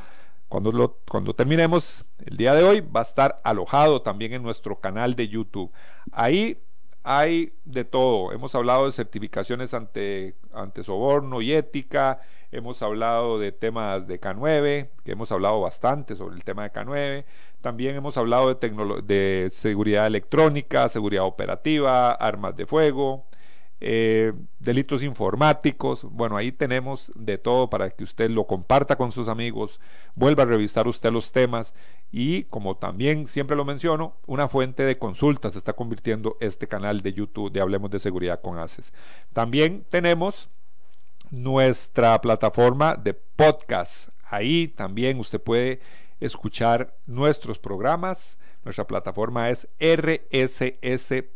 Cuando, 0.47 0.99
cuando 1.09 1.33
terminemos 1.33 2.05
el 2.25 2.37
día 2.37 2.53
de 2.53 2.63
hoy, 2.63 2.81
va 2.81 2.99
a 2.99 3.03
estar 3.03 3.41
alojado 3.43 4.01
también 4.01 4.33
en 4.33 4.43
nuestro 4.43 4.79
canal 4.79 5.15
de 5.15 5.27
YouTube. 5.27 5.71
Ahí 6.11 6.61
hay 7.03 7.53
de 7.65 7.83
todo. 7.83 8.31
Hemos 8.31 8.55
hablado 8.55 8.85
de 8.85 8.91
certificaciones 8.91 9.73
ante, 9.73 10.35
ante 10.53 10.83
soborno 10.83 11.41
y 11.41 11.53
ética. 11.53 12.21
Hemos 12.51 12.81
hablado 12.81 13.39
de 13.39 13.51
temas 13.51 14.07
de 14.07 14.21
K9, 14.21 14.89
que 15.03 15.11
hemos 15.11 15.31
hablado 15.31 15.59
bastante 15.59 16.15
sobre 16.15 16.35
el 16.35 16.43
tema 16.43 16.63
de 16.63 16.71
K9. 16.71 17.25
También 17.63 17.95
hemos 17.95 18.17
hablado 18.17 18.53
de, 18.53 18.69
de 19.03 19.49
seguridad 19.49 20.05
electrónica, 20.05 20.87
seguridad 20.89 21.23
operativa, 21.25 22.11
armas 22.11 22.55
de 22.57 22.65
fuego. 22.67 23.25
eh, 23.85 24.31
delitos 24.59 25.03
informáticos. 25.03 26.03
Bueno, 26.05 26.37
ahí 26.37 26.53
tenemos 26.53 27.11
de 27.15 27.37
todo 27.37 27.69
para 27.69 27.89
que 27.89 28.05
usted 28.05 28.29
lo 28.29 28.47
comparta 28.47 28.95
con 28.95 29.11
sus 29.11 29.27
amigos, 29.27 29.81
vuelva 30.15 30.43
a 30.43 30.45
revisar 30.45 30.87
usted 30.87 31.11
los 31.11 31.33
temas 31.33 31.73
y 32.11 32.43
como 32.45 32.77
también 32.77 33.27
siempre 33.27 33.57
lo 33.57 33.65
menciono, 33.65 34.15
una 34.25 34.47
fuente 34.47 34.83
de 34.83 34.97
consultas 34.97 35.53
se 35.53 35.59
está 35.59 35.73
convirtiendo 35.73 36.37
este 36.39 36.67
canal 36.67 37.01
de 37.01 37.11
YouTube 37.13 37.51
de 37.51 37.59
Hablemos 37.61 37.91
de 37.91 37.99
Seguridad 37.99 38.41
con 38.41 38.57
ACES. 38.57 38.93
También 39.33 39.85
tenemos 39.89 40.49
nuestra 41.29 42.21
plataforma 42.21 42.95
de 42.95 43.13
podcast. 43.13 44.09
Ahí 44.29 44.69
también 44.69 45.19
usted 45.19 45.41
puede 45.41 45.81
escuchar 46.25 46.95
nuestros 47.05 47.59
programas. 47.59 48.37
Nuestra 48.63 48.87
plataforma 48.87 49.49
es 49.49 49.67
rss.com 49.79 51.33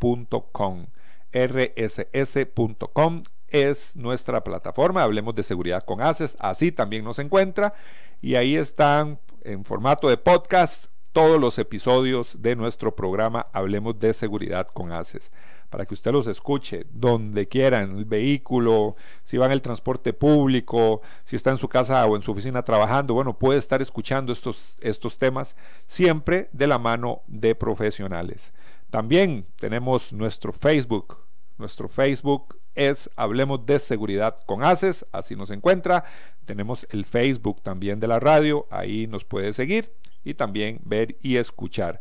rss.com 1.32 3.24
es 3.50 3.96
nuestra 3.96 4.44
plataforma, 4.44 5.04
hablemos 5.04 5.36
de 5.36 5.44
seguridad 5.44 5.84
con 5.84 6.02
ACES, 6.02 6.36
así 6.40 6.72
también 6.72 7.04
nos 7.04 7.20
encuentra. 7.20 7.74
Y 8.22 8.36
ahí 8.36 8.56
están 8.56 9.20
en 9.42 9.64
formato 9.64 10.10
de 10.10 10.18
podcast 10.18 10.88
todos 11.14 11.40
los 11.40 11.58
episodios 11.58 12.42
de 12.42 12.56
nuestro 12.56 12.96
programa 12.96 13.48
Hablemos 13.54 13.98
de 14.00 14.14
seguridad 14.14 14.68
con 14.68 14.92
ACES 14.92 15.32
para 15.70 15.86
que 15.86 15.94
usted 15.94 16.12
los 16.12 16.28
escuche 16.28 16.86
donde 16.92 17.48
quiera, 17.48 17.82
en 17.82 17.98
el 17.98 18.06
vehículo, 18.06 18.96
si 19.24 19.38
va 19.38 19.46
en 19.48 19.52
el 19.52 19.62
transporte 19.62 20.14
público, 20.14 21.02
si 21.24 21.36
está 21.36 21.52
en 21.52 21.58
su 21.58 21.68
casa 21.68 22.06
o 22.06 22.16
en 22.16 22.22
su 22.22 22.32
oficina 22.32 22.64
trabajando, 22.64 23.14
bueno, 23.14 23.38
puede 23.38 23.60
estar 23.60 23.82
escuchando 23.82 24.32
estos, 24.32 24.78
estos 24.82 25.18
temas 25.18 25.56
siempre 25.86 26.50
de 26.54 26.68
la 26.68 26.80
mano 26.80 27.22
de 27.28 27.56
profesionales. 27.56 28.54
También 28.90 29.46
tenemos 29.58 30.14
nuestro 30.14 30.54
Facebook. 30.54 31.18
Nuestro 31.58 31.90
Facebook 31.90 32.58
es 32.76 33.10
Hablemos 33.16 33.66
de 33.66 33.80
Seguridad 33.80 34.40
con 34.46 34.64
ACES, 34.64 35.06
así 35.12 35.36
nos 35.36 35.50
encuentra. 35.50 36.06
Tenemos 36.46 36.88
el 36.92 37.04
Facebook 37.04 37.62
también 37.62 38.00
de 38.00 38.08
la 38.08 38.20
radio, 38.20 38.68
ahí 38.70 39.08
nos 39.08 39.26
puede 39.26 39.52
seguir 39.52 39.92
y 40.24 40.36
también 40.36 40.80
ver 40.86 41.18
y 41.22 41.38
escuchar. 41.38 42.00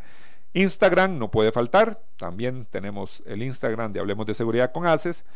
Instagram 0.57 1.19
no 1.19 1.31
puede 1.31 1.53
faltar, 1.53 2.01
también 2.17 2.67
tenemos 2.71 3.23
el 3.27 3.43
Instagram 3.43 3.93
de 3.93 4.01
Hablemos 4.01 4.25
de 4.27 4.33
Seguridad 4.33 4.73
con 4.73 4.87
ACES. 4.87 5.27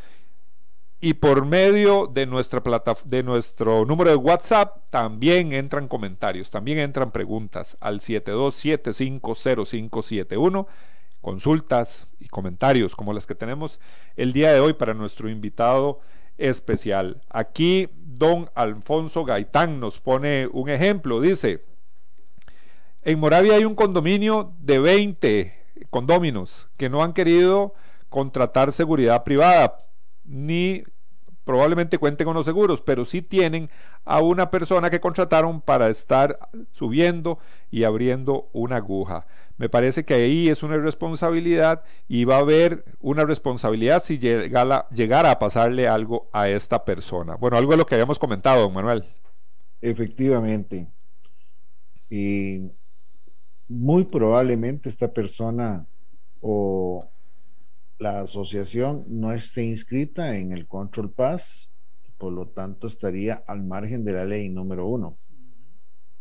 Y 1.03 1.15
por 1.15 1.47
medio 1.47 2.07
de, 2.07 2.27
nuestra 2.27 2.63
de 3.05 3.23
nuestro 3.23 3.87
número 3.87 4.11
de 4.11 4.17
WhatsApp 4.17 4.85
también 4.91 5.53
entran 5.53 5.89
comentarios, 5.89 6.51
también 6.51 6.79
entran 6.79 7.11
preguntas 7.11 7.79
al 7.81 8.01
72750571 8.01 10.67
consultas 11.21 12.07
y 12.19 12.29
comentarios 12.29 12.97
como 12.97 13.13
las 13.13 13.27
que 13.27 13.35
tenemos 13.35 13.79
el 14.17 14.33
día 14.33 14.55
de 14.55 14.61
hoy 14.61 14.73
para 14.73 14.95
nuestro 14.95 15.29
invitado 15.29 16.01
especial. 16.39 17.21
Aquí 17.29 17.91
don 17.95 18.49
Alfonso 18.55 19.25
Gaitán 19.25 19.81
nos 19.81 20.01
pone 20.01 20.47
un 20.47 20.71
ejemplo, 20.71 21.21
dice, 21.21 21.63
en 23.03 23.19
Moravia 23.19 23.55
hay 23.55 23.65
un 23.65 23.75
condominio 23.75 24.53
de 24.61 24.79
20 24.79 25.55
condóminos 25.91 26.69
que 26.77 26.89
no 26.89 27.03
han 27.03 27.13
querido 27.13 27.75
contratar 28.09 28.73
seguridad 28.73 29.25
privada 29.25 29.87
ni 30.25 30.85
probablemente 31.45 31.99
cuenten 31.99 32.27
con 32.27 32.37
los 32.37 32.47
seguros, 32.47 32.81
pero 32.81 33.05
sí 33.05 33.23
tienen 33.23 33.71
a 34.05 34.21
una 34.21 34.51
persona 34.51 34.91
que 34.91 35.01
contrataron 35.01 35.61
para 35.61 35.89
estar 35.89 36.39
subiendo 36.71 37.39
y 37.71 37.85
abriendo 37.85 38.49
una 38.53 38.77
aguja. 38.77 39.27
Me 39.57 39.69
parece 39.69 40.05
que 40.05 40.15
ahí 40.15 40.49
es 40.49 40.63
una 40.63 40.77
irresponsabilidad 40.77 41.83
y 42.09 42.25
va 42.25 42.37
a 42.37 42.41
haber 42.41 42.85
una 43.01 43.25
responsabilidad 43.25 44.03
si 44.03 44.19
llegara, 44.19 45.31
a 45.31 45.39
pasarle 45.39 45.89
algo 45.89 46.29
a 46.33 46.49
esta 46.49 46.85
persona. 46.85 47.35
Bueno, 47.35 47.57
algo 47.57 47.73
de 47.73 47.79
lo 47.79 47.87
que 47.87 47.97
habíamos 47.97 48.19
comentado, 48.19 48.63
don 48.63 48.73
Manuel. 48.73 49.05
Efectivamente. 49.81 50.87
Y 52.09 52.71
muy 53.71 54.05
probablemente 54.05 54.89
esta 54.89 55.13
persona 55.13 55.87
o 56.41 57.09
la 58.01 58.23
asociación 58.23 59.05
no 59.07 59.33
esté 59.33 59.63
inscrita 59.63 60.37
en 60.37 60.53
el 60.53 60.67
Control 60.67 61.13
Pass, 61.13 61.71
por 62.19 62.33
lo 62.33 62.49
tanto 62.49 62.89
estaría 62.89 63.45
al 63.47 63.63
margen 63.63 64.05
de 64.05 64.13
la 64.13 64.25
ley 64.25 64.49
número 64.49 64.89
uno. 64.89 65.17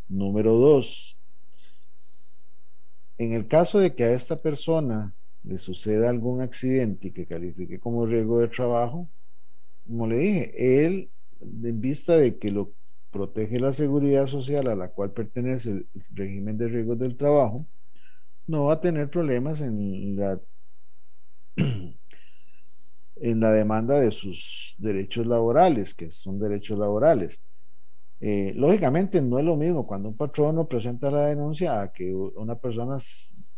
Número 0.07 0.53
dos, 0.53 1.17
en 3.17 3.33
el 3.33 3.47
caso 3.47 3.79
de 3.79 3.95
que 3.95 4.03
a 4.03 4.13
esta 4.13 4.37
persona 4.37 5.15
le 5.43 5.57
suceda 5.57 6.11
algún 6.11 6.41
accidente 6.41 7.07
y 7.07 7.11
que 7.11 7.25
califique 7.25 7.79
como 7.79 8.05
riesgo 8.05 8.39
de 8.39 8.49
trabajo, 8.49 9.09
como 9.87 10.05
le 10.05 10.17
dije, 10.19 10.85
él, 10.85 11.09
en 11.41 11.81
vista 11.81 12.15
de 12.15 12.37
que 12.37 12.51
lo 12.51 12.73
protege 13.11 13.59
la 13.59 13.73
seguridad 13.73 14.27
social 14.27 14.67
a 14.67 14.75
la 14.75 14.89
cual 14.89 15.11
pertenece 15.11 15.71
el 15.71 15.87
régimen 16.11 16.57
de 16.57 16.67
riesgos 16.67 16.99
del 16.99 17.17
trabajo, 17.17 17.65
no 18.47 18.65
va 18.65 18.73
a 18.73 18.81
tener 18.81 19.09
problemas 19.09 19.61
en 19.61 20.15
la, 20.15 20.39
en 21.55 23.39
la 23.39 23.51
demanda 23.51 23.99
de 23.99 24.11
sus 24.11 24.75
derechos 24.77 25.27
laborales, 25.27 25.93
que 25.93 26.11
son 26.11 26.39
derechos 26.39 26.77
laborales. 26.79 27.39
Eh, 28.21 28.53
lógicamente 28.55 29.21
no 29.21 29.39
es 29.39 29.45
lo 29.45 29.55
mismo 29.55 29.87
cuando 29.87 30.09
un 30.09 30.17
patrono 30.17 30.67
presenta 30.67 31.09
la 31.09 31.27
denuncia 31.27 31.81
a 31.81 31.93
que 31.93 32.13
una 32.13 32.55
persona 32.55 32.97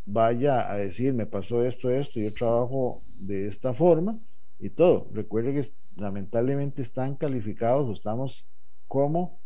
vaya 0.05 0.71
a 0.71 0.77
decir 0.77 1.13
me 1.13 1.25
pasó 1.25 1.63
esto, 1.63 1.89
esto, 1.89 2.19
yo 2.19 2.33
trabajo 2.33 3.03
de 3.15 3.47
esta 3.47 3.73
forma 3.73 4.19
y 4.59 4.69
todo. 4.69 5.09
Recuerde 5.13 5.53
que 5.53 5.67
lamentablemente 5.95 6.81
están 6.81 7.15
calificados 7.15 7.87
o 7.89 7.93
estamos 7.93 8.47
como 8.87 9.40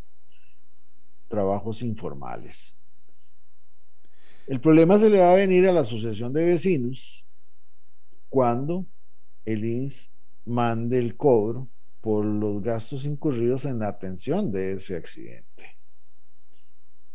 trabajos 1.27 1.81
informales. 1.81 2.75
El 4.47 4.61
problema 4.61 4.99
se 4.99 5.09
le 5.09 5.19
va 5.19 5.31
a 5.31 5.35
venir 5.35 5.67
a 5.67 5.73
la 5.73 5.81
asociación 5.81 6.31
de 6.33 6.45
vecinos 6.45 7.25
cuando 8.29 8.85
el 9.43 9.65
INS 9.65 10.09
mande 10.45 10.99
el 10.99 11.17
cobro 11.17 11.67
por 12.01 12.23
los 12.23 12.61
gastos 12.61 13.05
incurridos 13.05 13.65
en 13.65 13.79
la 13.79 13.87
atención 13.87 14.51
de 14.51 14.73
ese 14.73 14.95
accidente. 14.95 15.77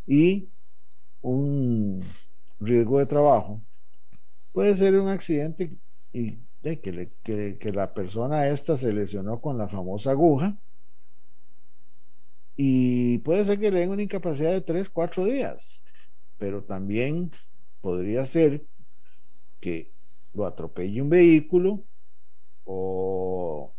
Y 0.07 0.49
un 1.23 2.01
riesgo 2.59 2.99
de 2.99 3.07
trabajo 3.07 3.63
puede 4.53 4.75
ser 4.75 4.99
un 4.99 5.09
accidente 5.09 5.77
y, 6.13 6.39
que, 6.63 7.73
la 7.73 7.95
persona 7.95 8.49
esta 8.49 8.77
se 8.77 8.93
lesionó 8.93 9.41
con 9.41 9.57
la 9.57 9.69
famosa 9.69 10.11
aguja 10.11 10.59
y 12.57 13.19
puede 13.19 13.45
ser 13.45 13.59
que 13.59 13.71
le 13.71 13.81
den 13.81 13.91
una 13.91 14.03
incapacidad 14.03 14.53
de 14.53 14.61
3, 14.61 14.89
4 14.91 15.25
días, 15.25 15.83
pero 16.39 16.63
también 16.65 17.31
podría 17.81 18.27
ser 18.27 18.65
que 19.61 19.93
lo 20.33 20.47
atropelle 20.47 21.03
un 21.03 21.11
vehículo 21.11 21.85
o 22.65 23.75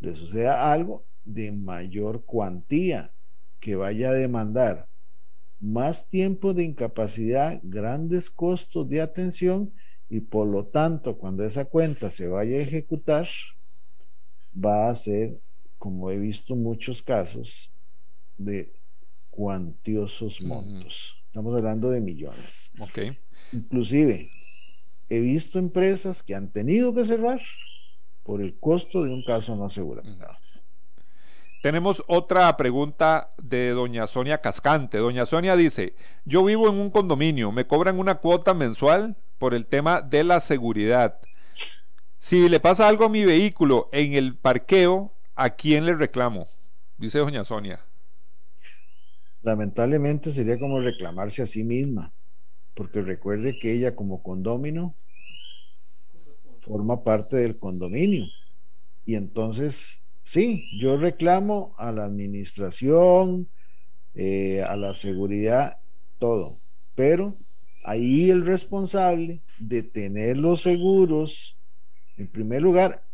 le 0.00 0.14
suceda 0.14 0.72
algo 0.72 1.06
de 1.24 1.52
mayor 1.52 2.24
cuantía 2.24 3.12
que 3.60 3.76
vaya 3.76 4.10
a 4.10 4.14
demandar 4.14 4.88
más 5.60 6.08
tiempo 6.08 6.54
de 6.54 6.62
incapacidad, 6.62 7.60
grandes 7.62 8.30
costos 8.30 8.88
de 8.88 9.00
atención 9.00 9.72
y 10.08 10.20
por 10.20 10.46
lo 10.46 10.66
tanto 10.66 11.18
cuando 11.18 11.44
esa 11.44 11.64
cuenta 11.64 12.10
se 12.10 12.28
vaya 12.28 12.58
a 12.58 12.62
ejecutar 12.62 13.26
va 14.54 14.88
a 14.88 14.94
ser, 14.94 15.38
como 15.78 16.10
he 16.10 16.18
visto 16.18 16.56
muchos 16.56 17.02
casos, 17.02 17.70
de 18.38 18.72
cuantiosos 19.30 20.40
montos. 20.40 21.16
Estamos 21.26 21.54
hablando 21.54 21.90
de 21.90 22.00
millones. 22.00 22.70
Okay. 22.80 23.18
Inclusive, 23.52 24.30
he 25.08 25.20
visto 25.20 25.58
empresas 25.58 26.22
que 26.22 26.34
han 26.34 26.50
tenido 26.50 26.94
que 26.94 27.04
cerrar 27.04 27.40
por 28.22 28.42
el 28.42 28.58
costo 28.58 29.04
de 29.04 29.10
un 29.10 29.22
caso 29.22 29.54
no 29.56 29.64
asegurado. 29.64 30.08
Tenemos 31.62 32.04
otra 32.06 32.56
pregunta 32.56 33.32
de 33.42 33.70
doña 33.70 34.06
Sonia 34.06 34.40
Cascante. 34.40 34.98
Doña 34.98 35.26
Sonia 35.26 35.56
dice, 35.56 35.96
yo 36.24 36.44
vivo 36.44 36.68
en 36.68 36.76
un 36.76 36.90
condominio, 36.90 37.50
me 37.50 37.66
cobran 37.66 37.98
una 37.98 38.16
cuota 38.16 38.54
mensual 38.54 39.16
por 39.38 39.54
el 39.54 39.66
tema 39.66 40.00
de 40.00 40.24
la 40.24 40.40
seguridad. 40.40 41.18
Si 42.18 42.48
le 42.48 42.60
pasa 42.60 42.86
algo 42.86 43.04
a 43.04 43.08
mi 43.08 43.24
vehículo 43.24 43.88
en 43.92 44.12
el 44.12 44.36
parqueo, 44.36 45.12
¿a 45.34 45.50
quién 45.50 45.86
le 45.86 45.94
reclamo? 45.94 46.48
Dice 46.96 47.18
doña 47.18 47.44
Sonia. 47.44 47.80
Lamentablemente 49.42 50.32
sería 50.32 50.58
como 50.58 50.80
reclamarse 50.80 51.42
a 51.42 51.46
sí 51.46 51.64
misma, 51.64 52.12
porque 52.74 53.02
recuerde 53.02 53.58
que 53.58 53.72
ella 53.72 53.94
como 53.94 54.22
condomino 54.22 54.96
forma 56.60 57.02
parte 57.04 57.36
del 57.36 57.58
condominio. 57.58 58.30
Y 59.04 59.14
entonces, 59.14 60.02
sí, 60.22 60.68
yo 60.72 60.96
reclamo 60.96 61.74
a 61.78 61.92
la 61.92 62.04
administración, 62.04 63.50
eh, 64.14 64.62
a 64.62 64.76
la 64.76 64.94
seguridad, 64.94 65.78
todo. 66.18 66.60
Pero 66.94 67.38
ahí 67.82 68.30
el 68.30 68.44
responsable 68.44 69.42
de 69.58 69.82
tener 69.82 70.36
los 70.36 70.62
seguros, 70.62 71.58
en 72.16 72.28
primer 72.30 72.62
lugar, 72.62 73.06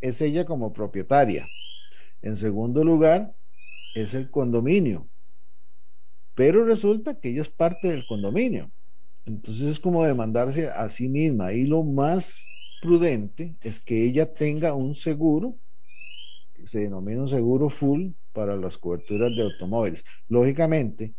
es 0.00 0.20
ella 0.20 0.44
como 0.44 0.72
propietaria. 0.72 1.50
En 2.22 2.36
segundo 2.36 2.84
lugar, 2.84 3.34
es 3.94 4.14
el 4.14 4.30
condominio. 4.30 5.11
Pero 6.34 6.64
resulta 6.64 7.18
que 7.18 7.30
ella 7.30 7.42
es 7.42 7.50
parte 7.50 7.88
del 7.88 8.06
condominio. 8.06 8.72
Entonces 9.24 9.64
es 9.68 9.80
como 9.80 10.04
demandarse 10.04 10.68
a 10.68 10.88
sí 10.88 11.08
misma. 11.08 11.52
Y 11.52 11.66
lo 11.66 11.82
más 11.84 12.38
prudente 12.80 13.56
es 13.60 13.80
que 13.80 14.04
ella 14.04 14.32
tenga 14.32 14.74
un 14.74 14.94
seguro, 14.94 15.56
que 16.54 16.66
se 16.66 16.80
denomina 16.80 17.22
un 17.22 17.28
seguro 17.28 17.70
full 17.70 18.10
para 18.32 18.56
las 18.56 18.78
coberturas 18.78 19.34
de 19.34 19.42
automóviles. 19.42 20.04
Lógicamente, 20.28 21.14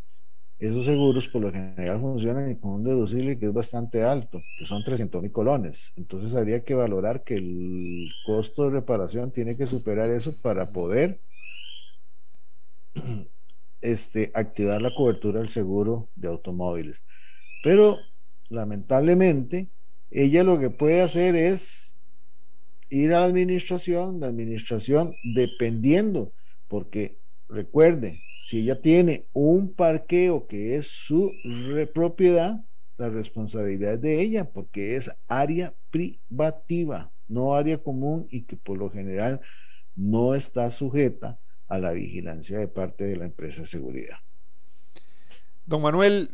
esos 0.58 0.86
seguros 0.86 1.28
por 1.28 1.42
lo 1.42 1.52
general 1.52 2.00
funcionan 2.00 2.54
con 2.56 2.72
un 2.72 2.84
deducible 2.84 3.38
que 3.38 3.46
es 3.46 3.52
bastante 3.52 4.02
alto, 4.04 4.46
que 4.56 4.66
son 4.66 4.84
300 4.84 5.22
mil 5.22 5.32
colones. 5.32 5.92
Entonces 5.96 6.34
habría 6.34 6.64
que 6.64 6.74
valorar 6.74 7.24
que 7.24 7.36
el 7.36 8.08
costo 8.22 8.64
de 8.64 8.70
reparación 8.70 9.32
tiene 9.32 9.56
que 9.56 9.66
superar 9.66 10.10
eso 10.10 10.32
para 10.40 10.70
poder 10.72 11.20
este, 13.84 14.32
activar 14.34 14.80
la 14.80 14.94
cobertura 14.94 15.40
del 15.40 15.50
seguro 15.50 16.10
de 16.14 16.28
automóviles. 16.28 17.02
Pero 17.62 18.00
lamentablemente, 18.48 19.70
ella 20.10 20.42
lo 20.42 20.58
que 20.58 20.70
puede 20.70 21.02
hacer 21.02 21.36
es 21.36 21.96
ir 22.88 23.12
a 23.12 23.20
la 23.20 23.26
administración, 23.26 24.20
la 24.20 24.28
administración 24.28 25.16
dependiendo, 25.22 26.32
porque 26.66 27.18
recuerde, 27.48 28.22
si 28.48 28.60
ella 28.60 28.80
tiene 28.80 29.28
un 29.34 29.74
parqueo 29.74 30.46
que 30.46 30.76
es 30.76 30.88
su 30.88 31.34
propiedad, 31.94 32.64
la 32.96 33.10
responsabilidad 33.10 33.94
es 33.94 34.00
de 34.00 34.20
ella 34.20 34.50
porque 34.50 34.96
es 34.96 35.10
área 35.28 35.74
privativa, 35.90 37.12
no 37.28 37.54
área 37.54 37.78
común 37.78 38.26
y 38.30 38.44
que 38.44 38.56
por 38.56 38.78
lo 38.78 38.88
general 38.90 39.40
no 39.94 40.34
está 40.34 40.70
sujeta 40.70 41.38
a 41.68 41.78
la 41.78 41.92
vigilancia 41.92 42.58
de 42.58 42.68
parte 42.68 43.04
de 43.04 43.16
la 43.16 43.24
empresa 43.24 43.62
de 43.62 43.66
seguridad. 43.66 44.18
Don 45.66 45.82
Manuel, 45.82 46.30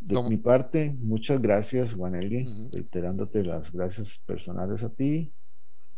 De 0.00 0.22
mi 0.22 0.36
parte, 0.36 0.94
muchas 1.00 1.40
gracias, 1.40 1.92
Juan 1.92 2.14
Elgin, 2.14 2.70
reiterándote 2.72 3.42
las 3.42 3.72
gracias 3.72 4.18
personales 4.24 4.82
a 4.82 4.90
ti, 4.90 5.32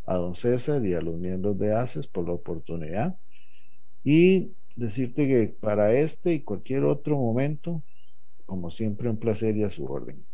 a 0.06 0.16
don 0.16 0.34
César 0.34 0.84
y 0.84 0.94
a 0.94 1.00
los 1.00 1.16
miembros 1.16 1.58
de 1.58 1.74
ACES 1.74 2.06
por 2.06 2.26
la 2.26 2.32
oportunidad 2.32 3.16
y 4.02 4.52
decirte 4.74 5.28
que 5.28 5.54
para 5.60 5.92
este 5.92 6.32
y 6.32 6.40
cualquier 6.40 6.84
otro 6.84 7.16
momento, 7.16 7.82
como 8.46 8.70
siempre, 8.70 9.08
un 9.08 9.18
placer 9.18 9.56
y 9.56 9.64
a 9.64 9.70
su 9.70 9.84
orden. 9.84 10.24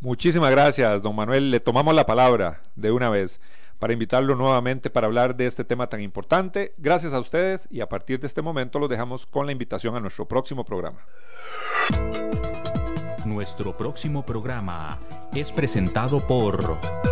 Muchísimas 0.00 0.50
gracias, 0.50 1.02
don 1.02 1.14
Manuel. 1.14 1.50
Le 1.50 1.60
tomamos 1.60 1.94
la 1.94 2.06
palabra 2.06 2.62
de 2.74 2.90
una 2.90 3.08
vez 3.08 3.40
para 3.78 3.92
invitarlo 3.92 4.34
nuevamente 4.36 4.90
para 4.90 5.06
hablar 5.06 5.36
de 5.36 5.46
este 5.46 5.64
tema 5.64 5.88
tan 5.88 6.00
importante. 6.00 6.72
Gracias 6.78 7.12
a 7.12 7.20
ustedes 7.20 7.68
y 7.70 7.80
a 7.80 7.88
partir 7.88 8.20
de 8.20 8.26
este 8.26 8.40
momento 8.40 8.78
los 8.78 8.88
dejamos 8.88 9.26
con 9.26 9.46
la 9.46 9.52
invitación 9.52 9.94
a 9.96 10.00
nuestro 10.00 10.26
próximo 10.26 10.64
programa. 10.64 11.00
Nuestro 13.24 13.76
próximo 13.76 14.24
programa 14.24 14.98
es 15.32 15.52
presentado 15.52 16.26
por... 16.26 17.11